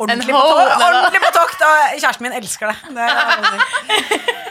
ordentlig 0.00 0.32
på, 0.32 0.38
ho- 0.40 0.54
to 0.54 0.62
Nei 0.64 0.78
da. 0.78 0.86
ordentlig 0.88 1.20
på 1.24 1.30
tokt, 1.34 1.62
og 1.66 1.94
kjæresten 2.00 2.24
min 2.26 2.34
elsker 2.36 2.72
det. 2.72 2.94
det. 2.96 3.06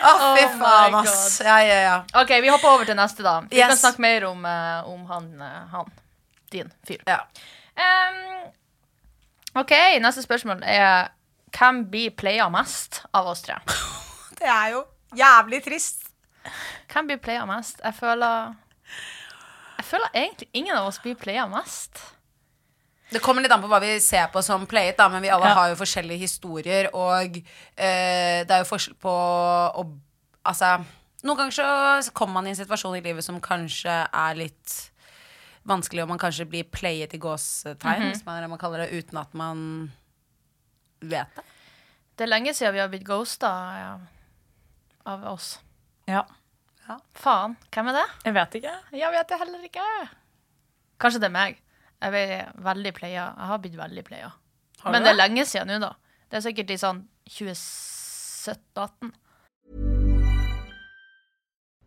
Å, 0.04 0.14
fy 0.14 0.14
Oh 0.14 0.34
my 0.36 0.46
faen, 0.62 0.96
ass. 1.02 1.26
Ja, 1.46 1.58
ja, 1.64 1.78
ja. 1.88 1.98
OK, 2.22 2.34
vi 2.44 2.50
hopper 2.54 2.70
over 2.76 2.86
til 2.90 2.98
neste, 2.98 3.24
da. 3.26 3.36
Vi 3.50 3.58
Yes. 3.62 3.70
kan 3.76 3.78
snakke 3.82 4.04
mer 4.04 4.26
om, 4.30 4.46
eh, 4.46 4.90
om 4.90 5.06
han, 5.12 5.28
eh, 5.42 5.60
han. 5.74 5.92
Din 6.52 6.72
fyr. 6.88 7.02
ja. 7.08 7.20
Ehm, 7.78 8.52
OK, 9.56 9.74
neste 10.02 10.24
spørsmål 10.26 10.64
er 10.66 11.12
hvem 11.54 11.84
blir 11.92 12.14
playa 12.18 12.48
mest 12.54 13.04
av 13.14 13.28
oss 13.34 13.44
tre? 13.46 13.60
Det 14.40 14.48
er 14.50 14.72
jo 14.74 14.80
jævlig 15.16 15.60
trist. 15.64 16.08
Hvem 16.92 17.12
blir 17.12 17.20
playa 17.22 17.46
mest? 17.48 17.78
Jeg 17.84 17.94
føler 17.96 18.56
Jeg 19.78 19.86
føler 19.92 20.18
egentlig 20.18 20.50
ingen 20.58 20.76
av 20.76 20.88
oss 20.90 20.98
blir 21.04 21.16
playa 21.20 21.46
mest. 21.52 22.02
Det 23.14 23.22
kommer 23.22 23.46
litt 23.46 23.54
an 23.54 23.62
på 23.62 23.70
hva 23.70 23.78
vi 23.84 23.92
ser 24.02 24.26
på 24.34 24.42
som 24.42 24.64
playet, 24.66 24.98
da, 24.98 25.06
men 25.14 25.22
vi 25.22 25.30
alle 25.30 25.46
Ja. 25.52 25.54
har 25.60 25.70
jo 25.70 25.76
forskjellige 25.78 26.24
historier, 26.26 26.88
og 26.98 27.36
eh, 27.38 28.42
det 28.42 28.50
er 28.56 28.64
jo 28.64 28.70
forskjell 28.72 28.98
på 29.02 29.14
å 29.14 29.86
Altså, 30.44 30.74
noen 31.24 31.38
ganger 31.40 32.02
så 32.04 32.12
kommer 32.12 32.34
man 32.42 32.48
i 32.48 32.52
en 32.52 32.58
situasjon 32.58 32.98
i 32.98 33.04
livet 33.06 33.24
som 33.24 33.38
kanskje 33.40 33.94
er 34.12 34.34
litt 34.36 34.74
vanskelig, 35.68 36.04
og 36.04 36.12
man 36.12 36.22
kanskje 36.22 36.48
blir 36.50 36.68
playet 36.68 37.16
i 37.16 37.20
hvis 37.22 38.26
man, 38.26 38.38
er 38.38 38.46
det 38.46 38.52
man 38.52 38.62
kaller 38.62 38.84
det, 38.84 39.00
uten 39.00 39.20
at 39.22 39.34
man 39.34 39.92
vet 41.02 41.36
det. 41.36 41.46
Det 42.14 42.26
er 42.26 42.30
lenge 42.30 42.54
siden 42.54 42.76
vi 42.76 42.82
har 42.82 42.92
blitt 42.92 43.06
ghosta 43.08 43.50
ja, 43.80 43.94
av 45.10 45.24
oss. 45.32 45.56
Ja. 46.06 46.26
Faen, 47.18 47.56
hvem 47.74 47.90
er 47.90 47.98
det? 47.98 48.08
Jeg 48.28 48.36
vet 48.36 48.58
ikke. 48.60 48.74
Jeg 49.00 49.16
vet 49.16 49.30
det 49.32 49.40
heller 49.40 49.66
ikke. 49.66 49.88
Kanskje 51.02 51.24
det 51.24 51.30
er 51.30 51.36
meg. 51.36 51.60
Jeg 52.04 52.28
er 52.36 52.52
veldig 52.62 52.94
playa. 52.94 53.26
Jeg 53.32 53.50
har 53.50 53.62
blitt 53.64 53.78
veldig 53.80 54.04
playa. 54.06 54.32
Men 54.84 55.06
det 55.06 55.14
er 55.14 55.18
lenge 55.18 55.46
siden 55.48 55.72
nå, 55.72 55.80
da. 55.82 55.94
Det 56.28 56.40
er 56.40 56.46
sikkert 56.46 56.74
i 56.74 56.80
sånn 56.82 57.04
2017-18. 57.32 59.14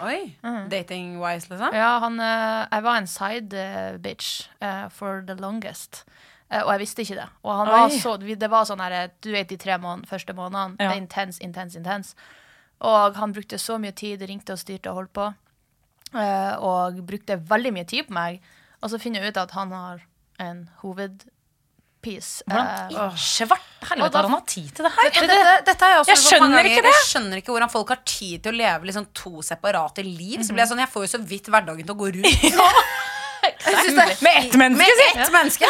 Oi. 0.00 0.36
Dating-wise, 0.70 1.48
liksom. 1.50 1.74
Ja, 1.74 1.98
han, 2.04 2.20
eh, 2.20 2.66
jeg 2.70 2.82
var 2.84 2.96
en 3.00 3.06
side 3.10 3.54
eh, 3.58 3.96
bitch 3.98 4.48
uh, 4.62 4.88
for 4.88 5.22
the 5.26 5.34
longest. 5.34 6.04
Uh, 6.52 6.62
og 6.62 6.72
jeg 6.72 6.82
visste 6.84 7.02
ikke 7.02 7.18
det. 7.18 7.28
Og 7.42 7.52
han 7.58 7.66
var 7.72 7.88
så, 7.92 8.16
det 8.20 8.50
var 8.50 8.64
sånn 8.68 8.80
her, 8.80 9.10
du 9.20 9.30
vet 9.34 9.50
de 9.50 9.58
tre 9.60 9.78
måned, 9.78 10.06
første 10.08 10.32
månedene, 10.32 10.76
Ja. 10.80 10.94
intens, 10.96 11.40
intens, 11.44 11.76
intens. 11.76 12.14
Og 12.80 13.16
han 13.18 13.32
brukte 13.34 13.58
så 13.58 13.78
mye 13.78 13.92
tid, 13.92 14.22
ringte 14.22 14.54
og 14.54 14.58
styrte 14.62 14.90
og 14.90 15.02
holdt 15.02 15.12
på. 15.18 15.26
Uh, 16.14 16.54
og 16.64 17.02
brukte 17.04 17.36
veldig 17.50 17.72
mye 17.74 17.84
tid 17.84 18.06
på 18.08 18.14
meg. 18.16 18.40
Og 18.82 18.90
så 18.90 19.00
finner 19.02 19.20
jeg 19.20 19.34
ut 19.34 19.42
at 19.42 19.50
han 19.58 19.72
har 19.74 20.06
en 20.38 20.68
hovedpiece. 22.02 22.42
Hvordan 22.46 22.90
i 22.90 23.16
svart 23.16 23.60
helvete 23.90 24.12
da- 24.12 24.18
har 24.18 24.28
han 24.28 24.30
hatt 24.38 24.46
tid 24.46 24.74
til 24.74 24.84
det 24.84 24.92
her? 24.92 25.10
Dette, 25.10 25.26
dette, 25.26 25.64
dette 25.64 25.84
jeg 25.84 26.06
Jeg 26.06 26.16
skjønner 26.16 26.64
ikke 26.64 26.82
det. 26.82 26.92
Jeg 26.92 27.06
skjønner 27.06 27.36
ikke 27.42 27.52
hvordan 27.52 27.70
folk 27.70 27.88
har 27.88 28.00
tid 28.04 28.42
til 28.42 28.52
å 28.52 28.56
leve 28.56 28.84
liksom 28.86 29.06
to 29.14 29.42
separate 29.42 30.02
liv. 30.04 30.40
Så 30.40 30.52
blir 30.52 30.62
jeg 30.64 30.68
sånn, 30.68 30.78
jeg 30.80 30.88
får 30.88 31.02
jo 31.06 31.18
så 31.18 31.22
vidt 31.26 31.46
hverdagen 31.48 31.84
til 31.84 31.94
å 31.94 31.98
gå 31.98 32.12
rundt. 32.14 32.42
Det- 33.38 34.22
Med 34.22 34.44
ett 34.44 34.54
menneske, 34.54 34.84
Med 35.16 35.22
ett 35.22 35.32
menneske! 35.32 35.66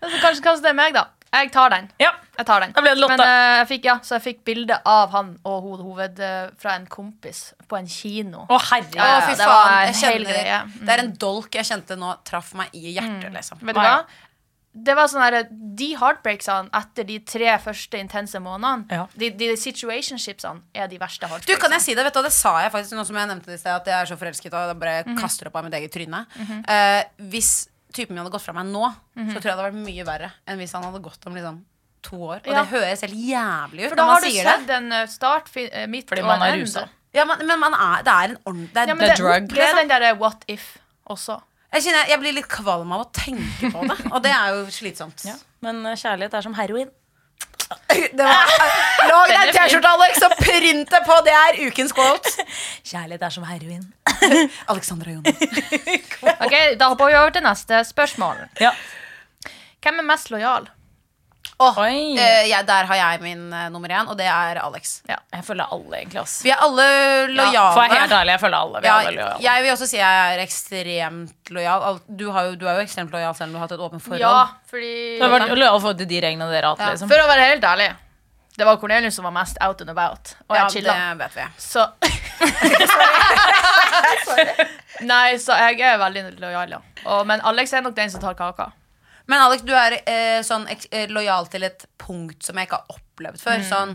altså, 0.00 0.18
kanskje, 0.20 0.42
kanskje 0.42 0.62
det 0.62 0.68
er 0.70 0.74
meg, 0.74 0.94
da. 0.94 1.04
Jeg 1.32 1.52
tar 1.52 1.68
den. 1.70 1.90
Ja. 2.00 2.10
Jeg 2.38 2.46
tar 2.46 2.60
den. 2.60 2.72
Men 2.74 3.20
uh, 3.20 3.58
jeg 3.60 3.66
fikk, 3.68 3.84
ja, 3.84 3.98
så 4.02 4.16
jeg 4.16 4.22
fikk 4.22 4.40
bilde 4.44 4.80
av 4.84 5.10
han 5.10 5.36
og 5.44 5.62
ho 5.62 5.76
hoved 5.76 6.18
eh, 6.18 6.48
fra 6.58 6.74
en 6.74 6.86
kompis 6.86 7.52
på 7.68 7.76
en 7.78 7.86
kino. 7.86 8.46
Å, 8.48 8.58
herre. 8.70 8.88
Ja, 8.96 9.20
det 9.28 9.46
var 9.46 9.86
en 9.86 9.94
kjenner. 9.94 10.64
Mm. 10.64 10.72
det 10.86 10.94
er 10.96 11.02
en 11.04 11.12
dolk 11.20 11.54
jeg 11.54 11.68
kjente 11.68 11.96
nå 12.00 12.16
traff 12.24 12.54
meg 12.58 12.72
i 12.74 12.96
hjertet, 12.96 13.30
liksom. 13.36 13.60
Vet 13.62 13.76
du 13.76 13.80
hva? 13.80 14.00
Det 14.72 14.94
var 14.94 15.08
sånn 15.10 15.24
her, 15.24 15.48
De 15.50 15.88
heartbreaksene 15.98 16.70
etter 16.78 17.06
de 17.08 17.16
tre 17.26 17.56
første 17.58 17.98
intense 17.98 18.38
månedene, 18.38 18.86
Ja. 18.92 19.06
de, 19.18 19.30
de 19.34 19.48
situationshipsene, 19.58 20.62
er 20.74 20.86
de 20.86 20.98
verste 21.00 21.26
heartbreaksene. 21.26 21.56
Du, 21.56 21.60
kan 21.60 21.74
jeg 21.74 21.82
si 21.82 21.94
det, 21.98 22.04
vet 22.06 22.14
du, 22.14 22.22
det 22.22 22.32
sa 22.32 22.52
jeg 22.62 22.70
faktisk 22.70 22.94
nå 22.98 23.06
som 23.08 23.18
jeg 23.18 23.30
nevnte 23.32 23.50
det 23.50 23.58
i 23.58 23.62
sted, 23.64 23.72
at 23.74 23.90
jeg 23.90 23.96
er 23.98 24.10
så 24.12 24.18
forelsket 24.20 24.54
og 24.54 24.60
bare 24.60 24.78
bare 24.78 25.02
-hmm. 25.04 25.18
kaster 25.18 25.48
opp 25.48 25.56
av 25.56 25.64
mitt 25.64 25.74
eget 25.74 25.92
tryne. 25.92 26.26
Eh, 26.68 27.04
hvis 27.18 27.68
typen 27.92 28.14
min 28.14 28.22
hadde 28.22 28.32
gått 28.32 28.42
fra 28.46 28.52
meg 28.52 28.66
nå, 28.66 28.86
så 29.16 29.40
tror 29.40 29.50
jeg 29.50 29.56
det 29.56 29.56
hadde 29.56 29.72
vært 29.72 29.84
mye 29.86 30.04
verre 30.06 30.32
enn 30.46 30.58
hvis 30.58 30.72
han 30.72 30.84
hadde 30.84 31.02
gått 31.02 31.26
om 31.26 31.34
liksom 31.34 31.64
to 32.02 32.16
år. 32.16 32.40
Og 32.46 32.46
Ja. 32.46 32.62
det 32.64 32.70
høres 32.70 33.00
helt 33.00 33.14
jævlig 33.14 33.84
ut 33.84 33.88
For 33.90 33.96
da 33.96 34.04
har 34.04 34.20
du 34.20 34.30
sett 34.30 34.70
en 34.70 34.92
eh, 34.92 35.06
start, 35.06 35.50
eh, 35.56 35.86
midt 35.86 36.08
Fordi 36.08 36.22
man 36.22 36.42
er 36.42 36.56
rusa. 36.56 36.88
Ja, 37.12 37.24
men, 37.24 37.44
men 37.46 37.58
man 37.58 37.74
er, 37.74 38.02
det 38.02 38.12
er 38.12 38.24
en 38.30 38.38
ordentlig 38.46 38.72
det 38.72 38.82
er, 38.82 38.86
Ja, 38.86 38.94
det, 38.94 39.08
det, 39.08 39.18
drug, 39.18 39.48
det 39.48 39.58
er 39.58 39.62
liksom. 39.62 39.78
den 39.78 39.88
derre 39.88 40.18
what 40.18 40.44
if 40.48 40.78
også. 41.10 41.40
Jeg, 41.70 41.82
kjenner, 41.84 42.08
jeg 42.10 42.20
blir 42.22 42.34
litt 42.40 42.48
kvalm 42.50 42.92
av 42.96 43.04
å 43.04 43.10
tenke 43.14 43.70
på 43.70 43.84
det, 43.86 43.98
og 44.10 44.22
det 44.24 44.32
er 44.34 44.56
jo 44.56 44.64
slitsomt. 44.74 45.22
Ja. 45.28 45.36
Men 45.64 45.84
eh, 45.86 45.98
kjærlighet 46.00 46.34
er 46.34 46.46
som 46.48 46.56
heroin. 46.58 46.90
Det 47.90 48.24
var, 48.26 48.50
lag 49.06 49.28
deg 49.30 49.36
en. 49.38 49.52
T-skjorte, 49.54 49.90
Alex, 49.94 50.22
og 50.26 50.32
print 50.40 50.90
det 50.90 51.00
på! 51.06 51.16
Det 51.26 51.34
er 51.36 51.58
ukens 51.68 51.94
quote. 51.94 52.32
Kjærlighet 52.90 53.22
er 53.28 53.34
som 53.36 53.46
heroin. 53.46 53.84
Alexandra 54.72 55.14
Jonas. 55.14 55.38
Ok, 56.34 56.56
Da 56.80 56.90
hopper 56.90 57.12
vi 57.12 57.16
over 57.20 57.30
til 57.36 57.46
neste 57.46 57.84
spørsmål. 57.86 58.42
Ja. 58.60 58.74
Hvem 59.80 60.02
er 60.02 60.08
mest 60.10 60.34
lojal? 60.34 60.66
Oi. 61.60 62.16
eh, 62.16 62.46
jeg, 62.48 62.64
der 62.66 62.84
har 62.88 62.96
jeg 62.96 63.20
min 63.20 63.52
eh, 63.52 63.66
nummer 63.68 63.88
én, 63.92 64.08
og 64.08 64.16
det 64.16 64.24
er 64.32 64.56
Alex. 64.62 65.02
Ja. 65.08 65.16
Jeg 65.34 65.44
føler 65.44 65.64
alle, 65.74 65.96
egentlig. 65.98 66.20
ass. 66.22 66.38
Vi 66.44 66.50
er 66.54 66.58
alle 66.64 66.86
lojale. 67.34 67.72
For 67.74 67.80
å 67.82 67.84
være 67.84 67.98
helt 68.00 68.12
ærlig, 68.16 68.32
jeg 68.32 68.40
føler 68.46 68.56
alle. 68.64 68.80
Vi 68.80 68.86
er 68.88 68.92
alle 68.96 69.12
lojale. 69.18 69.40
jeg 69.44 69.62
vil 69.66 69.72
også 69.74 69.86
si 69.90 69.96
jeg 70.00 70.14
er 70.34 70.38
ekstremt 70.46 71.50
lojal. 71.52 71.98
Du, 72.08 72.30
har 72.32 72.42
jo, 72.48 72.54
du 72.56 72.64
er 72.66 72.74
jo 72.80 72.84
ekstremt 72.88 73.12
lojal 73.12 73.34
selv 73.36 73.48
om 73.50 73.52
du 73.52 73.56
har 73.60 73.66
hatt 73.68 73.76
et 73.76 73.84
åpent 73.88 74.02
forhold. 74.06 74.24
Ja, 74.24 74.46
fordi 74.72 74.94
Du 75.18 75.22
har 75.26 75.32
vært 75.36 75.52
lojal 75.58 75.80
for 75.84 75.92
de 76.00 76.20
reglene 76.24 76.48
dere 76.52 76.66
har 76.72 76.76
hatt. 76.78 76.86
Ja, 76.86 76.90
Liksom. 76.96 77.08
For 77.12 77.18
å 77.20 77.28
være 77.28 77.44
helt 77.52 77.64
ærlig, 77.74 77.90
det 78.56 78.64
var 78.66 78.74
Cornelius 78.80 79.14
som 79.20 79.24
var 79.28 79.36
mest 79.36 79.56
out 79.62 79.80
and 79.84 79.90
about. 79.92 80.32
Og 80.48 80.56
Ja, 80.56 80.64
jeg 80.64 80.70
chilla. 80.80 80.96
det 80.96 81.20
vet 81.20 81.34
vi. 81.36 81.44
Så 81.60 81.84
Nei, 85.00 85.36
så 85.40 85.54
jeg 85.56 85.80
er 85.86 85.96
veldig 86.00 86.22
lojal, 86.42 86.74
ja. 86.76 86.80
Og, 87.06 87.22
men 87.28 87.40
Alex 87.48 87.72
er 87.72 87.80
nok 87.84 87.94
den 87.96 88.10
som 88.12 88.20
tar 88.20 88.34
kaka. 88.36 88.66
Men 89.30 89.44
Alex, 89.44 89.62
du 89.66 89.72
er 89.78 90.00
eh, 90.10 90.40
sånn 90.46 90.64
eh, 90.72 91.06
lojal 91.12 91.46
til 91.52 91.62
et 91.68 91.84
punkt 92.02 92.42
som 92.46 92.58
jeg 92.58 92.66
ikke 92.68 92.80
har 92.80 92.96
opplevd 92.96 93.38
Mm. 93.38 93.44
før. 93.44 93.62
Sånn, 93.68 93.90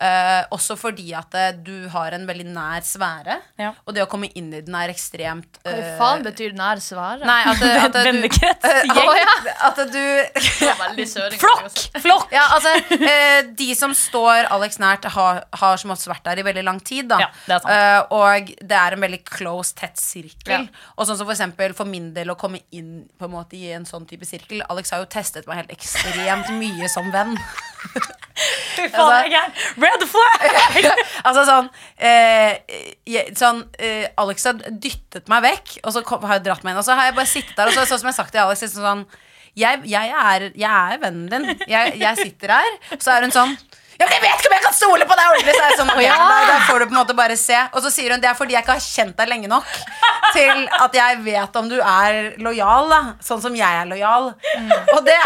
eh, 0.00 0.42
også 0.56 0.76
fordi 0.80 1.10
at 1.14 1.34
eh, 1.36 1.50
du 1.66 1.88
har 1.92 2.14
en 2.16 2.26
veldig 2.28 2.46
nær 2.54 2.80
sfære, 2.86 3.36
Ja. 3.60 3.72
og 3.86 3.94
det 3.94 4.02
å 4.04 4.08
komme 4.10 4.30
inn 4.34 4.48
i 4.56 4.60
den 4.64 4.74
er 4.74 4.88
ekstremt 4.92 5.60
Hva 5.64 5.72
eh, 5.76 5.90
faen 6.00 6.22
betyr 6.24 6.54
nær 6.56 6.80
sfære? 6.82 7.24
Nei, 7.28 7.40
at, 7.50 7.62
at, 7.62 7.96
at 7.96 7.98
Vennekrets, 8.08 8.68
gjeng. 8.88 9.12
ja, 9.20 9.54
At 9.68 9.80
du. 9.92 10.00
Flokk! 11.40 11.78
Flokk! 12.02 12.32
Ja, 12.34 12.44
altså 12.56 12.72
eh, 12.96 13.42
De 13.58 13.68
som 13.78 13.92
står 13.96 14.48
Alex 14.52 14.78
nært, 14.82 15.04
har, 15.14 15.42
har 15.60 15.80
som 15.80 15.92
oftest 15.94 16.10
vært 16.10 16.24
der 16.30 16.40
i 16.42 16.46
veldig 16.46 16.64
lang 16.66 16.80
tid. 16.84 17.08
da 17.12 17.20
Ja, 17.24 17.28
det 17.46 17.56
er 17.58 17.64
sant. 17.64 17.74
Eh, 17.74 18.16
Og 18.16 18.52
det 18.70 18.76
er 18.80 18.96
en 18.96 19.04
veldig 19.04 19.22
close, 19.28 19.74
tett 19.78 20.00
sirkel. 20.00 20.66
Ja. 20.68 20.90
Og 20.96 21.06
sånn 21.08 21.18
som 21.20 21.26
for 21.28 21.34
eksempel 21.36 21.74
for 21.76 21.88
min 21.88 22.10
del 22.16 22.32
å 22.32 22.38
komme 22.40 22.62
inn 22.76 23.04
på 23.18 23.28
en 23.28 23.34
måte 23.34 23.58
i 23.58 23.70
en 23.76 23.86
sånn 23.88 24.06
type 24.10 24.26
sirkel. 24.28 24.62
Alex 24.70 24.92
har 24.94 25.02
jo 25.04 25.08
testet 25.12 25.46
meg 25.50 25.62
helt 25.62 25.74
ekstremt 25.76 26.50
mye 26.60 26.88
som 26.92 27.10
venn. 27.14 27.36
Fy 28.76 28.86
faen, 28.92 29.30
jeg 29.30 29.40
er. 29.40 29.64
Red 29.80 30.04
flag! 30.10 30.46
altså 31.28 31.46
sånn, 31.48 31.70
eh, 31.96 32.60
jeg, 33.08 33.34
sånn 33.38 33.64
eh, 33.78 34.06
Alex 34.20 34.46
har 34.48 34.62
dyttet 34.70 35.30
meg 35.32 35.44
vekk, 35.48 35.74
og 35.84 35.96
så 35.96 36.04
kom, 36.06 36.24
har 36.28 36.40
jeg 36.40 36.48
dratt 36.48 36.64
meg 36.66 36.74
inn. 36.74 36.82
Og 36.82 36.86
så 36.86 36.96
har 36.98 37.10
jeg 37.10 37.18
bare 37.18 37.32
sittet 37.32 37.58
der, 37.58 37.70
og 37.70 37.76
så, 37.76 37.86
sånn 37.88 38.02
som 38.02 38.10
jeg 38.10 38.16
har 38.16 38.22
sagt 38.22 38.34
til 38.36 38.44
Alex 38.44 38.64
liksom 38.66 38.86
sånn 38.86 39.04
jeg, 39.58 39.80
jeg, 39.90 40.12
er, 40.14 40.46
jeg 40.54 40.70
er 40.70 41.00
vennen 41.02 41.26
din. 41.30 41.62
Jeg, 41.66 42.16
sitter 42.20 42.54
her. 42.54 42.76
Så 43.02 43.10
er 43.12 43.26
hun 43.26 43.34
sånn 43.34 43.56
ja, 44.00 44.06
men 44.08 44.14
jeg 44.14 44.22
vet 44.24 44.38
ikke 44.40 44.48
om 44.48 44.54
jeg 44.54 44.64
kan 44.64 44.72
stole 44.72 45.04
på 45.04 45.16
deg 45.18 45.26
ordentlig! 45.28 45.52
Så 45.52 45.60
er 45.60 45.66
jeg 45.68 45.76
sånn, 45.76 45.90
«Å 45.92 46.00
ja, 46.00 46.14
der, 46.16 46.46
der 46.48 46.62
får 46.64 46.78
du 46.80 46.84
på 46.86 46.94
en 46.94 46.98
måte 47.02 47.16
bare 47.18 47.34
se. 47.36 47.58
Og 47.76 47.82
så 47.84 47.90
sier 47.92 48.14
hun 48.14 48.22
det 48.22 48.30
er 48.30 48.38
fordi 48.38 48.56
jeg 48.56 48.64
ikke 48.64 48.76
har 48.78 48.86
kjent 48.86 49.18
deg 49.18 49.28
lenge 49.28 49.50
nok 49.50 49.74
til 50.32 50.62
at 50.78 50.96
jeg 50.96 51.18
vet 51.26 51.58
om 51.60 51.68
du 51.68 51.76
er 51.76 52.20
lojal, 52.40 52.88
da. 52.88 53.00
Sånn 53.20 53.42
som 53.44 53.58
jeg 53.58 53.80
er 53.82 53.90
lojal. 53.90 54.30
Og 54.94 55.04
det 55.04 55.18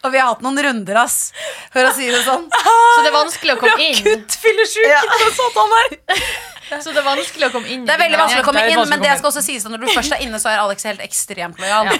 Og 0.00 0.12
vi 0.14 0.20
har 0.20 0.30
hatt 0.30 0.40
noen 0.40 0.56
runder, 0.64 0.96
ass, 1.02 1.32
for 1.74 1.84
å 1.84 1.90
si 1.92 2.06
det 2.08 2.22
sånn. 2.24 2.46
Så 2.94 3.02
det 3.04 3.10
er 3.10 3.16
vanskelig 3.18 3.52
å 3.56 3.60
komme 3.60 3.82
inn. 3.84 3.98
Akutt 4.00 4.36
fyllesyk! 4.40 4.86
Ja. 4.88 5.02
Ja. 5.04 5.28
Sånn 5.36 5.58
han 5.58 5.74
er. 5.82 5.98
Så 6.84 6.92
det 6.94 7.00
er 7.02 7.04
vanskelig 7.04 7.48
å 7.48 7.50
komme 7.50 7.66
inn. 7.74 7.82
Det 7.84 7.92
er 7.96 7.98
veldig 7.98 8.18
vanskelig 8.20 8.44
å 8.44 8.46
komme 8.46 8.62
inn, 8.70 8.78
men 8.88 9.00
det 9.02 9.10
skal 9.18 9.28
også 9.32 9.40
sies 9.42 9.64
at 9.66 9.72
når 9.74 9.82
du 9.82 9.88
først 9.90 10.14
er 10.14 10.20
inne, 10.22 10.38
så 10.38 10.52
er 10.52 10.60
Alex 10.62 10.86
helt 10.86 11.02
ekstremt 11.02 11.58
lojal. 11.58 11.90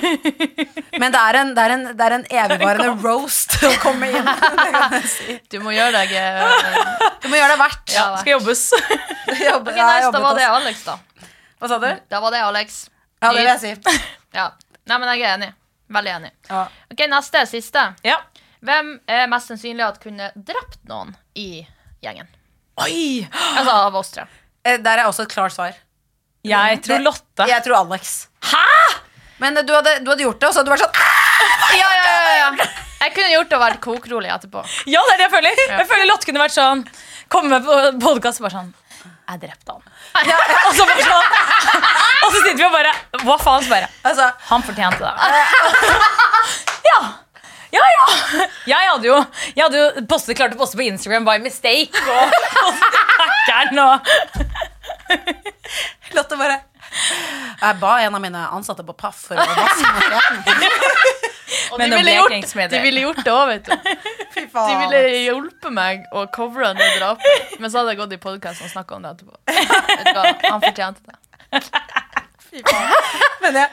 Men 1.00 1.10
det 1.14 1.20
er 1.20 1.38
en, 1.40 1.50
det 1.56 1.62
er 1.64 1.72
en, 1.74 1.82
det 1.98 2.04
er 2.06 2.14
en 2.14 2.24
evigvarende 2.28 2.92
roast 3.02 3.56
å 3.66 3.70
komme 3.82 4.10
inn. 4.14 4.30
Det 4.94 5.00
si. 5.10 5.36
Du 5.50 5.58
må 5.64 5.72
gjøre 5.74 6.04
deg 6.04 6.14
eh, 6.20 7.04
Du 7.24 7.28
må 7.32 7.38
gjøre 7.40 7.54
det 7.56 7.58
verdt. 7.64 7.94
ja, 7.96 8.04
Skal 8.20 8.36
jobbes. 8.36 8.62
Jobbe- 9.40 9.74
Okay, 9.74 9.86
nice, 9.90 10.10
Da 10.14 10.22
var 10.22 10.38
det. 10.38 10.46
Alex, 10.54 10.84
da. 10.86 10.96
Hva 11.58 11.70
sa 11.74 11.80
du? 11.82 11.88
Da 12.14 12.20
var 12.22 12.34
det 12.36 12.42
Alex. 12.46 12.82
Ja, 13.18 13.32
det 13.32 13.40
vil 13.42 13.50
jeg 13.50 13.62
si. 13.64 14.00
Ja. 14.38 14.50
Nei, 14.86 14.98
men 15.02 15.10
jeg 15.16 15.24
er 15.26 15.34
enig. 15.40 15.50
Veldig 15.90 16.12
enig. 16.16 16.30
Ja. 16.48 16.64
Ok, 16.92 17.04
Neste, 17.10 17.44
siste. 17.50 17.82
Ja. 18.06 18.18
Hvem 18.64 18.92
er 19.08 19.26
mest 19.32 19.48
sannsynlig 19.50 19.86
at 19.86 19.98
kunne 20.02 20.30
drept 20.36 20.78
noen 20.88 21.14
i 21.34 21.64
gjengen? 22.04 22.28
Oi! 22.80 23.26
Altså 23.56 23.72
av 23.88 23.96
oss 24.00 24.12
tre. 24.14 24.26
Eh, 24.64 24.76
Der 24.84 24.98
er 25.02 25.08
også 25.08 25.24
et 25.26 25.32
klart 25.32 25.54
svar. 25.56 25.74
Jeg 26.46 26.80
tror 26.84 27.02
Lotte. 27.04 27.46
Jeg 27.48 27.64
tror 27.64 27.80
Alex. 27.82 28.28
Hæ?! 28.52 28.64
Men 29.40 29.56
eh, 29.56 29.64
du 29.64 29.72
hadde, 29.74 29.98
du 30.04 30.10
hadde 30.12 30.24
gjort 30.26 30.40
det, 30.40 30.48
og 30.50 30.54
så 30.54 30.60
hadde 30.60 30.70
du 30.70 30.74
vært 30.76 30.84
sånn 30.84 31.00
«Ah!» 31.00 31.76
Ja, 31.76 31.88
ja, 31.96 32.04
ja, 32.12 32.36
ja. 32.38 32.68
Jeg 33.00 33.14
kunne 33.16 33.30
gjort 33.32 33.48
det 33.50 33.56
og 33.56 33.62
vært 33.64 33.80
kokrolig 33.84 34.30
etterpå. 34.34 34.62
Ja, 34.92 35.00
det 35.08 35.14
er 35.14 35.20
det 35.22 35.26
jeg 35.26 35.32
føler. 35.34 35.60
Jeg 35.80 35.88
føler 35.88 36.08
Lotte 36.10 36.28
kunne 36.28 36.42
vært 36.42 36.56
sånn 36.56 36.82
Komme 37.32 37.48
med 37.54 37.64
på 37.64 37.76
podkast 38.02 38.42
bare 38.44 38.52
sånn 38.58 38.72
Jeg 39.30 39.40
drepte 39.46 39.76
han. 39.76 39.89
Og, 40.10 40.74
så 40.74 40.86
bare 40.88 41.04
sånn, 41.06 41.34
og 42.24 42.32
så 42.34 42.38
sitter 42.42 42.58
vi 42.58 42.66
og 42.66 42.74
bare 42.74 42.92
Hva 43.22 43.36
faen? 43.40 43.62
Så 43.64 43.70
bare 43.70 43.88
altså, 44.02 44.26
Han 44.50 44.64
fortjente 44.66 45.00
det. 45.04 45.14
ja. 46.90 47.00
Ja, 47.70 47.84
ja. 47.94 48.06
Jeg 48.66 48.88
hadde 48.90 49.06
jo, 49.06 49.18
jeg 49.54 49.62
hadde 49.62 49.78
jo 49.78 50.02
postet, 50.10 50.34
klart 50.38 50.56
å 50.56 50.58
poste 50.58 50.78
på 50.80 50.88
Instagram 50.88 51.28
by 51.28 51.38
mistake. 51.44 51.94
Og, 52.02 52.34
og 52.66 52.72
Lotte 56.16 56.38
bare 56.38 56.56
Jeg 57.60 57.78
ba 57.78 57.92
en 58.02 58.16
av 58.18 58.22
mine 58.22 58.42
ansatte 58.56 58.82
på 58.86 58.96
Paff 58.98 59.28
for 59.28 59.38
å 59.38 59.46
vaske 59.46 59.86
maskinen. 60.10 60.42
Og 61.70 61.78
de 61.78 61.86
ville, 61.90 62.12
gjort, 62.14 62.70
de 62.70 62.78
ville 62.82 63.00
gjort 63.04 63.20
det 63.26 63.32
òg, 63.34 63.48
vet 63.50 63.68
du. 63.68 63.72
Fy 64.50 64.66
De 64.66 64.76
ville 64.82 65.00
hjulpet 65.24 65.72
meg 65.74 66.06
å 66.12 66.26
covre 66.34 66.72
det 66.78 66.88
drapet. 66.98 67.56
Men 67.62 67.70
så 67.70 67.80
hadde 67.80 67.94
jeg 67.94 68.00
gått 68.02 68.16
i 68.16 68.20
podkast 68.22 68.64
og 68.64 68.72
snakka 68.72 68.98
om 68.98 69.06
det 69.06 69.14
etterpå. 69.14 69.36
Vet 69.46 70.06
du 70.08 70.14
hva? 70.16 70.34
Han 70.48 70.64
fortjente 70.64 71.00
det. 71.06 71.18
Men, 73.40 73.54
ja. 73.54 73.66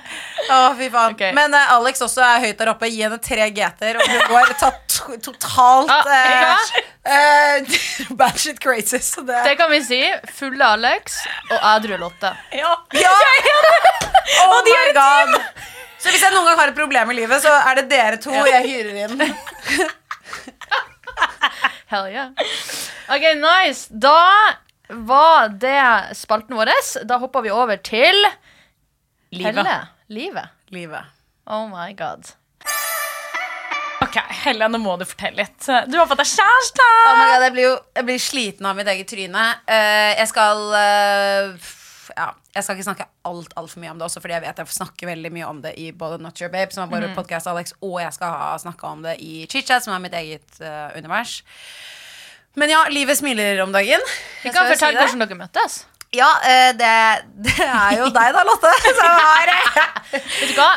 å, 0.53 0.57
fy 0.77 0.89
faen. 0.93 1.15
Okay. 1.15 1.33
Men 1.35 1.53
uh, 1.55 1.73
Alex 1.75 2.01
også 2.05 2.21
er 2.21 2.43
høyt 2.45 2.59
der 2.59 2.71
oppe. 2.71 2.89
Gi 2.93 3.01
henne 3.01 3.17
tre 3.23 3.49
GT-er, 3.53 3.97
og 3.97 4.11
hun 4.11 4.21
går 4.29 4.53
tatt 4.61 4.83
to 4.93 5.17
totalt 5.23 5.89
Ah, 5.93 6.05
uh, 7.07 7.77
Bad 8.19 8.37
shit 8.37 8.61
crazy. 8.61 8.99
Så 9.01 9.25
det, 9.25 9.41
Det 9.47 9.55
kan 9.59 9.71
vi 9.73 9.81
si. 9.85 10.01
Fulle 10.37 10.73
Alex 10.77 11.19
og 11.49 11.57
ædru 11.57 11.97
Lotte. 12.01 12.33
Ja. 12.53 12.75
ja! 12.93 13.15
Oh 14.45 14.59
de 14.61 14.71
my 14.71 14.77
er 14.77 14.91
et 14.91 14.97
god. 14.97 15.63
Så 15.97 16.11
hvis 16.13 16.21
jeg 16.21 16.33
noen 16.35 16.45
gang 16.45 16.59
har 16.59 16.71
et 16.71 16.77
problem 16.77 17.11
i 17.11 17.17
livet, 17.17 17.41
så 17.41 17.51
er 17.57 17.81
det 17.81 17.87
dere 17.89 18.19
to 18.21 18.33
jeg 18.35 18.67
hyrer 18.67 19.07
inn. 19.07 19.23
Hell 21.91 22.07
yeah. 22.11 22.31
Ok, 23.09 23.23
nice. 23.39 23.87
Da 23.91 24.17
var 24.89 25.49
det 25.59 26.15
spalten 26.19 26.55
vår. 26.59 26.71
Da 27.07 27.17
hopper 27.21 27.45
vi 27.45 27.51
over 27.51 27.79
til 27.83 28.17
Livet. 29.31 29.55
Helle. 29.59 29.77
Livet. 30.07 30.51
Livet. 30.71 31.13
Oh 31.47 31.65
my 31.71 31.93
god. 31.95 32.27
Ok, 34.03 34.15
Helle, 34.43 34.67
nå 34.71 34.79
må 34.79 34.93
du 34.99 35.03
fortelle 35.09 35.41
litt. 35.41 35.65
Du 35.89 35.95
har 35.97 36.07
fått 36.07 36.19
deg 36.21 36.29
kjæreste! 36.29 36.85
Oh 37.09 37.15
my 37.17 37.25
God, 37.31 37.43
jeg, 37.47 37.53
blir 37.55 37.65
jo, 37.65 37.73
jeg 37.97 38.07
blir 38.07 38.21
sliten 38.23 38.67
av 38.69 38.77
mitt 38.77 38.87
eget 38.91 39.09
tryne. 39.09 39.45
Uh, 39.67 40.11
jeg 40.19 40.27
skal 40.31 40.61
f- 41.57 41.73
ja, 42.17 42.27
Jeg 42.55 42.63
skal 42.65 42.75
ikke 42.77 42.87
snakke 42.89 43.05
alt 43.29 43.53
altfor 43.59 43.81
mye 43.83 43.91
om 43.93 43.99
det, 44.01 44.07
også 44.09 44.21
fordi 44.23 44.33
jeg 44.37 44.43
vet 44.47 44.61
jeg 44.63 44.73
snakker 44.73 45.09
veldig 45.11 45.31
mye 45.35 45.47
om 45.47 45.59
det 45.63 45.73
i 45.77 45.91
både 45.93 46.17
Not 46.23 46.41
Your 46.41 46.49
Babe, 46.53 46.73
som 46.73 46.87
er 46.87 46.91
vår 46.95 47.13
podcast, 47.15 47.47
Alex, 47.51 47.75
og 47.85 47.99
jeg 48.01 48.13
skal 48.17 48.33
ha 48.33 48.49
snakka 48.61 48.89
om 48.95 49.03
det 49.05 49.17
i 49.21 49.45
ChitChat, 49.51 49.85
som 49.85 49.93
er 49.95 50.01
mitt 50.03 50.17
eget 50.17 50.57
uh, 50.63 50.89
univers. 50.97 51.37
Men 52.57 52.73
ja, 52.73 52.81
livet 52.89 53.19
smiler 53.19 53.61
om 53.63 53.71
dagen. 53.75 54.01
Vi 54.41 54.49
Jeg 54.49 54.55
kan 54.55 54.65
skal 54.65 54.73
fortelle 54.73 55.05
hvordan 55.05 55.23
dere 55.27 55.37
møttes. 55.43 55.85
Ja, 56.15 56.27
eh, 56.47 56.69
det, 56.79 56.91
det 57.45 57.57
er 57.67 57.97
jo 57.99 58.05
deg 58.15 58.33
da, 58.33 58.43
Lotte, 58.47 58.69
som 58.87 59.09
er 59.43 59.51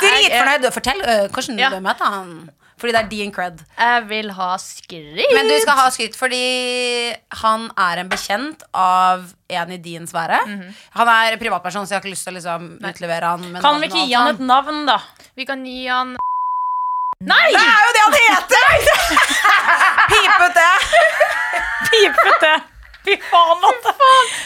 dritfornøyd. 0.02 0.66
Fortell 0.74 1.00
uh, 1.06 1.26
hvordan 1.32 1.60
Ja. 1.62 1.70
du 1.72 1.80
møtte 1.84 2.04
han. 2.04 2.32
Fordi 2.80 2.94
det 2.96 3.00
er 3.02 3.08
din 3.10 3.32
cred. 3.34 3.60
jeg 3.76 4.04
vil 4.08 4.30
ha 4.32 4.48
skryt. 4.62 5.34
Men 5.36 5.50
du 5.50 5.56
skal 5.60 5.76
ha 5.76 5.90
skryt 5.92 6.16
fordi 6.16 6.40
han 7.42 7.68
er 7.76 8.00
en 8.00 8.08
bekjent 8.08 8.64
av 8.72 9.26
en 9.52 9.74
i 9.76 9.78
din 9.84 10.08
sfære. 10.08 10.40
Han 10.96 11.12
er 11.12 11.36
privatperson, 11.40 11.84
så 11.86 11.94
jeg 11.94 12.00
har 12.00 12.04
ikke 12.06 12.14
lyst 12.16 12.24
til 12.28 12.32
å 12.34 12.38
liksom, 12.38 12.66
utlevere 12.88 13.34
han. 13.36 13.60
Kan 13.60 13.80
vi 13.84 13.90
ikke 13.92 14.06
gi 14.08 14.16
han 14.16 14.32
et 14.32 14.40
navn, 14.40 14.84
da? 14.88 14.98
Vi 15.36 15.44
kan 15.48 15.64
gi 15.66 15.86
han 15.86 16.16
Nei! 17.20 17.50
Det 17.52 17.60
er 17.60 17.82
jo 17.84 17.90
det 17.92 18.02
han 18.06 18.14
heter! 18.16 18.64
Pipete. 20.10 20.68
Pipete! 21.90 22.52
Fy 23.04 23.16
faen, 23.30 23.60
Lotte. 23.64 23.92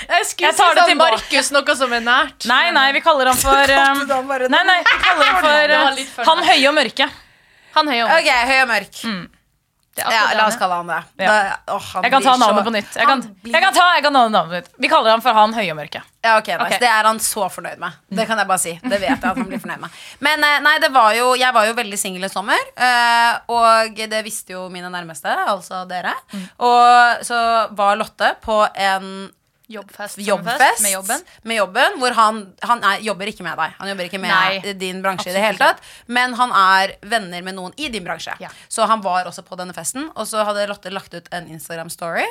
Jeg 0.09 0.27
Jeg 0.43 0.57
tar 0.59 0.75
det 0.79 0.87
til. 0.89 0.97
Markus, 0.99 1.51
noe 1.55 1.75
som 1.79 1.93
er 1.95 2.03
nært. 2.03 2.47
Nei, 2.51 2.71
nei, 2.75 2.89
vi 2.95 3.03
kaller 3.03 3.31
han 3.31 3.39
for 3.47 3.75
um, 3.79 4.03
Nei, 4.51 4.63
nei, 4.67 4.79
vi 4.91 4.99
kaller 5.03 5.31
han 5.31 5.41
for 5.43 5.75
uh, 5.79 6.27
Han 6.31 6.43
høye 6.51 6.69
og 6.71 6.75
mørke. 6.79 7.09
Han 7.75 7.89
høy 7.89 8.03
og 8.05 8.09
mørk. 8.11 8.21
Ok, 8.21 8.31
høy 8.51 8.61
og 8.63 8.69
mørk. 8.75 9.01
Er 9.95 10.11
Ja, 10.11 10.23
la 10.35 10.49
oss 10.49 10.57
kalle 10.59 10.75
han 10.75 10.89
det. 10.91 10.97
Da- 11.23 11.59
å, 11.71 11.77
han 11.79 12.03
Jeg 12.03 12.11
kan 12.11 12.23
ta 12.25 12.33
navnet 12.37 12.59
så- 12.59 12.67
på 12.67 12.73
nytt. 12.75 12.95
Jeg 12.99 13.07
kan, 13.07 13.21
blir- 13.23 13.53
jeg 13.55 13.63
kan 13.63 13.75
ta, 13.77 13.85
jeg 13.95 14.03
kan 14.03 14.13
navnet 14.13 14.49
på 14.49 14.55
nytt. 14.57 14.69
Vi 14.83 14.89
kaller 14.91 15.11
han 15.13 15.21
for 15.23 15.33
han 15.33 15.53
høye 15.55 15.71
og 15.71 15.77
mørke. 15.79 16.01
Ja, 16.25 16.33
okay, 16.39 16.57
nice. 16.57 16.67
okay. 16.67 16.79
Det 16.83 16.89
er 16.89 17.05
han 17.07 17.19
så 17.23 17.47
fornøyd 17.49 17.79
med. 17.79 17.93
Det 18.11 18.27
kan 18.27 18.39
jeg 18.39 18.49
bare 18.49 18.59
si. 18.59 18.73
Det 18.83 18.91
vet 18.99 19.07
jeg 19.09 19.19
at 19.23 19.37
han 19.37 19.45
blir 19.47 19.61
fornøyd 19.63 19.79
med. 19.85 19.91
Men 20.19 20.43
eh, 20.43 20.59
nei, 20.67 20.79
det 20.83 20.91
var 20.93 21.15
jo 21.15 21.35
Jeg 21.39 21.55
var 21.55 21.67
jo 21.67 21.75
veldig 21.75 21.99
singel 22.01 22.25
i 22.25 22.29
sommer, 22.29 22.59
eh, 22.77 23.39
og 23.49 23.95
det 23.95 24.25
visste 24.25 24.51
jo 24.57 24.69
mine 24.69 24.91
nærmeste, 24.91 25.31
altså 25.47 25.87
dere. 25.87 26.13
Og 26.59 27.23
så 27.23 27.71
var 27.71 27.95
Lotte 27.97 28.35
på 28.43 28.65
en 28.75 29.31
Jobbfest. 29.69 30.19
jobbfest 30.21 30.83
Med 30.83 30.93
jobben. 30.93 31.21
med 31.43 31.57
jobben, 31.57 31.95
hvor 31.99 32.13
han, 32.13 32.41
han 32.69 32.83
er, 32.85 32.99
jobber 33.01 33.31
ikke 33.31 33.47
med 33.47 33.57
deg. 33.57 33.73
Han 33.79 33.89
jobber 33.89 34.09
ikke 34.11 34.21
med 34.21 34.29
Nei, 34.35 34.75
din 34.77 35.01
bransje 35.05 35.31
i 35.31 35.33
det 35.33 35.41
hele 35.41 35.57
tatt. 35.57 35.81
Men 36.07 36.37
han 36.37 36.53
er 36.53 36.93
venner 37.01 37.47
med 37.47 37.57
noen 37.57 37.73
i 37.81 37.89
din 37.89 38.05
bransje. 38.05 38.37
Ja. 38.45 38.51
Så 38.69 38.85
han 38.91 39.01
var 39.05 39.25
også 39.31 39.45
på 39.47 39.57
denne 39.57 39.73
festen. 39.73 40.11
Og 40.15 40.29
så 40.29 40.45
hadde 40.45 40.67
Lotte 40.69 40.93
lagt 40.93 41.17
ut 41.17 41.33
en 41.33 41.49
Instagram-story. 41.49 42.27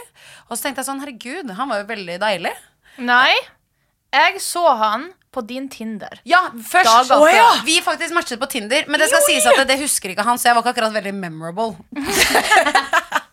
Og 0.50 0.54
så 0.54 0.68
tenkte 0.68 0.84
jeg 0.84 0.92
sånn, 0.92 1.02
herregud, 1.02 1.50
han 1.58 1.74
var 1.74 1.82
jo 1.82 1.90
veldig 1.90 2.20
deilig. 2.22 2.54
Nei. 3.02 3.34
Jeg 4.14 4.38
så 4.46 4.68
han 4.78 5.10
på 5.34 5.42
din 5.50 5.66
Tinder. 5.74 6.20
Ja, 6.30 6.44
først 6.54 7.10
Å, 7.16 7.18
ja. 7.34 7.48
Vi 7.66 7.80
faktisk 7.82 8.14
matchet 8.14 8.38
på 8.38 8.46
Tinder, 8.52 8.86
men 8.86 9.02
det 9.02 9.10
skal 9.10 9.26
sies 9.26 9.48
at 9.50 9.58
det, 9.64 9.72
det 9.74 9.80
husker 9.82 10.14
ikke 10.14 10.26
han, 10.28 10.38
så 10.38 10.52
jeg 10.52 10.58
var 10.60 10.62
ikke 10.62 10.76
akkurat 10.76 10.94
veldig 11.02 11.16
memorable. 11.18 11.74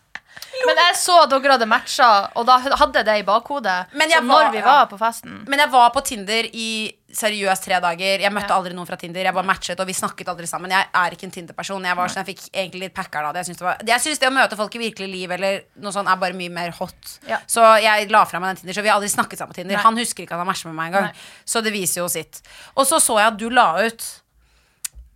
Men 0.67 0.77
jeg 0.77 0.95
så 1.01 1.17
dere 1.29 1.51
hadde 1.55 1.67
matcha, 1.69 2.07
og 2.35 2.45
da 2.45 2.57
hadde 2.59 3.01
jeg 3.01 3.05
det 3.05 3.17
i 3.21 3.27
bakhodet. 3.27 3.77
Men 3.93 4.09
så 4.09 4.21
var- 4.21 4.45
når 4.45 4.51
vi 4.51 4.57
ja. 4.57 4.65
var 4.65 4.87
på 4.87 4.97
festen 4.99 5.43
Men 5.47 5.59
jeg 5.59 5.69
var 5.71 5.89
på 5.91 6.03
Tinder 6.03 6.43
i 6.53 6.93
seriøst 7.11 7.63
tre 7.65 7.79
dager. 7.83 8.21
Jeg 8.23 8.31
møtte 8.31 8.53
aldri 8.55 8.71
noen 8.73 8.87
fra 8.87 8.95
Tinder. 8.95 9.19
Jeg 9.21 9.33
bare 9.33 9.43
matchet, 9.45 9.79
og 9.79 9.87
vi 9.87 9.93
snakket 9.93 10.29
aldri 10.31 10.47
sammen. 10.47 10.71
Jeg 10.71 10.87
er 10.95 11.11
ikke 11.11 11.25
en 11.27 11.31
Tinder-person. 11.31 11.83
Jeg 11.83 11.95
var 11.97 12.07
sånn, 12.07 12.23
jeg 12.25 12.35
fikk 12.37 12.49
egentlig 12.53 12.79
litt 12.85 12.93
packeren 12.95 13.27
av 13.27 13.33
det. 13.33 13.43
Jeg 13.45 13.49
syns 13.51 13.57
det, 13.59 13.65
var- 13.67 13.77
jeg 13.85 13.99
syns 13.99 14.19
det 14.19 14.29
å 14.29 14.31
møte 14.37 14.55
folk 14.55 14.75
i 14.75 14.79
virkelig 14.79 15.11
liv 15.11 15.31
eller 15.31 15.61
noe 15.81 15.91
sånt 15.91 16.07
er 16.07 16.15
bare 16.15 16.33
mye 16.33 16.49
mer 16.49 16.71
hot. 16.71 17.19
Ja. 17.27 17.39
Så 17.47 17.59
jeg 17.81 18.09
la 18.09 18.23
fra 18.25 18.39
meg 18.39 18.55
den 18.55 18.61
Tinder, 18.61 18.73
så 18.79 18.83
vi 18.83 18.87
har 18.89 18.95
aldri 19.01 19.09
snakket 19.09 19.37
sammen 19.39 19.51
på 19.51 19.55
Tinder. 19.55 19.75
Nei. 19.75 19.83
Han 19.83 19.97
husker 19.97 20.23
ikke 20.23 20.31
at 20.31 20.39
han 20.39 20.47
matcher 20.47 20.67
med 20.71 20.75
meg 20.75 20.93
engang. 20.93 21.11
Så 21.45 21.61
det 21.61 21.73
viser 21.73 22.01
jo 22.01 22.07
sitt. 22.07 22.41
Og 22.77 22.85
så 22.87 23.01
så 23.01 23.17
jeg 23.19 23.27
at 23.27 23.37
du 23.37 23.49
la 23.49 23.75
ut 23.83 24.20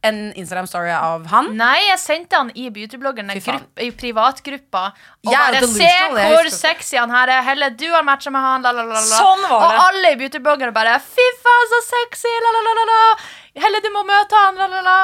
en 0.06 0.20
Instagram-story 0.38 0.92
av 0.96 1.26
han. 1.32 1.52
Nei, 1.58 1.80
jeg 1.90 2.00
sendte 2.02 2.40
han 2.40 2.52
i 2.58 2.68
beautybloggen 2.74 3.32
i 3.34 3.90
privatgruppa. 3.98 4.84
Og 5.26 5.34
er 5.34 5.58
bare 5.58 5.70
se 5.72 5.92
hvor 6.16 6.50
sexy 6.54 7.00
han 7.00 7.14
her 7.14 7.32
er. 7.34 7.44
Helle, 7.48 7.72
du 7.78 7.88
har 7.92 8.06
matcha 8.08 8.34
med 8.34 8.46
han. 8.46 8.66
Sånn 9.10 9.46
var 9.50 9.66
og 9.66 9.84
alle 9.88 10.14
i 10.14 10.20
beautybloggere 10.20 10.76
bare 10.76 10.98
Fy 11.04 11.26
faen, 11.42 11.70
så 11.74 11.82
sexy! 11.90 12.32
La, 12.46 12.54
la, 12.56 12.64
la, 12.68 12.76
la, 12.80 12.86
la. 12.92 13.02
Helle, 13.66 13.82
du 13.84 13.90
må 13.94 14.06
møte 14.08 14.46
han. 14.46 14.62
La, 14.62 14.70
la, 14.72 14.84
la. 14.86 15.00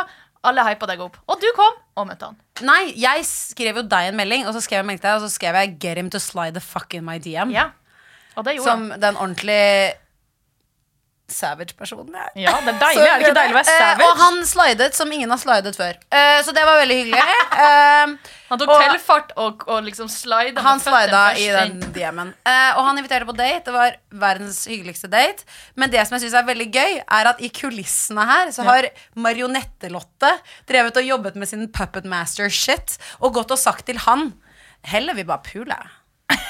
Alle 0.48 0.66
hypa 0.66 0.88
deg 0.90 1.02
opp. 1.04 1.20
Og 1.30 1.42
du 1.42 1.50
kom 1.58 1.76
og 2.00 2.08
møtte 2.10 2.32
han. 2.32 2.40
Nei, 2.66 2.94
jeg 3.00 3.26
skrev 3.30 3.82
jo 3.82 3.86
deg 3.90 4.12
en 4.12 4.18
melding, 4.18 4.48
og 4.50 4.56
så 4.56 4.62
skrev 4.64 4.82
jeg 4.82 4.90
melding 4.90 5.04
til 5.04 5.10
deg, 5.10 5.20
og 5.20 5.26
så 5.28 5.34
skrev 5.34 5.58
jeg 5.60 5.78
'Get 5.82 5.98
him 5.98 6.10
to 6.10 6.20
slide 6.20 6.54
the 6.58 6.64
fuck 6.64 6.94
in 6.94 7.06
my 7.06 7.18
DM'. 7.20 7.54
Ja. 7.54 7.72
Og 8.36 8.46
det 8.46 8.56
gjorde 8.56 8.70
Som 8.70 8.94
den 9.02 9.18
ordentlig 9.18 9.94
savage-personen 11.32 12.14
jeg 12.14 12.28
er. 12.28 12.40
Ja, 12.44 12.54
det 12.66 12.74
er 12.76 12.80
deilig. 12.84 13.06
Er 13.08 13.20
det 13.20 13.26
ikke 13.28 13.38
deilig 13.40 13.56
å 13.56 13.60
være 13.60 13.72
Eh, 13.74 13.80
savage? 13.82 14.08
og 14.10 14.18
han 14.22 14.40
slidet 14.46 14.96
som 14.98 15.12
ingen 15.16 15.30
har 15.34 15.38
slidet 15.42 15.76
før. 15.80 15.98
Eh, 16.12 16.42
så 16.46 16.54
det 16.54 16.66
var 16.68 16.80
veldig 16.84 16.98
hyggelig. 17.02 17.24
Eh, 17.62 18.14
Han 18.52 18.60
tok 18.60 18.70
og- 18.74 18.82
tilfart 18.84 19.30
og, 19.40 19.64
og 19.72 19.84
liksom 19.86 20.10
slida 20.12 20.60
han 20.66 20.80
slida 20.84 21.22
i 21.40 21.46
den. 21.56 21.80
DM-en. 21.96 22.34
Og 22.76 22.82
han 22.88 22.98
inviterte 23.00 23.26
på 23.30 23.36
date. 23.38 23.64
Det 23.70 23.74
var 23.76 23.96
verdens 24.12 24.66
hyggeligste 24.68 25.08
date. 25.12 25.46
Men 25.80 25.90
det 25.94 26.04
som 26.08 26.18
jeg 26.18 26.26
syns 26.26 26.36
er 26.42 26.48
veldig 26.50 26.68
gøy, 26.74 26.98
er 27.08 27.30
at 27.32 27.40
i 27.40 27.48
kulissene 27.50 28.26
her 28.28 28.52
så 28.52 28.66
har 28.68 28.90
Marionette-Lotte 29.42 30.32
drevet 30.70 30.98
og 31.00 31.08
jobbet 31.08 31.36
med 31.40 31.48
sin 31.50 31.68
Puppet 31.72 32.06
Master-shit 32.10 32.98
og 33.22 33.34
gått 33.40 33.54
og 33.56 33.60
sagt 33.62 33.86
til 33.90 34.02
han 34.08 34.34
Heller 34.84 35.14
vi 35.14 35.24
bare 35.30 35.44
pule. 35.46 35.76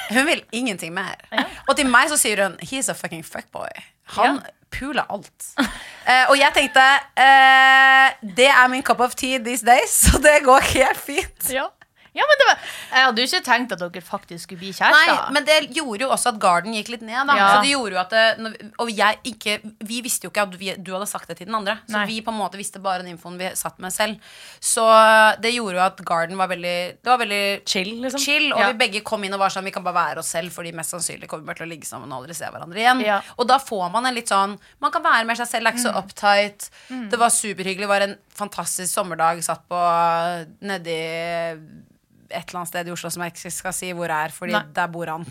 Hun 0.08 0.24
vil 0.24 0.40
ingenting 0.56 0.94
mer. 0.96 1.20
Og 1.68 1.74
til 1.76 1.84
meg 1.92 2.08
så 2.08 2.16
sier 2.16 2.40
hun 2.46 2.54
He's 2.64 2.88
a 2.88 2.94
fucking 2.96 3.22
fuckboy. 3.26 3.68
Han 4.16 4.40
puler 4.72 5.06
alt. 5.12 5.52
Eh, 5.58 6.24
og 6.30 6.34
jeg 6.38 6.50
tenkte 6.56 6.82
eh, 7.14 8.08
Det 8.36 8.48
er 8.50 8.66
min 8.72 8.82
cup 8.82 9.00
of 9.04 9.14
tea 9.14 9.38
these 9.38 9.66
days, 9.66 9.92
så 10.06 10.18
det 10.22 10.40
går 10.44 10.64
helt 10.72 10.98
fint. 10.98 11.50
Ja. 11.52 11.68
Ja, 12.14 12.24
men 12.28 12.36
det 12.40 12.46
var 12.48 12.58
Jeg 12.92 13.04
hadde 13.06 13.22
jo 13.22 13.26
ikke 13.30 13.44
tenkt 13.46 13.72
at 13.72 13.78
dere 13.80 14.02
faktisk 14.04 14.42
skulle 14.44 14.60
bli 14.60 14.68
Nei, 14.72 14.76
kjærester. 14.76 15.30
men 15.32 15.44
det 15.48 15.54
gjorde 15.72 16.04
jo 16.04 16.08
også 16.12 16.28
at 16.34 16.38
Garden 16.42 16.74
gikk 16.76 16.90
litt 16.92 17.02
ned. 17.08 17.26
Da. 17.30 17.36
Ja. 17.38 17.46
Så 17.54 17.62
det 17.64 17.70
gjorde 17.72 17.94
jo 17.96 18.00
at 18.02 18.10
det, 18.12 18.72
Og 18.84 18.90
jeg 18.92 19.18
ikke 19.32 19.54
Vi 19.88 20.00
visste 20.04 20.26
jo 20.26 20.30
ikke 20.30 20.42
at 20.44 20.56
vi, 20.60 20.74
du 20.76 20.90
hadde 20.92 21.06
sagt 21.08 21.28
det 21.32 21.38
til 21.38 21.46
den 21.48 21.54
andre. 21.56 21.78
Så 21.88 21.96
Nei. 21.96 22.06
vi 22.10 22.18
på 22.20 22.28
en 22.34 22.36
måte 22.38 22.60
visste 22.60 22.82
bare 22.84 23.00
den 23.02 23.14
infoen 23.14 23.38
vi 23.40 23.48
satt 23.56 23.78
med 23.80 23.92
selv. 23.94 24.20
Så 24.60 24.84
det 25.40 25.54
gjorde 25.54 25.78
jo 25.80 25.84
at 25.86 26.02
Garden 26.04 26.36
var 26.36 26.48
veldig 26.52 26.76
Det 27.00 27.08
var 27.14 27.18
veldig 27.24 27.40
Chill, 27.66 27.94
liksom. 28.04 28.20
chill, 28.20 28.52
og 28.52 28.60
Ja. 28.60 28.72
vi 28.72 28.78
begge 28.84 29.02
kom 29.02 29.24
inn 29.24 29.32
og 29.32 29.40
var 29.40 29.48
sånn 29.50 29.64
Vi 29.64 29.70
kan 29.72 29.82
bare 29.82 29.94
være 30.12 30.18
oss 30.18 30.28
selv, 30.36 30.52
Fordi 30.52 30.72
mest 30.76 30.92
sannsynlig 30.92 31.26
kommer 31.28 31.42
vi 31.42 31.46
bare 31.54 31.56
til 31.62 31.66
å 31.66 31.72
ligge 31.72 31.86
sammen 31.88 32.12
og 32.12 32.20
aldri 32.22 32.34
se 32.36 32.44
hverandre 32.44 32.76
igjen. 32.76 33.00
Ja. 33.06 33.20
Og 33.38 33.46
da 33.48 33.56
får 33.58 33.90
man 33.90 34.04
en 34.06 34.14
litt 34.14 34.28
sånn 34.28 34.58
Man 34.80 34.92
kan 34.92 35.02
være 35.02 35.24
med 35.24 35.36
seg 35.40 35.48
selv, 35.48 35.66
er 35.66 35.72
ikke 35.72 35.88
så 35.88 35.96
uptight. 35.96 36.68
Det 37.10 37.18
var 37.18 37.30
superhyggelig. 37.30 37.86
Det 37.86 37.88
var 37.88 38.00
en 38.02 38.16
fantastisk 38.36 38.92
sommerdag. 38.92 39.42
Satt 39.42 39.64
på 39.68 39.80
nedi 40.60 40.98
et 42.32 42.48
eller 42.48 42.62
annet 42.62 42.72
sted 42.72 42.88
i 42.88 42.94
Oslo 42.94 43.10
som 43.12 43.24
jeg 43.24 43.34
ikke 43.34 43.52
skal 43.54 43.74
si 43.76 43.90
hvor 43.96 44.12
er, 44.12 44.32
fordi 44.34 44.56
Nei. 44.56 44.62
der 44.76 44.92
bor 44.92 45.12
han. 45.12 45.26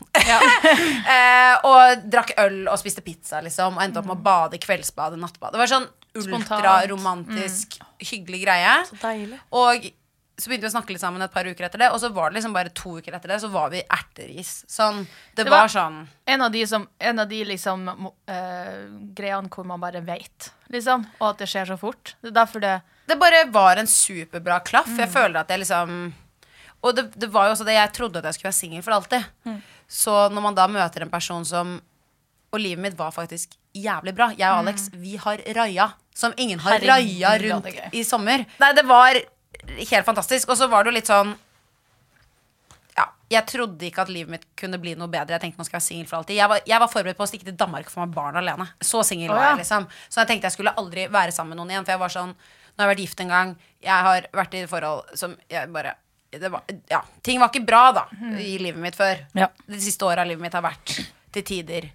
eh, 1.16 1.56
og 1.68 2.06
drakk 2.12 2.36
øl 2.46 2.62
og 2.68 2.78
spiste 2.82 3.04
pizza, 3.06 3.42
liksom. 3.44 3.80
Og 3.80 3.86
endte 3.86 4.02
opp 4.02 4.10
med 4.10 4.20
å 4.20 4.26
bade 4.26 4.62
kveldsbade, 4.62 5.20
nattbade. 5.22 5.58
Det 5.58 5.64
var 5.64 5.74
sånn 5.74 5.90
ultraromantisk, 6.22 7.80
mm. 7.80 7.90
hyggelig 8.12 8.44
greie. 8.46 8.78
deilig. 9.02 9.42
Og 9.56 9.92
så 10.42 10.50
begynte 10.50 10.66
vi 10.66 10.72
å 10.72 10.74
snakke 10.74 10.96
litt 10.96 11.04
sammen 11.04 11.22
et 11.22 11.34
par 11.34 11.46
uker 11.46 11.68
etter 11.68 11.84
det, 11.84 11.92
og 11.94 12.00
så 12.02 12.10
var 12.14 12.32
det 12.32 12.40
liksom 12.40 12.56
bare 12.56 12.72
to 12.74 12.96
uker 12.98 13.14
etter 13.14 13.34
det, 13.34 13.38
så 13.44 13.50
var 13.54 13.70
vi 13.74 13.84
erteris. 13.84 14.54
Sånn, 14.70 15.04
det, 15.36 15.44
Det 15.44 15.52
var, 15.52 15.68
var- 15.68 15.74
sånn 15.76 16.00
En 16.26 16.42
av 16.42 16.52
de, 16.52 16.64
som, 16.68 16.88
en 16.98 17.20
av 17.20 17.30
de 17.30 17.44
liksom 17.46 17.86
eh, 18.26 18.80
greiene 19.18 19.52
hvor 19.54 19.68
man 19.70 19.84
bare 19.84 20.02
vet, 20.02 20.50
liksom. 20.74 21.06
Og 21.20 21.28
at 21.34 21.44
det 21.44 21.50
skjer 21.52 21.70
så 21.70 21.78
fort. 21.78 22.16
Det 22.22 22.32
er 22.32 22.40
derfor 22.40 22.64
det 22.64 22.80
Det 23.06 23.20
bare 23.20 23.46
var 23.52 23.78
en 23.78 23.88
superbra 23.88 24.62
klaff. 24.66 24.90
Jeg 24.98 25.10
føler 25.12 25.42
at 25.42 25.50
jeg 25.50 25.62
liksom 25.66 26.14
Og 26.82 26.96
det, 26.98 27.08
det 27.20 27.30
var 27.30 27.48
jo 27.48 27.56
også 27.56 27.68
det 27.68 27.76
jeg 27.78 27.94
trodde 27.94 28.22
at 28.22 28.30
jeg 28.30 28.38
skulle 28.38 28.50
være 28.50 28.60
singel 28.60 28.86
for 28.86 28.98
alltid. 28.98 29.58
Så 29.92 30.14
når 30.34 30.46
man 30.48 30.58
da 30.58 30.68
møter 30.72 31.06
en 31.06 31.12
person 31.14 31.46
som 31.46 31.80
Og 32.52 32.60
livet 32.60 32.82
mitt 32.84 32.96
var 33.00 33.14
faktisk 33.16 33.54
jævlig 33.72 34.12
bra. 34.16 34.26
Jeg 34.36 34.52
og 34.52 34.66
Alex, 34.66 34.90
vi 34.92 35.16
har 35.16 35.40
raia. 35.56 35.86
Som 36.16 36.34
ingen 36.36 36.60
har 36.60 36.74
Herregud, 36.76 36.90
raia 36.92 37.38
rundt 37.40 37.96
i 37.96 38.02
sommer. 38.04 38.44
Nei, 38.60 38.72
det 38.76 38.84
var 38.84 39.16
helt 39.78 40.06
fantastisk. 40.06 40.50
Og 40.52 40.60
så 40.60 40.68
var 40.68 40.84
det 40.84 40.92
jo 40.92 40.98
litt 40.98 41.08
sånn 41.08 41.32
ja, 42.98 43.06
jeg 43.32 43.48
trodde 43.48 43.88
ikke 43.88 44.04
at 44.04 44.12
livet 44.12 44.34
mitt 44.36 44.44
kunne 44.60 44.80
bli 44.82 44.98
noe 45.00 45.08
bedre. 45.08 45.38
Jeg 45.38 45.46
tenkte 45.46 45.62
nå 45.62 45.68
skal 45.68 45.78
jeg 45.78 45.80
være 45.80 45.88
singel 45.88 46.10
for 46.10 46.20
alltid. 46.20 46.36
Jeg 46.42 46.52
var, 46.52 46.64
jeg 46.68 46.84
var 46.84 46.92
forberedt 46.92 47.20
på 47.22 47.24
å 47.24 47.32
stikke 47.32 47.48
til 47.48 47.58
Danmark 47.64 47.88
for 47.94 48.04
meg 48.04 48.16
barn 48.16 48.40
alene. 48.42 48.68
Så 48.84 49.06
singel 49.08 49.32
Å, 49.32 49.38
var 49.38 49.46
ja. 49.46 49.52
jeg, 49.54 49.64
liksom. 49.64 49.88
Så 50.12 50.20
jeg 50.22 50.32
tenkte 50.34 50.52
jeg 50.52 50.58
skulle 50.58 50.76
aldri 50.82 51.08
være 51.14 51.36
sammen 51.36 51.56
med 51.56 51.62
noen 51.62 51.72
igjen. 51.76 51.88
For 51.88 51.96
jeg 51.96 52.04
var 52.04 52.20
sånn 52.20 52.36
Nå 52.72 52.80
har 52.80 52.88
jeg 52.88 52.92
vært 52.94 53.02
gift 53.04 53.20
en 53.24 53.32
gang. 53.32 53.50
Jeg 53.84 54.06
har 54.08 54.28
vært 54.36 54.54
i 54.56 54.68
forhold 54.72 55.18
som 55.20 55.34
jeg 55.52 55.72
bare 55.76 55.96
var, 56.40 56.62
Ja. 56.90 57.02
Ting 57.24 57.40
var 57.40 57.50
ikke 57.50 57.66
bra, 57.66 57.92
da, 57.92 58.06
i 58.40 58.58
livet 58.58 58.80
mitt 58.82 58.96
før. 58.96 59.20
Ja. 59.36 59.48
De 59.68 59.80
siste 59.82 60.06
åra 60.08 60.22
av 60.22 60.28
livet 60.28 60.42
mitt 60.42 60.54
har 60.54 60.62
vært 60.64 60.94
til 61.32 61.44
tider 61.44 61.90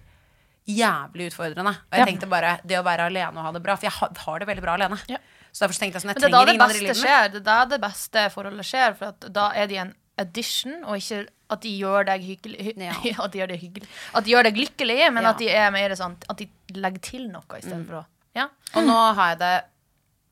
jævlig 0.67 1.29
utfordrende. 1.31 1.71
Og 1.87 1.91
jeg 1.95 1.99
Ja. 1.99 2.05
tenkte 2.05 2.29
bare 2.29 2.59
det 2.65 2.77
å 2.77 2.83
være 2.83 3.05
alene 3.07 3.37
og 3.37 3.43
ha 3.45 3.51
det 3.51 3.63
bra. 3.63 3.75
For 3.75 3.85
jeg 3.87 3.93
har, 3.93 4.39
det 4.39 4.47
veldig 4.47 4.61
bra 4.61 4.73
alene. 4.75 4.99
Ja. 5.07 5.17
Så 5.53 5.63
derfor 5.65 5.73
så 5.73 5.79
tenkte 5.79 5.95
jeg 5.95 6.01
sånn 6.03 6.13
Jeg 6.13 6.21
Men 6.21 6.21
det 6.21 6.27
er 6.27 6.29
trenger 6.29 6.53
ingen 6.53 6.61
andre 6.61 6.75
i 6.75 6.79
livet 6.79 6.97
mitt. 6.97 7.05
skjer. 7.05 7.31
Det 7.31 7.35
er 7.37 7.43
da 7.47 7.65
det 7.65 7.81
beste 7.81 8.29
forholdet 8.33 8.65
skjer. 8.67 8.95
For 8.97 9.05
at 9.07 9.33
da 9.33 9.51
er 9.55 9.67
de 9.67 9.77
en 9.77 9.93
addition, 10.19 10.83
og 10.83 10.97
ikke 10.97 11.27
at 11.49 11.61
de 11.61 11.79
gjør 11.79 12.05
deg 12.05 12.21
hyggelig. 12.21 12.77
At 13.23 13.31
de 13.31 13.39
gjør 13.39 13.47
deg 13.47 13.59
hyggelig 13.61 13.87
At 14.13 14.23
de 14.25 14.31
gjør 14.31 14.43
deg 14.43 14.55
lykkelig, 14.57 15.13
men 15.13 15.25
at 15.25 15.37
de 15.37 15.47
er 15.49 15.71
mer 15.71 15.89
sånn 15.95 16.17
At 16.29 16.35
de 16.37 16.49
legger 16.73 16.99
til 16.99 17.27
noe 17.29 17.43
istedenfor 17.55 18.01
å 18.01 18.05
Ja. 18.35 18.49
Og 18.75 18.83
nå 18.83 19.13
har 19.15 19.29
jeg 19.29 19.39
det 19.39 19.63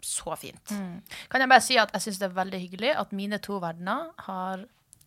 så 0.05 0.35
fint. 0.39 0.71
Kan 1.31 1.41
jeg 1.43 1.49
bare 1.51 1.63
si 1.65 1.77
at 1.81 1.91
jeg 1.97 2.05
syns 2.05 2.21
det 2.21 2.29
er 2.29 2.37
veldig 2.37 2.61
hyggelig 2.61 2.93
at 3.01 3.11
mine 3.17 3.39
to 3.43 3.57
verdener 3.63 4.11
har 4.27 4.63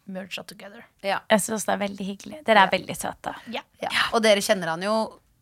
merged 0.08 0.46
together. 0.48 0.84
Ja. 1.04 1.20
Jeg 1.30 1.44
syns 1.44 1.66
det 1.68 1.74
er 1.76 1.80
veldig 1.86 2.04
hyggelig. 2.12 2.42
Dere 2.46 2.66
er 2.66 2.70
veldig 2.72 2.96
søte. 2.96 3.34
Ja. 3.54 3.62
Ja. 3.84 3.90
Og 4.16 4.22
dere 4.24 4.40
kjenner 4.44 4.72
han 4.74 4.82
jo 4.86 4.94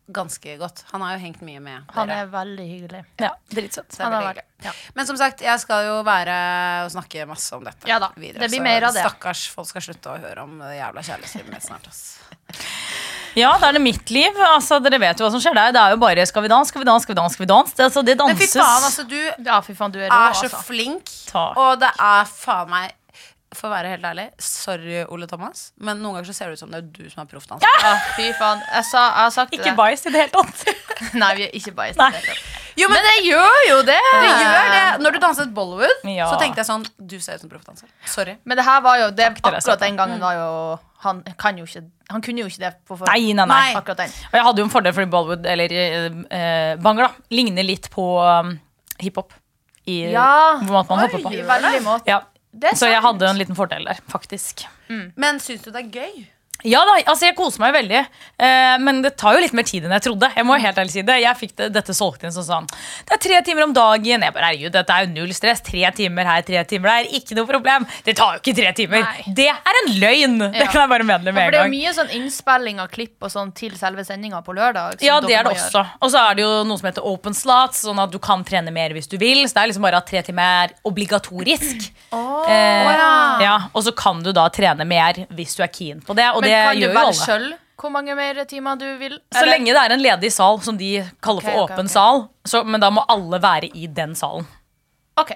ganske 0.07 0.53
godt. 0.59 0.85
Han 0.93 1.01
har 1.03 1.17
jo 1.17 1.19
hengt 1.25 1.41
mye 1.43 1.59
med 1.59 1.89
Han 1.95 2.11
er 2.13 2.29
veldig 2.31 2.63
hyggelig. 2.69 3.01
Ja, 3.19 3.33
Dritsøt. 3.51 3.97
Han 3.99 4.13
er 4.13 4.21
veldig 4.21 4.29
hyggelig. 4.29 4.45
ja. 4.63 4.71
Men 4.95 5.07
som 5.09 5.17
sagt, 5.19 5.41
jeg 5.43 5.59
skal 5.63 5.83
jo 5.87 5.97
være 6.07 6.37
og 6.85 6.91
snakke 6.93 7.25
masse 7.27 7.55
om 7.57 7.65
dette 7.67 7.89
Ja 7.91 7.97
da, 7.99 8.13
videre. 8.15 8.39
det 8.45 8.51
blir 8.53 8.61
så 8.61 8.67
mer 8.69 8.87
av 8.87 8.95
det. 8.95 9.03
Stakkars 9.03 9.41
folk 9.51 9.67
skal 9.67 9.83
slutte 9.89 10.13
å 10.13 10.19
høre 10.23 10.45
om 10.47 10.61
jævla 10.63 11.03
kjærlighetslivet 11.09 11.51
mitt 11.51 11.67
snart. 11.67 11.89
Ass. 11.91 12.05
Ja, 13.37 13.51
da 13.61 13.69
er 13.69 13.77
det 13.77 13.83
mitt 13.85 14.09
liv. 14.13 14.37
Altså, 14.49 14.79
Dere 14.81 14.97
vet 15.01 15.19
jo 15.21 15.27
hva 15.27 15.31
som 15.33 15.41
skjer 15.43 15.53
der. 15.57 15.73
Det 15.75 15.81
er 15.81 15.93
jo 15.93 15.99
bare 16.01 16.25
Skal 16.25 16.45
vi 16.45 16.49
danse, 16.51 16.71
skal 16.73 16.81
vi 16.81 16.87
danse, 16.89 17.05
skal 17.05 17.13
vi 17.13 17.19
danse. 17.21 17.35
Skal 17.37 17.45
vi 17.45 17.49
danse. 17.53 17.75
Det, 17.77 17.83
altså, 17.85 18.01
det 18.07 18.15
Men 18.17 18.39
fy 18.39 18.47
faen, 18.53 18.85
altså, 18.89 19.03
du 19.07 19.17
Ja, 19.45 19.59
fy 19.61 19.75
faen, 19.77 19.93
du 19.93 19.99
er 20.01 20.09
rå, 20.09 20.21
er 20.29 20.37
så 20.39 20.47
altså. 20.49 20.63
flink. 20.65 21.11
Takk. 21.29 21.59
Og 21.61 21.77
det 21.83 21.91
er 22.09 22.31
faen 22.31 22.71
meg 22.73 22.95
For 23.55 23.69
å 23.69 23.71
være 23.71 23.93
helt 23.93 24.03
ærlig, 24.09 24.25
sorry, 24.43 25.05
Ole 25.07 25.25
Thomas, 25.29 25.69
men 25.79 26.01
noen 26.03 26.17
ganger 26.17 26.27
så 26.27 26.33
ser 26.35 26.49
det 26.51 26.57
ut 26.57 26.61
som 26.65 26.73
det 26.73 26.81
er 26.81 26.89
du 26.97 27.05
som 27.09 27.21
er 27.23 27.29
proffdanser. 27.31 27.77
Ja, 27.85 27.93
fy 28.17 28.25
faen. 28.35 28.59
Jeg, 28.73 28.83
sa, 28.89 29.05
jeg 29.05 29.23
har 29.23 29.31
sagt 29.37 29.55
Ikke 29.55 29.69
det. 29.69 29.75
bajs 29.79 30.03
i 30.03 30.11
det 30.11 30.25
hele 30.25 30.33
tatt. 30.35 30.65
Nei, 31.21 31.29
vi 31.39 31.45
er 31.47 31.55
ikke 31.55 31.71
biased. 31.77 32.19
Jo, 32.77 32.87
men, 32.91 32.99
Men 33.01 33.07
det 33.09 33.15
gjør 33.25 33.61
jo 33.69 33.77
det! 33.87 33.97
det 34.21 34.27
gjør 34.29 34.67
det. 34.73 34.81
Når 35.01 35.15
du 35.15 35.19
danset 35.23 35.53
Bollywood, 35.55 36.03
Ja. 36.13 36.27
så 36.29 36.37
tenkte 36.41 36.61
jeg 36.61 36.67
sånn 36.69 36.83
Du 36.97 37.15
ser 37.19 37.39
ut 37.39 37.41
som 37.41 37.49
proffdanser. 37.49 37.89
Sorry. 38.05 38.37
Men 38.45 38.59
det 38.59 38.65
her 38.67 38.83
var 38.85 38.99
jo 39.01 39.07
det, 39.17 39.31
Akkurat 39.41 39.79
den 39.81 39.97
gangen 39.97 40.21
var 40.21 40.37
jo 40.37 40.51
Han 41.07 41.23
kan 41.41 41.57
jo 41.57 41.65
ikke 41.65 41.83
Han 42.11 42.21
kunne 42.21 42.45
jo 42.45 42.51
ikke 42.51 42.61
det 42.67 42.71
på 42.85 42.93
forhånd. 42.95 43.09
Nei, 43.11 43.33
nei, 43.33 43.45
nei. 43.49 43.57
Nei. 43.71 43.73
Akkurat 43.81 43.97
den. 44.05 44.13
Og 44.29 44.37
jeg 44.39 44.45
hadde 44.47 44.61
jo 44.63 44.67
en 44.69 44.73
fordel 44.77 44.93
fordi 44.93 45.09
Bollywood, 45.11 45.49
eller 45.49 45.73
eh, 45.73 46.07
eh, 46.37 46.75
Bangla, 46.85 47.09
ligner 47.33 47.65
litt 47.67 47.89
på 47.93 48.05
um, 48.23 48.53
hiphop. 49.01 49.33
I 49.87 50.11
Ja. 50.13 50.59
måten 50.61 50.89
man 50.93 51.05
hopper 51.05 51.23
på. 51.25 51.33
Veldig 51.33 51.83
måte. 51.85 52.07
Ja. 52.13 52.21
Så 52.73 52.87
jeg 52.89 53.01
hadde 53.01 53.25
hadde 53.25 53.29
en 53.33 53.37
liten 53.41 53.55
fordel 53.57 53.85
der, 53.85 53.99
faktisk. 54.09 54.65
Men 54.89 55.39
syns 55.43 55.63
du 55.65 55.71
det 55.71 55.83
er 55.83 55.89
gøy? 56.01 56.25
Ja 56.65 56.79
da, 56.87 56.95
altså 57.05 57.27
jeg 57.27 57.35
koser 57.37 57.61
meg 57.61 57.73
veldig, 57.75 57.99
eh, 58.41 58.77
men 58.81 59.03
det 59.05 59.11
tar 59.19 59.35
jo 59.37 59.43
litt 59.43 59.53
mer 59.53 59.65
tid 59.67 59.85
enn 59.85 59.93
jeg 59.93 60.07
trodde. 60.07 60.29
Jeg 60.35 60.45
må 60.47 60.55
helt 60.57 60.79
ærlig 60.81 60.93
si 60.95 61.03
det. 61.05 61.19
Jeg 61.21 61.37
fikk 61.37 61.51
det, 61.59 61.67
dette 61.75 61.93
solgt 61.93 62.23
inn 62.25 62.33
som 62.33 62.43
sånn 62.47 62.65
Det 63.05 63.13
er 63.13 63.21
tre 63.21 63.41
timer 63.45 63.67
om 63.67 63.73
dagen. 63.77 64.23
Jeg 64.25 64.33
bare, 64.33 64.49
herregud, 64.49 64.73
dette 64.73 64.95
er 64.95 65.05
jo 65.05 65.11
null 65.13 65.33
stress. 65.37 65.61
Tre 65.61 65.91
timer 65.93 66.25
her, 66.25 66.41
tre 66.47 66.63
timer 66.65 66.89
der. 66.95 67.11
Ikke 67.19 67.37
noe 67.37 67.45
problem. 67.49 67.85
Det 68.07 68.15
tar 68.17 68.37
jo 68.37 68.41
ikke 68.41 68.55
tre 68.57 68.71
timer. 68.79 69.05
Nei. 69.05 69.35
Det 69.37 69.47
er 69.53 69.79
en 69.83 69.91
løgn! 70.01 70.37
Det 70.57 70.65
kan 70.73 70.81
jeg 70.81 70.89
bare 70.95 71.05
meddele 71.05 71.29
Ja, 71.29 71.35
med 71.37 71.45
for 71.45 71.55
det 71.55 71.61
er 71.61 71.69
mye 71.71 71.91
sånn 71.93 72.09
innspilling 72.17 72.79
av 72.81 72.89
klipp 72.91 73.21
og 73.27 73.31
sånn 73.31 73.51
til 73.55 73.75
selve 73.77 74.03
sendinga 74.07 74.41
på 74.45 74.55
lørdag. 74.57 74.97
Ja, 75.05 75.19
det 75.21 75.35
er 75.37 75.45
det 75.45 75.53
også. 75.53 75.83
Og 76.01 76.09
så 76.13 76.23
er 76.25 76.39
det 76.39 76.43
jo 76.47 76.49
noe 76.67 76.79
som 76.81 76.89
heter 76.89 77.05
open 77.05 77.37
slots, 77.37 77.83
sånn 77.85 78.01
at 78.01 78.11
du 78.11 78.17
kan 78.23 78.41
trene 78.47 78.73
mer 78.73 78.95
hvis 78.97 79.07
du 79.11 79.17
vil. 79.21 79.43
Så 79.45 79.53
det 79.59 79.61
er 79.63 79.71
liksom 79.71 79.85
bare 79.85 80.01
at 80.01 80.09
tre 80.09 80.23
timer 80.25 80.65
er 80.65 80.73
obligatorisk. 80.89 81.91
eh, 82.49 82.89
ja. 83.45 83.55
Og 83.73 83.83
så 83.85 83.93
kan 83.95 84.23
du 84.25 84.31
da 84.35 84.47
trene 84.53 84.85
mer 84.87 85.21
hvis 85.37 85.55
du 85.57 85.63
er 85.65 85.71
keen 85.71 86.01
på 86.01 86.15
det, 86.17 86.27
og 86.33 86.46
Men 86.47 86.53
det 86.53 86.59
kan 86.63 86.75
du 86.75 86.81
gjør 86.81 86.93
jo 86.93 86.99
velge 86.99 87.07
alle. 87.07 87.25
sjøl 87.27 87.47
hvor 87.77 87.91
mange 87.93 88.15
mer 88.17 88.39
timer 88.49 88.77
du 88.81 88.85
vil? 88.97 89.19
Så 89.31 89.41
Eller- 89.43 89.51
lenge 89.53 89.65
det 89.75 89.81
er 89.83 89.93
en 89.93 90.01
ledig 90.01 90.31
sal, 90.33 90.59
som 90.65 90.77
de 90.77 90.93
kaller 91.21 91.41
for 91.45 91.51
Ok, 91.51 91.57
ok, 91.57 91.71
åpen 91.77 91.85
ok. 91.85 91.91
sal, 91.93 92.23
så, 92.47 92.63
men 92.65 92.81
da 92.81 92.89
må 92.89 93.03
alle 93.07 93.37
være 93.43 93.69
i 93.75 93.85
den 93.87 94.15
salen. 94.17 94.47
Ok. 95.17 95.35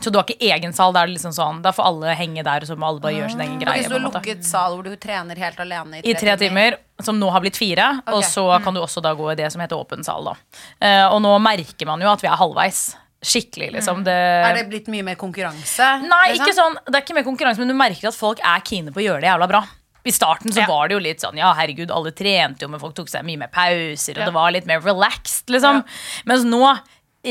Så 0.00 0.08
du 0.10 0.16
har 0.16 0.24
ikke 0.24 0.40
egen 0.40 0.72
sal, 0.72 0.94
da 0.94 1.02
er 1.02 1.10
det 1.10 1.18
liksom 1.18 1.34
sånn, 1.36 1.58
da 1.60 1.72
får 1.76 1.84
alle 1.84 2.14
henge 2.16 2.42
der, 2.46 2.62
og 2.62 2.68
så 2.70 2.76
må 2.78 2.86
alle 2.88 3.00
bare 3.04 3.12
gjøre 3.18 3.30
sin 3.34 3.40
egen 3.42 3.56
Og 3.58 3.60
greie. 3.66 3.82
hvis 3.82 3.84
du 3.84 3.90
på 3.90 3.98
har 3.98 4.00
en 4.00 4.06
måte. 4.06 4.22
lukket 4.22 4.44
sal 4.48 4.76
hvor 4.78 4.84
du 4.86 4.96
trener 4.96 5.36
helt 5.36 5.58
alene 5.60 6.00
I 6.02 6.14
tre 6.14 6.36
timer, 6.40 6.78
som 7.02 7.18
nå 7.20 7.28
har 7.30 7.40
blitt 7.42 7.56
fire, 7.58 8.00
og 8.06 8.22
Ok. 8.22 8.24
så 8.24 8.62
kan 8.64 8.72
du 8.72 8.80
også 8.80 9.02
da 9.02 9.12
gå 9.14 9.32
i 9.32 9.34
det 9.34 9.50
som 9.52 9.60
heter 9.60 9.76
åpen 9.76 10.02
sal. 10.02 10.24
da. 10.24 10.34
Eh, 10.80 11.04
og 11.12 11.20
nå 11.20 11.34
merker 11.42 11.84
man 11.86 12.00
jo 12.00 12.08
at 12.08 12.22
vi 12.22 12.28
er 12.28 12.36
halvveis. 12.36 12.94
Skikkelig, 13.22 13.72
liksom. 13.74 14.02
Det, 14.02 14.14
Er 14.14 14.54
det 14.54 14.70
blitt 14.70 14.86
mye 14.88 15.02
mer 15.04 15.16
konkurranse? 15.16 16.00
Nei, 16.08 16.32
liksom? 16.32 16.46
ikke 16.46 16.54
sånn, 16.56 16.76
det 16.86 16.94
er 16.94 17.02
ikke 17.04 17.14
mer 17.14 17.24
konkurranse, 17.24 17.58
men 17.58 17.68
du 17.68 17.74
merker 17.74 18.08
at 18.08 18.14
folk 18.14 18.38
er 18.42 18.60
kine 18.60 18.90
på 18.92 19.02
å 19.02 19.04
gjøre 19.04 19.20
det 19.20 19.28
jævla 19.28 19.48
bra. 19.48 19.64
I 20.04 20.10
starten 20.10 20.50
så 20.52 20.60
Ja. 20.62 20.66
var 20.66 20.88
det 20.88 20.94
jo 20.94 21.00
litt 21.00 21.20
sånn 21.20 21.36
Ja, 21.36 21.52
herregud, 21.54 21.90
alle 21.90 22.10
trente 22.12 22.62
jo, 22.62 22.68
men 22.68 22.80
folk 22.80 22.94
tok 22.94 23.08
seg 23.08 23.24
mye 23.24 23.36
mer 23.38 23.48
pauser, 23.52 24.12
og 24.16 24.18
Ja. 24.18 24.24
det 24.26 24.34
var 24.34 24.50
litt 24.50 24.66
mer 24.66 24.80
relaxed, 24.80 25.48
liksom. 25.50 25.84
Mens 26.24 26.44
nå 26.44 26.80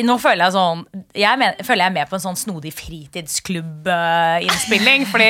nå 0.06 0.20
føler 0.22 0.46
jeg 0.46 0.54
sånn 0.54 0.84
Jeg 1.18 1.38
men, 1.42 1.56
føler 1.66 1.82
jeg 1.82 1.90
er 1.90 1.94
med 1.96 2.06
på 2.12 2.18
en 2.18 2.22
sånn 2.22 2.36
snodig 2.38 2.70
fritidsklubb-innspilling. 2.78 5.06
fordi 5.10 5.30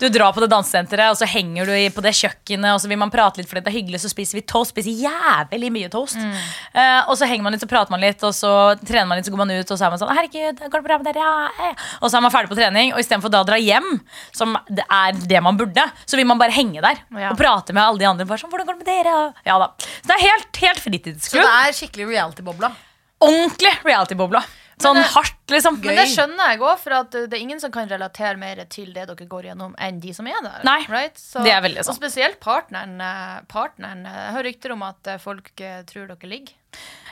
du 0.00 0.08
drar 0.10 0.32
på 0.34 0.42
det 0.42 0.48
dansesenteret, 0.50 1.12
og 1.12 1.18
så 1.20 1.26
henger 1.30 1.66
du 1.70 1.74
i, 1.76 1.86
på 1.94 2.02
det 2.02 2.10
kjøkkenet, 2.18 2.74
og 2.74 2.80
så 2.82 2.90
vil 2.90 2.98
man 2.98 3.12
prate 3.14 3.38
litt 3.38 3.46
fordi 3.50 3.62
det 3.62 3.70
er 3.70 3.76
hyggelig, 3.78 4.00
så 4.02 4.10
spiser 4.10 4.40
vi 4.40 4.42
toast. 4.42 4.74
Spiser 4.74 4.90
jævlig 5.06 5.70
mye 5.74 5.88
toast. 5.92 6.18
Eh, 6.18 7.00
og 7.06 7.14
så 7.18 7.28
henger 7.30 7.44
man 7.46 7.54
litt, 7.54 7.62
så 7.62 7.70
prater 7.70 7.94
man 7.94 8.02
litt, 8.02 8.22
og 8.26 8.34
så 8.34 8.52
trener 8.82 9.06
man 9.10 9.18
litt, 9.20 9.28
så 9.28 9.34
går 9.34 9.42
man 9.44 9.54
ut, 9.54 9.70
og 9.70 9.76
så 9.78 9.86
er 9.86 9.90
man 9.94 10.00
sånn 10.02 10.10
Herregud, 10.12 10.58
går 10.66 10.78
det 10.82 10.86
bra 10.88 10.98
med 10.98 11.06
dere? 11.08 11.22
Ja, 11.22 11.70
eh. 11.70 11.74
Og 12.02 12.10
så 12.10 12.18
er 12.18 12.24
man 12.26 12.34
ferdig 12.34 12.50
på 12.52 12.58
trening, 12.58 12.88
og 12.96 13.00
istedenfor 13.02 13.30
da 13.32 13.44
å 13.44 13.48
dra 13.48 13.58
hjem, 13.62 13.90
som 14.34 14.48
det 14.66 14.84
er 14.90 15.10
det 15.30 15.40
man 15.46 15.58
burde, 15.60 15.84
så 16.06 16.18
vil 16.18 16.26
man 16.28 16.40
bare 16.42 16.54
henge 16.58 16.80
der 16.82 16.96
Ja. 17.14 17.30
og 17.30 17.38
prate 17.38 17.70
med 17.76 17.82
alle 17.84 18.02
de 18.02 18.10
andre. 18.10 18.26
Bare 18.26 18.42
sånn, 18.42 18.50
hvordan 18.50 18.66
går 18.66 18.80
det 18.80 18.86
med 18.86 18.90
dere? 18.96 19.14
Ja 19.46 19.60
da. 19.62 19.70
Så 19.78 20.06
det 20.10 20.16
er 20.18 20.26
helt, 20.26 20.50
helt 20.66 21.22
Så 21.22 21.38
det 21.38 21.46
er 21.46 21.70
skikkelig 21.76 22.10
reality-bobla. 22.16 22.74
Ordentlig 23.22 23.72
reality-bobla. 23.86 24.42
Sånn 24.82 24.96
det- 24.98 25.10
hardt, 25.14 25.36
liksom. 25.52 25.76
Men 25.84 25.94
det 26.00 26.08
skjønner 26.10 26.48
jeg 26.50 26.58
òg, 26.64 26.78
for 26.80 26.92
at 26.96 27.10
det 27.12 27.32
er 27.36 27.42
ingen 27.44 27.60
som 27.60 27.70
kan 27.70 27.86
relatere 27.88 28.36
mer 28.40 28.64
til 28.72 28.88
det 28.92 29.04
dere 29.06 29.26
går 29.30 29.44
gjennom, 29.50 29.74
enn 29.78 30.00
de 30.02 30.12
som 30.16 30.26
er 30.26 30.40
der. 30.42 30.62
Nei, 30.66 30.80
right? 30.90 31.14
Så, 31.20 31.42
det 31.44 31.52
er 31.54 31.60
veldig 31.62 31.84
sånn. 31.84 31.94
Og 31.94 32.00
spesielt 32.00 32.40
partneren. 32.42 32.96
eh, 33.00 33.40
partneren. 33.52 34.02
Jeg 34.08 34.32
hører 34.34 34.48
rykter 34.48 34.72
om 34.74 34.82
at 34.82 35.06
eh, 35.12 35.18
folk 35.22 35.52
eh, 35.60 35.82
tror 35.86 36.08
dere 36.10 36.28
ligger. 36.32 36.56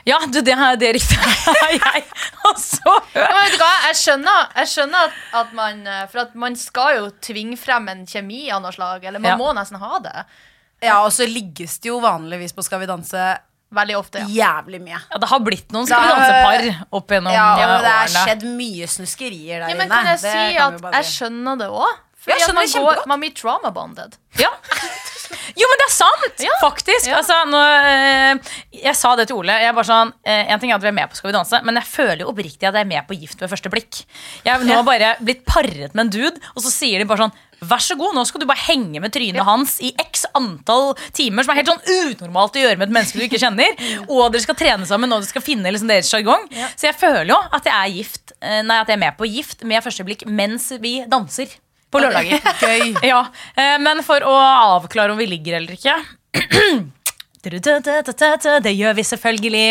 Ja, 0.03 0.17
du, 0.25 0.41
det, 0.41 0.51
er- 0.57 0.75
det 0.81 0.89
riktig. 0.97 1.17
jeg 1.21 2.03
også? 2.51 2.95
Jeg 3.15 3.95
skjønner, 4.01 4.49
jeg 4.57 4.67
skjønner 4.73 5.05
at, 5.07 5.19
at 5.43 5.53
man 5.53 5.83
For 6.09 6.23
at 6.25 6.33
man 6.35 6.55
skal 6.57 6.95
jo 6.97 7.09
tvinge 7.21 7.55
frem 7.61 7.87
en 7.93 8.03
kjemi 8.09 8.49
av 8.51 8.63
noe 8.65 8.73
slag. 8.73 9.05
Eller 9.05 9.19
man 9.21 9.35
Ja. 9.35 9.37
må 9.37 9.53
nesten 9.55 9.77
ha 9.79 9.99
det. 9.99 10.25
Ja, 10.81 11.03
og 11.05 11.11
så 11.13 11.27
ligges 11.29 11.77
det 11.79 11.91
jo 11.91 11.99
vanligvis 12.01 12.55
på 12.57 12.63
Skal 12.65 12.79
vi 12.81 12.87
danse 12.89 13.37
Veldig 13.71 13.95
ofte. 13.97 14.19
Ja. 14.27 14.57
jævlig 14.61 14.81
mye. 14.83 14.99
Ja, 15.11 15.17
det 15.23 15.29
har 15.31 15.39
blitt 15.39 15.71
noen 15.71 15.85
danse-par 15.87 16.65
opp 16.91 17.07
gjennom 17.15 17.31
Ja, 17.31 17.45
eh, 17.55 17.69
og 17.77 17.85
det 17.85 17.91
er 17.91 18.01
årene. 18.01 18.23
skjedd 18.25 18.43
mye 18.57 18.87
snuskerier 18.91 19.61
der 19.63 19.69
Ja, 19.69 19.75
men 19.75 19.85
inne. 19.87 19.95
kan 19.95 20.05
jeg 20.11 20.19
Det 20.21 20.31
si 20.31 20.57
kan 20.57 20.73
at 20.85 20.97
jeg 20.99 21.05
skjønner 21.13 21.57
det 21.61 21.69
òg? 21.71 21.93
Ja, 22.27 22.35
jeg 22.35 22.41
skjønner 22.43 22.53
man, 22.53 22.65
det 22.67 22.73
kjempegodt. 22.75 23.07
man 23.07 23.19
blir 23.23 23.33
trauma-bonded. 23.33 24.17
Ja. 24.37 24.51
Jo, 25.55 25.67
men 25.67 25.79
det 25.79 25.85
er 25.87 25.91
sant! 25.91 26.41
Faktisk. 26.61 27.07
Ja. 27.07 27.17
Altså, 27.17 27.35
nå, 27.47 27.59
eh, 27.59 28.51
jeg 28.83 28.95
sa 28.95 29.13
det 29.15 29.27
til 29.29 29.37
Ole. 29.39 29.51
Jeg 29.63 29.73
bare 29.75 29.87
sånn, 29.87 30.11
eh, 30.27 30.51
en 30.51 30.59
ting 30.59 30.71
er 30.71 30.75
at 30.75 30.83
vi 30.83 30.87
er 30.91 30.95
med 30.95 31.09
på 31.11 31.15
Skal 31.15 31.29
vi 31.31 31.35
danse, 31.35 31.59
men 31.63 31.75
jeg 31.79 31.87
føler 31.87 32.19
jo 32.23 32.29
oppriktig 32.31 32.67
at 32.67 32.75
jeg 32.75 32.83
er 32.85 32.89
med 32.91 33.07
på 33.07 33.15
Gift 33.19 33.39
ved 33.39 33.49
første 33.51 33.71
blikk. 33.71 34.01
Jeg 34.45 34.51
har 34.53 34.63
nå 34.67 34.81
bare 34.87 35.15
blitt 35.23 35.43
paret 35.47 35.95
med 35.95 36.05
en 36.05 36.09
dude, 36.11 36.39
og 36.55 36.63
så 36.63 36.71
sier 36.71 36.99
de 36.99 37.05
bare 37.07 37.25
sånn 37.25 37.33
Vær 37.61 37.81
så 37.83 37.93
god, 37.93 38.15
nå 38.17 38.23
skal 38.25 38.41
du 38.41 38.47
bare 38.49 38.63
henge 38.71 38.97
med 39.03 39.13
trynet 39.13 39.45
hans 39.45 39.75
i 39.85 39.91
x 40.01 40.23
antall 40.37 40.95
timer, 41.13 41.45
som 41.45 41.53
er 41.53 41.59
helt 41.59 41.69
sånn 41.69 42.07
unormalt 42.07 42.55
å 42.57 42.63
gjøre 42.63 42.79
med 42.79 42.87
et 42.89 42.95
menneske 42.95 43.19
du 43.21 43.25
ikke 43.27 43.41
kjenner. 43.41 43.75
Og 44.09 44.31
dere 44.33 44.41
skal 44.41 44.57
trene 44.57 44.87
sammen, 44.89 45.11
og 45.13 45.21
dere 45.21 45.29
skal 45.29 45.45
finne 45.45 45.69
liksom 45.69 45.91
deres 45.91 46.09
sjargong. 46.09 46.47
Så 46.73 46.89
jeg 46.89 46.97
føler 46.97 47.29
jo 47.29 47.37
at 47.37 47.69
jeg 47.69 47.75
er 47.75 47.93
gift 47.99 48.33
eh, 48.39 48.63
Nei, 48.65 48.79
at 48.81 48.89
jeg 48.89 48.97
er 48.97 49.03
med 49.03 49.17
på 49.19 49.29
Gift 49.29 49.61
med 49.67 49.85
første 49.85 50.05
blikk 50.07 50.25
mens 50.25 50.71
vi 50.81 51.03
danser. 51.11 51.53
På 51.93 52.01
lørdager. 52.01 52.41
Gøy. 52.65 52.95
Ja, 53.11 53.21
eh, 53.53 53.77
men 53.83 54.01
for 54.07 54.25
å 54.25 54.33
avklare 54.79 55.13
om 55.13 55.21
vi 55.21 55.29
ligger 55.29 55.59
eller 55.61 55.77
ikke 55.77 55.99
Det 58.65 58.73
gjør 58.73 58.97
vi 58.97 59.05
selvfølgelig 59.05 59.65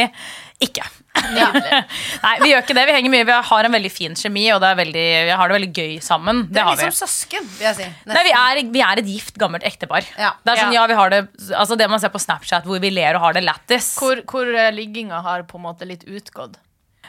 ikke. 0.62 0.86
Nei, 1.20 2.34
vi 2.40 2.50
gjør 2.52 2.62
ikke 2.62 2.74
det. 2.76 2.84
Vi 2.88 2.94
henger 2.94 3.12
mye. 3.12 3.26
Vi 3.28 3.36
har 3.50 3.66
en 3.68 3.74
veldig 3.74 3.90
fin 3.92 4.14
kjemi, 4.18 4.44
og 4.54 4.60
det 4.62 4.70
er 4.70 4.78
veldig, 4.78 5.04
vi 5.28 5.34
har 5.40 5.50
det 5.50 5.56
veldig 5.58 5.70
gøy 5.74 5.92
sammen. 6.04 6.44
Det 6.48 6.54
Det 6.56 6.62
er 6.62 6.70
liksom 6.70 6.92
vi. 6.92 6.98
søsken, 7.00 7.50
vil 7.58 7.66
jeg 7.68 7.78
si. 7.80 7.88
Nei, 8.10 8.24
vi 8.28 8.34
er, 8.40 8.62
vi 8.78 8.84
er 8.86 9.02
et 9.02 9.10
gift, 9.10 9.34
gammelt 9.40 9.66
ektepar. 9.66 10.06
Ja. 10.20 10.32
Det 10.44 10.54
er 10.54 10.62
sånn, 10.64 10.74
ja, 10.76 10.86
vi 10.90 10.98
har 10.98 11.12
det 11.12 11.20
Altså 11.56 11.76
det 11.78 11.90
man 11.90 12.00
ser 12.02 12.12
på 12.14 12.20
Snapchat, 12.22 12.66
hvor 12.68 12.80
vi 12.82 12.90
ler 12.94 13.18
og 13.18 13.24
har 13.26 13.36
det 13.36 13.44
lættis. 13.46 13.92
Hvor, 14.00 14.22
hvor 14.30 14.48
eh, 14.54 14.70
ligginga 14.74 15.20
har 15.26 15.42
på 15.50 15.58
en 15.60 15.66
måte 15.66 15.88
litt 15.88 16.06
utgått. 16.08 16.58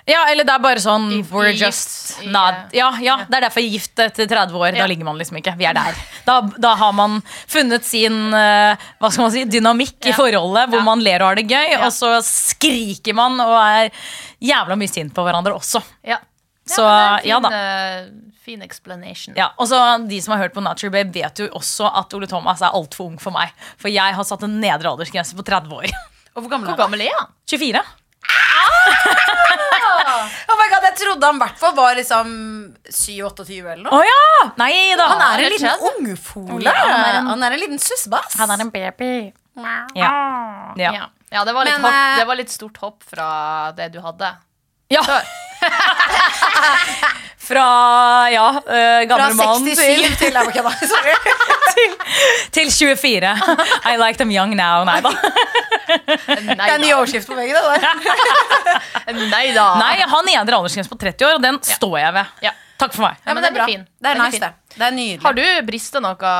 Ja, 0.09 0.23
eller 0.31 0.43
det 0.47 0.53
er 0.55 0.61
bare 0.63 0.81
sånn 0.81 1.03
If 1.19 1.29
We're 1.29 1.51
just 1.53 2.17
gift, 2.17 2.31
not 2.33 2.71
ja, 2.73 2.87
ja, 3.03 3.17
det 3.29 3.37
er 3.37 3.45
derfor 3.45 3.61
gift 3.61 3.99
etter 4.01 4.25
30 4.27 4.55
år. 4.57 4.71
Ja. 4.73 4.81
Da 4.81 4.87
ligger 4.89 5.05
man 5.05 5.19
liksom 5.21 5.37
ikke. 5.37 5.53
Vi 5.59 5.67
er 5.69 5.77
der. 5.77 5.99
Da, 6.25 6.39
da 6.61 6.71
har 6.77 6.91
man 6.93 7.19
funnet 7.49 7.85
sin 7.85 8.33
eh, 8.37 8.77
hva 9.01 9.09
skal 9.11 9.23
man 9.27 9.31
si, 9.33 9.43
dynamikk 9.49 10.05
i 10.09 10.13
forholdet, 10.13 10.69
hvor 10.69 10.81
Ja. 10.81 10.85
man 10.85 11.01
ler 11.05 11.21
og 11.21 11.31
har 11.31 11.35
det 11.41 11.47
gøy, 11.49 11.71
Ja. 11.73 11.79
og 11.85 11.91
så 11.93 12.15
skriker 12.25 13.13
man 13.17 13.39
og 13.41 13.55
er 13.57 13.89
jævla 14.41 14.77
mye 14.77 14.89
sint 14.91 15.13
på 15.13 15.25
hverandre 15.25 15.53
også. 15.57 15.81
Ja. 16.05 16.17
Så, 16.71 16.83
ja 17.25 17.39
da. 17.41 17.49
fin, 17.49 17.57
eh, 17.57 18.35
fin 18.45 18.61
explanation. 18.61 19.33
Ja, 19.37 19.49
og 19.57 19.67
så 19.67 19.79
De 20.07 20.19
som 20.21 20.33
har 20.35 20.43
hørt 20.45 20.53
på 20.53 20.61
Natural 20.63 20.91
Babe, 20.93 21.11
vet 21.13 21.41
jo 21.41 21.49
også 21.57 21.89
at 22.01 22.13
Ole 22.13 22.29
Thomas 22.29 22.61
er 22.61 22.73
altfor 22.77 23.09
ung 23.09 23.17
for 23.21 23.33
meg. 23.33 23.49
For 23.81 23.89
jeg 23.89 24.13
har 24.17 24.23
satt 24.25 24.45
en 24.45 24.59
nedre 24.61 24.89
aldersgrense 24.93 25.35
på 25.37 25.43
30 25.45 25.73
år. 25.81 25.89
Og 26.35 26.43
hvor 26.45 26.49
gammel 26.53 26.69
Hvor 26.71 26.77
gammel 26.85 27.01
er 27.01 27.11
han? 27.17 27.27
24. 27.49 27.81
Oh 30.51 30.55
my 30.59 30.65
god, 30.71 30.83
Jeg 30.89 30.95
trodde 30.99 31.25
han 31.29 31.37
i 31.37 31.41
hvert 31.43 31.59
fall 31.61 31.73
var 31.77 31.95
liksom 31.95 32.31
7-28 32.89 33.59
eller 33.61 33.83
noe. 33.85 33.93
Oh, 33.95 34.03
ja! 34.05 34.49
Nei 34.59 34.73
da. 34.99 35.05
Han 35.13 35.21
er 35.27 35.43
en 35.45 35.53
liten 35.53 35.85
ungfole. 35.91 36.65
Ja, 36.65 36.73
han 36.75 37.05
er 37.05 37.19
en- 37.21 37.29
Han 37.31 37.43
er 37.47 37.55
en 37.55 37.61
liten 37.63 37.79
sussbass. 37.79 38.35
Han 38.41 38.51
er 38.51 38.65
en 38.65 38.71
baby. 38.73 39.11
Ja. 39.55 39.75
ja. 39.95 40.11
Ja. 40.77 40.91
Ja, 41.31 41.45
det, 41.47 41.53
var 41.55 41.63
litt 41.67 41.77
Men, 41.79 41.85
hopp, 41.87 41.93
eh, 41.95 42.17
det 42.19 42.25
var 42.27 42.35
litt 42.41 42.51
stort 42.51 42.77
hopp 42.83 43.03
fra 43.07 43.71
det 43.77 43.87
du 43.93 44.01
hadde. 44.03 44.33
Ja. 44.91 45.03
Fra 47.41 48.29
ja, 48.29 48.47
uh, 48.53 48.63
Fra 48.63 49.05
gamle 49.09 49.33
mann 49.33 49.65
67 49.65 49.75
til, 49.75 50.17
til 50.19 50.35
Jeg 50.37 50.45
må 50.45 50.51
kødda. 50.53 50.71
Sorry. 50.91 51.15
til, 51.75 51.95
til 52.53 52.71
24. 52.71 53.31
I 53.91 53.95
like 53.97 54.17
them 54.21 54.31
young 54.33 54.53
now. 54.57 54.83
Nei 54.87 54.99
da. 55.01 55.13
Det 55.91 56.55
er 56.55 56.75
en 56.77 56.83
ny 56.85 56.91
overskrift 56.93 57.27
på 57.27 57.37
veggen. 57.37 57.57
det 57.57 57.63
der. 57.81 59.21
Nei 59.35 59.47
da. 59.55 59.67
Nei, 59.81 59.95
jeg 59.99 60.09
har 60.13 60.27
nedre 60.27 60.59
aldersgrense 60.59 60.91
på 60.91 60.99
30 61.01 61.27
år, 61.27 61.39
og 61.39 61.47
den 61.47 61.57
står 61.65 61.97
jeg 62.03 62.15
ved. 62.19 62.35
Ja. 62.45 62.53
Takk 62.81 62.95
for 62.95 63.05
meg. 63.05 63.17
Ja, 63.25 63.35
men 63.37 63.45
det 63.45 63.51
er 63.51 63.67
fin. 63.69 63.81
Det 64.01 64.09
er 64.09 64.17
nice, 64.17 64.37
fin. 64.37 64.45
det. 64.45 64.77
Det 64.77 64.85
er 64.87 64.93
nydelig. 64.95 65.21
Har 65.25 65.35
du 65.37 65.43
brista 65.67 66.01
noe 66.01 66.31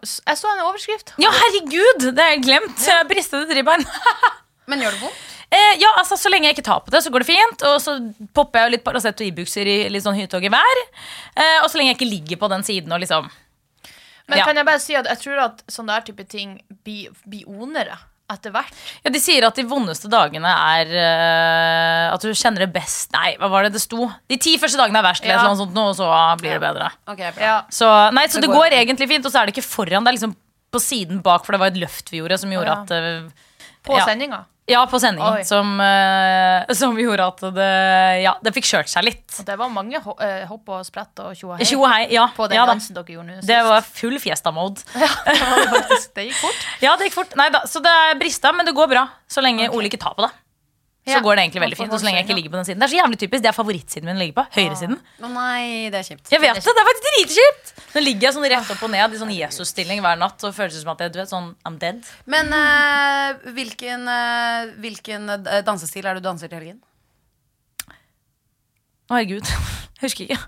Jeg 0.00 0.38
så 0.40 0.52
en 0.54 0.62
overskrift. 0.64 1.12
Ja, 1.20 1.32
herregud! 1.40 2.06
Det 2.06 2.24
har 2.24 2.36
jeg 2.36 2.44
glemt. 2.46 2.86
Jeg 2.88 3.08
Bristede 3.10 3.48
drivbein. 3.50 3.84
Men 4.68 4.84
gjør 4.84 4.96
det 4.96 5.02
vondt? 5.02 5.37
Eh, 5.50 5.78
ja, 5.80 5.88
altså 5.96 6.16
Så 6.20 6.28
lenge 6.28 6.44
jeg 6.50 6.58
ikke 6.58 6.66
tar 6.68 6.80
på 6.84 6.90
det, 6.92 7.00
så 7.04 7.10
går 7.10 7.24
det 7.24 7.30
fint. 7.30 7.62
Og 7.70 7.78
så 7.80 7.96
popper 8.36 8.60
jeg 8.60 8.68
jo 8.68 8.72
litt 8.76 8.84
Paracet 8.84 9.20
og 9.22 9.26
Ibux-er 9.30 9.66
i 9.66 9.76
litt 9.88 10.04
sånn 10.04 10.18
hytog 10.18 10.44
i 10.44 10.50
vær. 10.52 10.80
Eh, 11.36 11.62
og 11.62 11.70
så 11.70 11.78
lenge 11.80 11.94
jeg 11.94 11.98
ikke 12.00 12.10
ligger 12.12 12.36
på 12.42 12.50
den 12.52 12.62
siden 12.66 12.92
og 12.92 13.00
liksom 13.00 13.30
Men 14.28 14.38
Ja. 14.38 14.44
kan 14.44 14.56
jeg 14.56 14.66
bare 14.66 14.78
si 14.78 14.94
at 14.94 15.06
jeg 15.08 15.18
tror 15.22 15.38
at 15.40 15.62
sånne 15.72 15.86
der 15.94 16.00
type 16.12 16.28
ting 16.28 16.60
blir, 16.84 17.08
blir 17.26 17.46
onere 17.48 17.96
etter 18.30 18.50
hvert. 18.52 18.68
Ja, 19.02 19.08
De 19.10 19.18
sier 19.24 19.46
at 19.46 19.56
de 19.56 19.62
vondeste 19.64 20.04
dagene 20.12 20.44
er 20.52 20.90
uh, 20.92 22.12
At 22.14 22.20
du 22.20 22.28
kjenner 22.36 22.58
det 22.66 22.72
best 22.74 23.10
Nei, 23.16 23.30
hva 23.40 23.48
var 23.48 23.62
det 23.64 23.72
det 23.72 23.80
sto? 23.80 24.10
De 24.28 24.36
ti 24.36 24.58
første 24.60 24.76
dagene 24.76 24.98
er 25.00 25.06
verst, 25.06 25.24
eller 25.24 25.40
Ja. 25.40 25.46
noe 25.48 25.56
sånt, 25.56 25.72
og 25.80 25.96
så 25.96 26.10
blir 26.36 26.58
det 26.58 26.60
bedre. 26.60 26.90
Okay, 27.08 27.30
bra. 27.32 27.42
Ja. 27.42 27.62
Så, 27.72 27.88
nei, 28.12 28.26
så 28.26 28.34
Det 28.36 28.42
det 28.42 28.50
går- 28.52 28.68
går 28.68 28.76
egentlig 28.84 29.08
fint, 29.08 29.24
og 29.24 29.32
så 29.32 29.40
er 29.40 29.46
det 29.46 29.56
ikke 29.56 29.64
foran. 29.64 30.04
Det 30.04 30.12
er 30.12 30.18
liksom 30.18 30.36
på 30.70 30.78
siden 30.78 31.22
bak, 31.22 31.46
for 31.46 31.52
det 31.52 31.60
var 31.60 31.68
et 31.72 31.80
løft 31.80 32.10
vi 32.10 32.18
gjorde 32.20 32.38
som 32.38 32.50
gjorde 32.50 32.66
Ja. 32.68 32.82
at 32.82 32.90
uh, 32.92 33.30
På 33.82 33.96
Ja. 33.96 34.04
sendinga. 34.04 34.44
Ja, 34.68 34.82
på 34.90 35.00
sendingen. 35.00 35.44
Som, 35.48 35.78
uh, 35.80 36.74
som 36.76 36.98
gjorde 37.00 37.28
at 37.30 37.44
det 37.56 37.68
Ja, 38.22 38.34
det 38.44 38.52
fikk 38.56 38.68
kjørt 38.68 38.90
seg 38.92 39.06
litt. 39.06 39.26
Og 39.40 39.46
det 39.48 39.56
var 39.60 39.70
mange 39.72 40.00
ho 40.04 40.14
eh, 40.24 40.44
hopp 40.48 40.74
og 40.74 40.84
sprett 40.86 41.22
og 41.24 41.32
tjo 41.38 41.54
og 41.54 41.62
hei 41.62 41.68
hei. 41.68 42.02
Ja, 42.14 42.28
på 42.36 42.48
den 42.50 42.58
ja 42.58 42.66
da. 42.66 42.74
dansen 42.74 42.96
dere 42.96 43.14
gjorde 43.14 43.38
nå. 43.38 43.46
Det 43.48 43.60
var 43.64 43.86
full 43.86 44.18
fiesta-mode. 44.22 44.84
ja, 45.04 45.08
det, 45.24 45.38
det, 46.14 46.28
gikk 46.28 46.40
fort. 46.42 46.66
Ja, 46.84 46.96
det 46.98 47.08
gikk 47.08 47.16
fort. 47.22 47.38
Nei 47.40 47.48
da, 47.54 47.64
så 47.68 47.82
det 47.84 47.96
brista, 48.20 48.52
men 48.52 48.68
det 48.68 48.76
går 48.76 48.92
bra. 48.92 49.06
Så 49.30 49.44
lenge 49.44 49.70
Ole 49.72 49.90
ikke 49.90 50.00
tar 50.02 50.16
på 50.18 50.26
det. 50.26 50.32
Så 51.08 51.16
Ja. 51.16 51.20
går 51.24 51.36
det 51.36 51.42
egentlig 51.44 51.62
veldig 51.64 51.78
fint. 51.78 51.92
Og 51.92 52.00
så 52.00 52.04
lenge 52.04 52.18
jeg 52.20 52.26
ikke 52.26 52.36
ligger 52.36 52.52
på 52.52 52.58
den 52.58 52.66
siden. 52.68 52.78
Det 52.80 52.86
er 52.86 52.92
så 52.92 52.98
jævlig 53.00 53.18
typisk. 53.22 53.42
Det 53.42 53.48
er 53.48 53.56
favorittsiden 53.56 54.04
min 54.04 54.16
å 54.16 54.20
ligge 54.20 54.34
på. 54.36 54.44
Høyresiden. 54.54 54.98
Å 55.24 55.30
nei, 55.32 55.88
det 55.88 56.00
er 56.00 56.06
kjipt. 56.08 56.30
Jeg 56.30 56.40
vet 56.42 56.58
det, 56.60 56.74
det 56.76 56.82
er 56.82 56.88
faktisk 56.90 57.08
dritkjipt! 57.08 57.72
Nå 57.94 58.02
ligger 58.04 58.28
jeg 58.28 58.34
sånn 58.36 58.48
rett 58.52 58.72
opp 58.74 58.82
og 58.84 58.90
ned 58.92 59.14
i 59.14 59.20
sånn 59.22 59.32
Jesus-stilling 59.32 60.02
hver 60.04 60.18
natt 60.20 60.44
og 60.44 60.54
føles 60.54 60.76
som 60.82 60.92
at 60.92 61.00
jeg, 61.00 61.14
du 61.14 61.18
vet, 61.22 61.30
sånn, 61.32 61.54
I'm 61.64 61.78
dead. 61.80 62.04
Men 62.26 62.52
uh, 62.52 63.38
hvilken, 63.56 64.04
uh, 64.04 64.74
hvilken 64.82 65.32
eh, 65.38 65.62
dansestil 65.64 66.04
er 66.04 66.18
det 66.18 66.22
du 66.22 66.28
danser 66.28 66.52
til 66.52 66.60
helgen? 66.60 66.82
Å, 69.08 69.16
herregud. 69.16 69.48
Jeg 69.48 70.02
husker 70.06 70.28
ikke. 70.28 70.42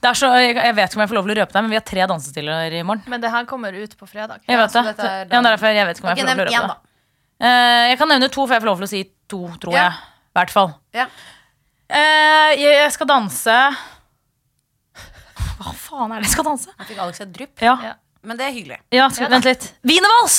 Det 0.00 0.08
er 0.08 0.16
så, 0.16 0.28
jeg, 0.40 0.54
vet 0.56 0.86
ikke 0.86 0.96
om 0.96 1.02
jeg 1.04 1.10
får 1.10 1.18
lov 1.18 1.26
til 1.26 1.34
å 1.34 1.38
røpe 1.42 1.52
deg, 1.52 1.64
men 1.66 1.74
vi 1.74 1.76
har 1.76 1.84
tre 1.84 2.06
dansestiler 2.08 2.76
i 2.78 2.84
morgen. 2.86 3.02
Men 3.12 3.20
det 3.20 3.32
her 3.34 3.48
kommer 3.50 3.74
ut 3.76 3.96
på 4.00 4.06
fredag. 4.08 4.40
Jeg 4.48 4.56
vet 4.56 4.78
det. 4.78 4.84
Ja, 4.96 5.40
er 5.42 5.50
derfor 5.50 5.74
jeg 5.76 5.88
vet 5.90 6.00
ikke 6.00 6.08
om 6.08 6.14
jeg 6.14 6.22
får 6.22 6.30
lov 6.30 6.38
til 6.38 6.46
å 6.46 6.62
røpe 6.62 6.70
da. 6.70 6.78
Eh, 7.40 7.88
jeg 7.90 7.98
kan 7.98 8.08
nevne 8.12 8.28
to, 8.28 8.44
for 8.46 8.52
jeg 8.54 8.62
får 8.62 8.68
lov 8.70 8.80
til 8.82 8.86
å 8.88 8.90
si 8.92 9.02
to, 9.30 9.40
tror 9.62 9.72
Ja. 9.74 9.84
jeg. 9.88 9.92
I 10.30 10.38
hvert 10.38 10.50
fall. 10.54 10.74
Ja. 10.94 11.06
Eh, 11.90 12.52
jeg, 12.60 12.92
skal 12.94 13.06
danse 13.10 13.54
Hva 15.60 15.72
faen 15.74 16.12
er 16.14 16.20
det 16.22 16.28
jeg 16.28 16.34
skal 16.36 16.46
danse? 16.46 16.70
Jeg 16.78 16.86
fikk 16.92 17.00
Alex 17.02 17.20
et 17.24 17.32
drypp, 17.34 17.60
Ja, 17.64 17.74
Ja. 17.82 17.94
men 18.22 18.36
det 18.38 18.46
er 18.46 18.52
hyggelig. 18.54 18.78
ja 18.92 19.08
skal, 19.10 19.24
Ja 19.26 19.28
vent 19.34 19.44
litt. 19.44 19.72
Wienervals! 19.84 20.38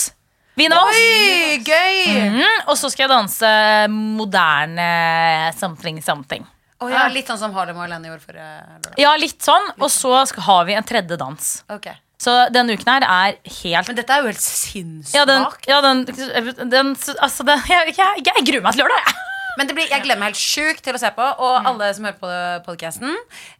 Wienervals! 0.57 0.95
Oi, 0.95 1.57
gøy! 1.65 2.31
Mm, 2.31 2.67
og 2.67 2.75
så 2.77 2.89
skal 2.91 3.07
jeg 3.07 3.09
danse 3.09 3.51
moderne 3.89 5.53
something 5.57 6.01
something. 6.01 6.45
Oh, 6.81 6.89
ja, 6.89 7.07
litt 7.13 7.27
sånn 7.29 7.37
som 7.37 7.53
Harlem 7.53 7.77
og 7.77 7.83
Alene 7.85 8.09
gjorde 8.09 8.23
forrige 8.25 8.47
lørdag. 8.81 8.95
Ja, 8.97 9.11
litt 9.15 9.39
sånn. 9.45 9.67
Og 9.79 9.89
så 9.93 10.15
skal, 10.27 10.41
har 10.47 10.63
vi 10.65 10.73
en 10.73 10.83
tredje 10.83 11.15
dans. 11.19 11.49
Ok. 11.69 11.91
Så 12.21 12.35
denne 12.53 12.77
uken 12.77 12.91
her 12.91 13.07
er 13.07 13.39
helt 13.63 13.89
Men 13.89 13.97
dette 13.97 14.13
er 14.13 14.21
jo 14.21 14.29
helt 14.29 14.43
sinnssvakt. 14.45 15.17
Ja, 15.17 15.25
den, 15.25 15.47
ja, 15.65 15.81
den, 15.81 16.69
den 16.69 16.95
Altså, 17.17 17.45
den, 17.47 17.63
jeg, 17.71 17.95
jeg, 17.97 18.25
jeg 18.27 18.47
gruer 18.47 18.65
meg 18.67 18.77
til 18.77 18.85
lørdag, 18.85 19.05
jeg. 19.07 19.19
Men 19.59 19.67
det 19.67 19.75
blir, 19.75 19.87
jeg 19.91 20.03
gleder 20.05 20.19
meg 20.21 20.31
helt 20.31 20.39
sjukt 20.39 20.79
til 20.85 20.95
å 20.95 20.99
se 21.01 21.09
på. 21.11 21.25
Og 21.43 21.65
alle 21.67 21.89
som 21.97 22.05
hører 22.07 22.19
på 22.21 22.29
podcasten, 22.69 23.17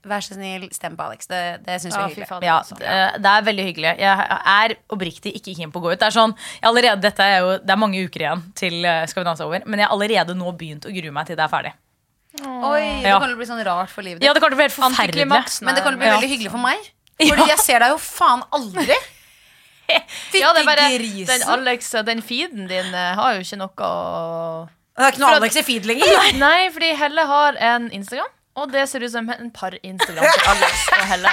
vær 0.08 0.24
så 0.24 0.38
snill, 0.38 0.70
stem 0.72 0.96
på 0.96 1.04
Alex. 1.04 1.28
Det, 1.28 1.42
det 1.66 1.80
syns 1.84 1.98
vi 1.98 2.00
er 2.00 2.14
hyggelig. 2.14 2.30
faen. 2.30 2.46
Ja, 2.48 2.62
altså. 2.62 2.78
det, 2.80 3.34
er 3.34 3.46
veldig 3.50 3.66
hyggelig. 3.68 3.92
Jeg 4.00 4.40
er 4.56 4.76
oppriktig 4.96 5.36
ikke 5.42 5.58
keen 5.58 5.74
på 5.74 5.82
å 5.82 5.86
gå 5.86 5.92
ut. 5.92 6.00
Det 6.00 6.08
er 6.08 6.16
sånn, 6.16 6.36
jeg 6.62 6.70
allerede, 6.72 7.04
dette 7.04 7.28
er 7.28 7.44
jo, 7.44 7.52
det 7.60 7.76
er 7.76 7.82
mange 7.84 8.06
uker 8.08 8.24
igjen 8.24 8.46
til 8.58 8.80
eh, 8.88 9.04
Skal 9.12 9.26
vi 9.26 9.28
danse 9.34 9.46
over, 9.46 9.68
men 9.68 9.84
jeg 9.84 9.90
har 9.90 9.98
allerede 9.98 10.38
nå 10.38 10.56
begynt 10.56 10.88
å 10.88 10.96
grue 10.96 11.14
meg 11.20 11.28
til 11.28 11.40
det 11.40 11.44
er 11.46 11.52
ferdig. 11.52 11.76
Oi, 12.40 13.04
det 13.04 13.12
Ja. 13.12 13.20
kan 13.20 13.28
jo 13.28 13.36
bli 13.36 13.46
sånn 13.50 13.60
rart 13.68 13.92
for 13.92 14.08
livet 14.08 14.24
Ja, 14.24 14.32
det 14.32 14.40
kommer 14.40 14.56
til 14.56 14.62
å 14.62 14.62
bli 14.62 14.70
helt 14.70 14.78
forferdelig. 14.80 15.28
Men 15.28 15.76
det 15.76 15.84
kan 15.84 16.00
bli 16.00 16.08
veldig 16.08 16.32
hyggelig 16.32 16.56
for 16.56 16.64
meg. 16.64 16.92
Fordi 17.32 17.48
jeg 17.52 17.60
ser 17.64 17.80
deg 17.86 17.94
jo 17.94 17.98
faen 18.02 18.44
aldri. 18.52 18.98
Fytti 19.92 20.40
Ja, 20.44 20.52
det 20.56 20.62
er 20.64 20.68
bare 20.70 20.90
grisen. 20.98 21.28
den 21.32 21.48
Alex, 21.52 21.90
den 22.08 22.22
feeden 22.24 22.68
din 22.70 22.94
eh, 22.96 23.14
har 23.18 23.34
jo 23.36 23.42
ikke 23.44 23.58
noe 23.60 23.88
å 23.88 24.70
Det 24.96 25.04
er 25.08 25.12
ikke 25.12 25.20
noe 25.24 25.28
For 25.32 25.36
at- 25.36 25.42
Alex 25.44 25.58
i 25.60 25.64
feed 25.68 25.90
lenger. 25.90 26.14
Nei, 26.46 26.70
fordi 26.76 26.94
Helle 27.00 27.26
har 27.28 27.58
en 27.74 27.90
Instagram. 27.92 28.30
Og 28.62 28.68
det 28.68 28.82
ser 28.92 29.00
ut 29.06 29.12
som 29.14 29.30
en 29.32 29.48
par-Instagram 29.56 30.26
til 30.28 30.48
Alex 30.52 30.80
og 30.92 31.04
Helle. 31.08 31.30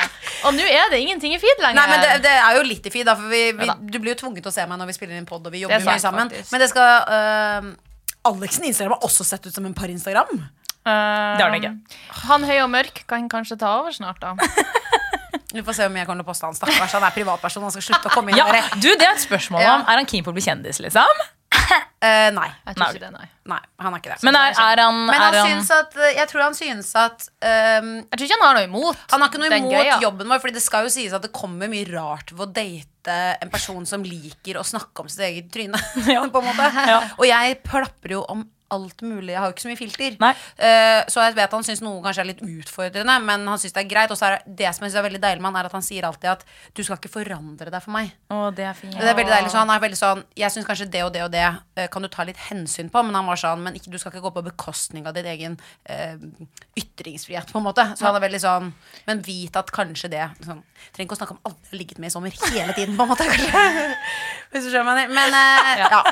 Og 0.46 0.52
nå 0.54 0.62
er 0.70 0.84
det 0.92 1.00
ingenting 1.02 1.32
i 1.34 1.38
feed 1.42 1.58
lenger. 1.64 1.74
Nei, 1.80 1.86
men 1.90 2.04
det, 2.04 2.12
det 2.28 2.34
er 2.38 2.54
jo 2.54 2.62
litt 2.62 2.84
i 2.86 2.92
feed, 2.94 3.08
da, 3.10 3.16
for 3.18 3.26
vi, 3.32 3.40
vi, 3.58 3.66
Ja 3.66 3.74
da. 3.74 3.88
du 3.90 3.98
blir 3.98 4.12
jo 4.14 4.20
tvunget 4.20 4.44
til 4.46 4.52
å 4.52 4.54
se 4.54 4.66
meg 4.70 4.78
når 4.78 4.86
vi 4.92 4.94
spiller 5.00 5.18
inn 5.18 5.26
pod, 5.26 5.42
og 5.42 5.50
vi 5.50 5.64
Det 5.64 5.66
jobber 5.66 5.82
sant, 5.82 5.90
mye 5.90 6.04
sammen. 6.04 6.30
faktisk. 6.30 6.52
Men 6.54 6.62
det 6.62 6.68
skal 6.70 6.92
øh, 7.18 7.72
Alexen 8.30 8.68
Instagram 8.70 8.94
har 8.94 9.06
også 9.10 9.26
sett 9.26 9.50
ut 9.50 9.54
som 9.58 9.66
en 9.66 9.74
par-Instagram. 9.74 10.30
Eh, 10.38 10.86
Det 10.86 11.42
har 11.42 11.50
den 11.50 11.58
ikke. 11.58 11.74
Han 12.30 12.46
høy 12.46 12.56
og 12.62 12.70
mørk 12.76 13.02
kan 13.10 13.26
kanskje 13.34 13.58
ta 13.66 13.74
over 13.80 13.98
snart, 13.98 14.22
da. 14.22 14.36
Vi 15.54 15.62
får 15.64 15.72
se 15.78 15.86
om 15.88 15.94
jeg 15.96 16.04
kommer 16.08 16.20
til 16.22 16.26
å 16.26 16.28
poste 16.28 16.44
han. 16.44 16.56
Stakkars, 16.58 16.92
han 16.98 17.06
er 17.08 17.14
privatperson. 17.16 17.62
Han 17.64 17.72
skal 17.72 17.86
slutte 17.86 18.10
å 18.10 18.12
komme 18.12 18.34
inn 18.34 18.40
Ja, 18.40 18.46
du, 18.76 18.88
Det 18.90 19.06
er 19.06 19.14
et 19.14 19.24
spørsmål 19.24 19.62
Ja. 19.64 19.74
om 19.78 19.88
Er 19.88 20.02
han 20.02 20.08
keen 20.10 20.24
på 20.26 20.32
å 20.34 20.36
bli 20.36 20.44
kjendis, 20.44 20.80
liksom? 20.84 21.24
Uh, 21.48 22.28
nei. 22.36 22.48
Jeg 22.52 22.66
Nei. 22.68 22.74
tror 22.76 22.92
ikke 22.92 23.00
det, 23.06 23.08
nei. 23.14 23.26
nei, 23.48 23.58
han 23.80 23.94
er 23.96 24.02
ikke 24.02 24.10
det. 24.12 24.18
Men 24.28 24.36
er, 24.36 24.52
er 24.52 24.82
han, 24.84 24.98
Men 25.08 25.16
han 25.16 25.34
er 25.34 25.38
han 25.40 25.48
syns 25.48 25.70
at 25.72 25.96
Jeg 26.18 26.28
tror 26.28 26.42
han 26.44 26.54
synes 26.58 26.90
at 27.00 27.24
um, 27.80 27.88
Jeg 28.04 28.12
tror 28.18 28.26
ikke 28.28 28.36
han 28.38 28.44
har 28.44 28.58
noe 28.58 28.66
imot 28.68 29.00
Han 29.14 29.24
har 29.24 29.32
ikke 29.32 29.40
noe 29.40 29.48
imot 29.48 29.72
imot 29.72 29.88
ja. 29.88 29.96
jobben 30.04 30.28
vår, 30.28 30.42
Fordi 30.44 30.56
det 30.58 30.62
skal 30.66 30.84
jo 30.86 30.92
sies 30.92 31.16
at 31.16 31.24
det 31.24 31.32
kommer 31.32 31.72
mye 31.72 31.88
rart 31.88 32.34
ved 32.34 32.44
å 32.44 32.50
date 32.60 33.16
en 33.40 33.48
person 33.50 33.88
som 33.88 34.04
liker 34.04 34.60
å 34.60 34.66
snakke 34.68 35.00
om 35.00 35.08
sitt 35.08 35.24
eget 35.24 35.48
tryne. 35.54 35.80
på 36.04 36.42
en 36.42 36.48
måte 36.50 36.68
Og 37.16 37.24
jeg 37.24 37.58
plapper 37.64 38.18
jo 38.18 38.22
om 38.28 38.44
alt 38.74 39.02
mulig. 39.02 39.32
Jeg 39.32 39.40
har 39.40 39.48
jo 39.48 39.54
ikke 39.54 39.64
så 39.64 39.70
mye 39.70 39.80
filter. 39.80 40.16
Eh, 40.20 41.00
så 41.10 41.24
jeg 41.24 41.36
vet 41.38 41.54
han 41.56 41.66
syns 41.66 41.82
noe 41.84 42.02
kanskje 42.04 42.24
er 42.24 42.28
litt 42.30 42.42
utfordrende, 42.44 43.16
men 43.24 43.46
han 43.48 43.60
syns 43.60 43.74
det 43.76 43.82
er 43.84 43.90
greit. 43.90 44.12
Og 44.12 44.18
så 44.20 44.28
er 44.28 44.36
det, 44.44 44.70
som 44.76 44.84
jeg 44.84 44.92
synes 44.92 45.00
er 45.00 45.06
veldig 45.08 45.22
deilig 45.22 45.42
med 45.44 45.50
han, 45.50 45.60
er 45.60 45.68
at 45.70 45.76
han 45.76 45.84
sier 45.84 46.06
alltid 46.08 46.30
at 46.34 46.44
du 46.76 46.82
skal 46.84 47.00
ikke 47.00 47.12
forandre 47.12 47.72
deg 47.72 47.84
for 47.84 47.94
meg. 47.94 48.12
Å, 48.32 48.40
det 48.54 48.66
er 48.68 48.76
fint. 48.78 48.96
Det 48.96 49.08
er 49.08 49.18
veldig 49.18 49.34
deilig, 49.34 49.52
så 49.54 49.62
han 49.62 49.72
er 49.72 49.82
veldig 49.82 49.98
sånn 49.98 50.24
Jeg 50.38 50.52
syns 50.52 50.66
kanskje 50.68 50.88
det 50.92 51.02
og 51.06 51.12
det 51.14 51.24
og 51.24 51.32
det 51.32 51.44
uh, 51.48 51.84
kan 51.92 52.04
du 52.04 52.10
ta 52.12 52.26
litt 52.28 52.40
hensyn 52.48 52.90
på, 52.92 53.02
men 53.06 53.16
han 53.16 53.28
var 53.28 53.40
sånn 53.40 53.62
Men 53.64 53.76
ikke, 53.78 53.92
du 53.92 53.98
skal 54.00 54.12
ikke 54.12 54.24
gå 54.26 54.34
på 54.36 54.44
bekostning 54.50 55.08
av 55.08 55.16
din 55.16 55.28
egen 55.32 55.56
uh, 55.88 56.16
ytringsfrihet, 56.78 57.52
på 57.52 57.62
en 57.62 57.68
måte. 57.68 57.84
Så 57.98 58.08
han 58.08 58.18
er 58.18 58.24
veldig 58.26 58.42
sånn 58.42 58.72
Men 59.08 59.22
vit 59.26 59.56
at 59.58 59.72
kanskje 59.74 60.12
det 60.12 60.26
sånn, 60.44 60.62
Trenger 60.92 61.08
ikke 61.08 61.18
å 61.18 61.20
snakke 61.22 61.36
om 61.36 61.42
alle 61.48 61.58
jeg 61.58 61.72
har 61.72 61.80
ligget 61.80 62.02
med 62.02 62.10
i 62.10 62.14
sommer 62.14 62.34
hele 62.52 62.74
tiden, 62.76 62.96
på 62.96 63.04
en 63.04 63.10
måte. 63.10 63.26
Kanskje. 63.28 63.62
Hvis 64.52 64.68
du 64.68 64.70
skjønner 64.72 64.94
meg. 64.96 65.10
Men 65.12 65.34
ja. 65.82 66.02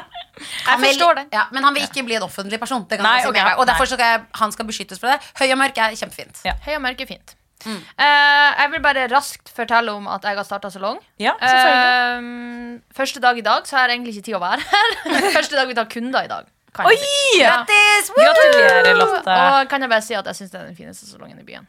Han 0.67 0.81
vil- 0.81 0.93
forstår 0.93 1.15
det. 1.21 1.25
Ja, 1.33 1.47
men 1.53 1.65
han 1.65 1.75
vil 1.75 1.87
ikke 1.87 2.05
bli 2.05 2.19
en 2.19 2.27
offentlig 2.27 2.61
person. 2.61 2.85
Det 2.89 2.99
kan 2.99 3.07
Nei, 3.09 3.17
jeg 3.21 3.27
si 3.27 3.31
ok, 3.33 3.41
med 3.43 3.59
og 3.63 3.67
derfor 3.67 3.89
skal 3.89 3.99
jeg, 4.05 4.23
han 4.43 4.53
skal 4.53 4.69
beskyttes 4.69 5.01
fra 5.01 5.17
det. 5.17 5.33
Høy 5.41 5.51
og 5.53 5.59
mørk 5.59 5.79
er 5.79 5.97
kjempefint. 5.97 6.41
Ja. 6.45 6.55
Høy 6.67 6.75
og 6.77 6.83
mørk 6.85 7.01
er 7.01 7.07
fint. 7.07 7.37
Mm. 7.65 7.79
Uh, 7.99 8.51
jeg 8.61 8.69
vil 8.73 8.83
bare 8.85 9.07
raskt 9.11 9.49
fortelle 9.57 9.93
om 9.97 10.07
at 10.13 10.27
jeg 10.29 10.37
har 10.37 10.45
starta 10.45 10.71
salong. 10.71 11.01
Ja. 11.19 11.33
Eh, 11.41 12.77
første 12.95 13.23
dag 13.25 13.39
i 13.39 13.45
dag, 13.47 13.65
så 13.67 13.79
har 13.79 13.89
jeg 13.89 13.99
egentlig 13.99 14.17
ikke 14.17 14.27
tid 14.29 14.37
å 14.39 14.43
være 14.45 14.61
her. 14.61 15.33
første 15.39 15.57
dag 15.57 15.67
vi 15.67 15.75
tar 15.79 15.89
kunder 15.91 16.29
i 16.29 16.31
dag. 16.31 16.53
Oi! 16.85 16.99
Ja. 17.41 17.63
Grattis! 17.65 18.13
Woo! 18.13 18.21
Gratulerer, 18.21 18.93
Lotte. 19.01 19.33
Og 19.33 19.71
kan 19.73 19.81
jeg 19.81 19.91
bare 19.91 20.05
si 20.05 20.15
at 20.19 20.29
jeg 20.29 20.37
syns 20.43 20.53
det 20.53 20.61
er 20.61 20.69
den 20.69 20.77
fineste 20.77 21.09
salongen 21.09 21.41
i 21.41 21.47
byen. 21.47 21.67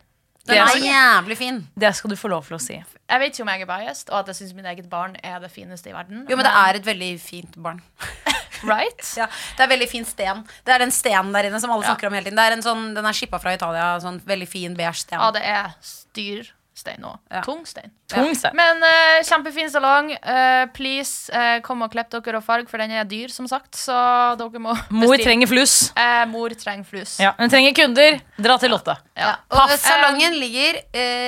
Den 0.47 0.61
er 0.63 0.79
jævlig 0.79 1.37
fin. 1.37 1.57
Det 1.75 1.89
skal 1.95 2.11
du 2.11 2.15
få 2.15 2.29
lov 2.31 2.45
til 2.47 2.55
å 2.55 2.59
si. 2.61 2.77
Jeg 2.77 3.19
vet 3.19 3.33
ikke 3.33 3.43
om 3.43 3.49
jeg 3.51 3.65
er 3.65 3.69
biased, 3.69 4.11
og 4.11 4.19
at 4.21 4.31
jeg 4.31 4.39
syns 4.41 4.53
mitt 4.55 4.67
eget 4.71 4.87
barn 4.91 5.17
er 5.23 5.39
det 5.43 5.51
fineste 5.51 5.91
i 5.91 5.95
verden. 5.95 6.23
Jo, 6.29 6.37
men 6.39 6.47
det 6.47 6.53
er 6.55 6.79
et 6.79 6.87
veldig 6.87 7.09
fint 7.19 7.57
barn. 7.59 7.81
Right? 8.63 9.03
Ja, 9.17 9.27
det 9.57 9.65
er 9.65 9.71
veldig 9.71 9.89
fin 9.89 10.05
sten. 10.05 10.43
Det 10.65 10.73
er 10.73 10.83
den 10.83 10.93
stenen 10.93 11.33
der 11.33 11.49
inne 11.49 11.59
som 11.61 11.71
alle 11.73 11.85
snakker 11.87 12.09
om 12.09 12.17
hele 12.17 12.29
tiden. 12.29 12.37
Det 12.37 12.45
er 12.49 12.57
en 12.57 12.65
sånn, 12.65 12.85
den 12.97 13.05
er 13.05 13.17
shippa 13.17 13.39
fra 13.41 13.55
Italia. 13.57 13.89
Sånn 14.03 14.21
veldig 14.27 14.49
fin 14.49 14.77
beige 14.77 15.01
sten. 15.05 15.19
Ja, 15.19 15.31
det 15.35 15.43
er 15.47 15.73
styrstein 16.77 17.03
òg. 17.05 17.17
Ja. 17.31 17.41
Tung 17.45 17.65
stein. 17.65 17.91
Tung 18.11 18.33
stein. 18.37 18.55
Men 18.55 18.81
uh, 18.83 19.23
kjempefin 19.25 19.69
salong. 19.71 20.11
Uh, 20.21 20.67
please, 20.75 21.31
uh, 21.33 21.59
kom 21.65 21.81
og 21.81 21.91
klipp 21.91 22.09
dere 22.13 22.37
og 22.39 22.45
farg, 22.45 22.69
for 22.69 22.77
den 22.81 22.91
er 22.91 23.07
dyr, 23.09 23.31
som 23.33 23.47
sagt. 23.49 23.75
Så 23.75 23.95
dere 24.39 24.61
må 24.61 24.75
Mor 24.93 25.17
trenger 25.21 25.49
fluss. 25.49 25.91
Eh, 25.97 26.23
mor 26.29 26.53
trenger 26.57 26.87
flus. 26.87 27.17
Ja, 27.23 27.33
Hun 27.39 27.49
trenger 27.51 27.73
kunder. 27.77 28.19
Dra 28.37 28.57
til 28.61 28.71
Lotte. 28.73 28.95
Ja. 29.17 29.35
Og 29.49 29.73
salongen 29.81 30.37
ligger 30.39 30.81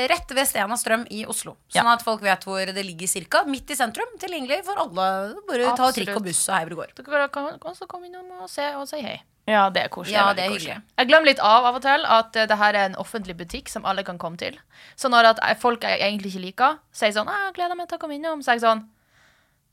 rett 0.10 0.30
ved 0.36 0.48
Stena 0.50 0.78
Strøm 0.80 1.06
i 1.10 1.26
Oslo. 1.30 1.56
Sånn 1.70 1.82
Ja. 1.86 1.96
at 1.98 2.06
folk 2.06 2.22
vet 2.26 2.46
hvor 2.46 2.62
det 2.66 2.86
ligger 2.86 3.10
cirka. 3.10 3.44
Midt 3.50 3.72
i 3.74 3.78
sentrum. 3.80 4.10
Tilgjengelig 4.22 4.62
for 4.68 4.80
alle. 4.86 5.10
Bare 5.50 5.74
ta 5.78 5.90
trikk 5.96 6.14
og 6.16 6.24
buss 6.28 6.46
og 6.50 6.56
hei 6.58 6.64
hvor 6.68 6.76
det 6.76 6.80
går. 6.84 6.96
Dere 7.10 7.28
kan 7.34 7.50
kan 7.60 7.74
også 7.74 7.88
komme 7.90 8.10
innom 8.10 8.30
og 8.44 8.50
se 8.52 8.66
og 8.78 8.86
si 8.90 9.02
hei. 9.04 9.18
Ja, 9.50 9.64
det 9.74 9.82
er 9.82 9.90
koselig. 9.90 10.14
Ja, 10.14 10.28
det 10.38 10.46
er 10.46 10.54
koselig. 10.54 10.78
Jeg 11.00 11.10
glemmer 11.10 11.30
litt 11.32 11.42
av 11.42 11.66
av 11.66 11.80
og 11.80 11.82
til 11.82 12.06
at 12.06 12.38
uh, 12.38 12.46
det 12.52 12.58
her 12.60 12.78
er 12.78 12.92
en 12.92 12.98
offentlig 13.02 13.36
butikk 13.40 13.72
som 13.72 13.88
alle 13.90 14.06
kan 14.06 14.20
komme 14.22 14.38
til. 14.38 14.60
Så 15.00 15.10
når 15.10 15.32
at 15.34 15.42
eh, 15.46 15.58
folk 15.58 15.84
jeg 15.88 15.98
egentlig 16.06 16.34
ikke 16.34 16.46
liker, 16.46 16.80
sier 16.94 17.16
sånn 17.16 17.30
ah, 17.32 17.48
'Jeg 17.48 17.58
gleder 17.58 17.80
meg 17.80 17.90
til 17.90 17.98
å 17.98 18.04
komme 18.04 18.20
innom', 18.20 18.44
så 18.46 18.54
er 18.54 18.60
jeg 18.60 18.68
sånn 18.68 18.86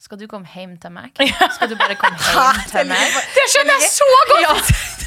Skal 0.01 0.19
du 0.21 0.27
komme 0.29 0.49
hjem 0.53 0.77
til 0.81 0.93
meg? 0.93 1.13
Skal 1.57 1.69
du 1.69 1.77
bare 1.77 1.97
komme 2.03 2.17
hjem 2.17 2.65
til 2.73 2.89
meg? 2.89 3.21
Det 3.37 3.47
skjønner 3.53 3.81
jeg 3.81 3.93
så 3.93 4.11
godt! 4.33 4.73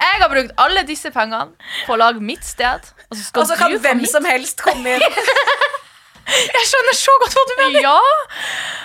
Jeg 0.00 0.22
har 0.22 0.30
brukt 0.32 0.52
alle 0.56 0.82
disse 0.88 1.10
pengene 1.12 1.50
på 1.84 1.92
å 1.92 1.98
lage 1.98 2.22
mitt 2.24 2.44
sted, 2.46 2.86
og 3.10 3.16
så 3.18 3.40
Og 3.42 3.46
så 3.50 3.56
kan 3.58 3.74
du 3.74 3.80
hvem 3.82 4.04
som 4.06 4.24
helst 4.24 4.62
komme 4.62 4.96
inn. 4.96 5.04
Jeg 6.30 6.66
skjønner 6.70 6.96
så 6.98 7.14
godt 7.22 7.36
hva 7.38 7.44
du 7.48 7.54
mener. 7.60 7.80
Ja! 7.84 8.00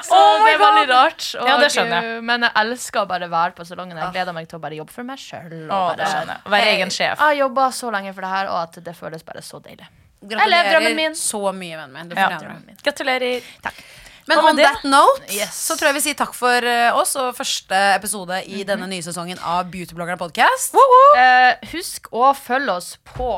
Så 0.05 0.13
Oh 0.15 0.45
det 0.45 0.53
er 0.53 0.59
veldig 0.61 0.85
rart. 0.91 1.25
Og, 1.39 1.47
Ja, 1.49 1.57
det 1.61 1.71
skjønner 1.73 2.03
jeg. 2.07 2.23
Men 2.29 2.45
jeg 2.47 2.51
elsker 2.61 3.01
å 3.03 3.07
bare 3.09 3.29
være 3.31 3.55
på 3.57 3.65
salongen. 3.67 3.97
Jeg 3.97 4.13
gleder 4.15 4.33
meg 4.37 4.47
til 4.49 4.59
å 4.59 4.61
bare 4.61 4.77
jobbe 4.79 4.91
for 4.95 5.03
meg 5.07 5.17
sjøl. 5.21 5.51
Jeg. 5.67 6.39
Være 6.55 6.71
egen 6.75 6.89
sjef. 6.93 7.17
Jeg 7.17 7.25
har 7.25 7.37
jobba 7.41 7.67
så 7.71 7.91
lenge 7.93 8.13
for 8.13 8.21
det 8.21 8.29
her, 8.35 8.49
og 8.53 8.57
at 8.63 8.79
det 8.85 8.95
føles 8.97 9.23
bare 9.27 9.41
så 9.45 9.59
deilig. 9.63 9.87
Gratulerer 10.25 11.13
så 11.19 11.41
mye, 11.53 11.77
vennen 11.77 11.93
min. 11.93 12.17
Ja. 12.17 12.29
min. 12.39 12.77
Gratulerer. 12.83 13.41
Takk. 13.61 13.83
Men 14.27 14.39
on 14.41 14.55
that 14.57 14.81
note 14.83 15.27
Yes. 15.29 15.53
så 15.67 15.75
tror 15.77 15.91
jeg 15.91 15.93
vi 15.99 16.01
sier 16.07 16.15
takk 16.17 16.33
for 16.33 16.65
eh, 16.65 16.89
oss 16.97 17.11
og 17.21 17.35
første 17.37 17.77
episode 17.93 18.39
i 18.47 18.63
Mhm. 18.63 18.65
denne 18.65 18.87
nye 18.89 19.03
sesongen 19.05 19.37
av 19.37 19.67
Beautybloggerne 19.69 20.17
podcast. 20.17 20.73
Eh, 21.15 21.53
husk 21.75 22.09
å 22.11 22.33
følge 22.33 22.71
oss 22.73 22.97
på 23.05 23.29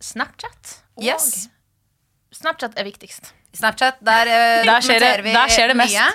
Snapchat. 0.00 0.82
Og 0.98 1.02
Yes. 1.04 1.48
Snapchat 2.30 2.76
er 2.76 2.84
viktigst. 2.84 3.32
Snapchat, 3.54 3.94
der, 4.04 4.26
uh, 4.26 4.64
Der 4.66 4.80
skjer 4.84 4.98
det- 5.00 5.24
vi 5.24 5.32
der 5.32 5.48
skjer 5.48 5.68
det 5.72 5.76
mest. 5.76 5.94
Ja. 5.94 6.08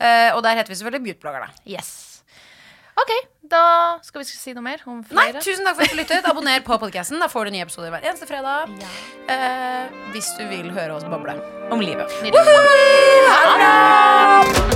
Uh, 0.00 0.36
og 0.36 0.42
der 0.46 0.54
heter 0.60 0.68
vi 0.72 0.76
selvfølgelig 0.80 1.04
Beautybloggerne. 1.04 1.48
Yes. 1.66 1.92
OK, 2.96 3.10
da 3.50 3.98
skal 4.02 4.20
vi 4.22 4.24
si 4.24 4.52
noe 4.56 4.62
mer 4.64 4.78
om 4.88 5.02
Nei, 5.12 5.26
tusen 5.44 5.64
takk 5.66 5.76
for 5.76 5.82
at 5.84 5.90
du 5.92 5.96
lyttet. 5.98 6.24
Abonner 6.30 6.60
på 6.64 6.78
podcasten. 6.80 7.20
Da 7.20 7.26
får 7.28 7.44
du 7.44 7.50
nye 7.52 7.60
episoder 7.66 7.90
hver 7.92 8.00
eneste 8.08 8.26
fredag. 8.30 8.72
Eh, 9.28 9.86
hvis 10.14 10.32
du 10.38 10.46
vil 10.48 10.70
høre 10.72 10.94
oss 10.96 11.04
bable. 11.04 11.36
Om 11.70 11.80
livet. 11.84 12.08
Eccentric 12.24 14.75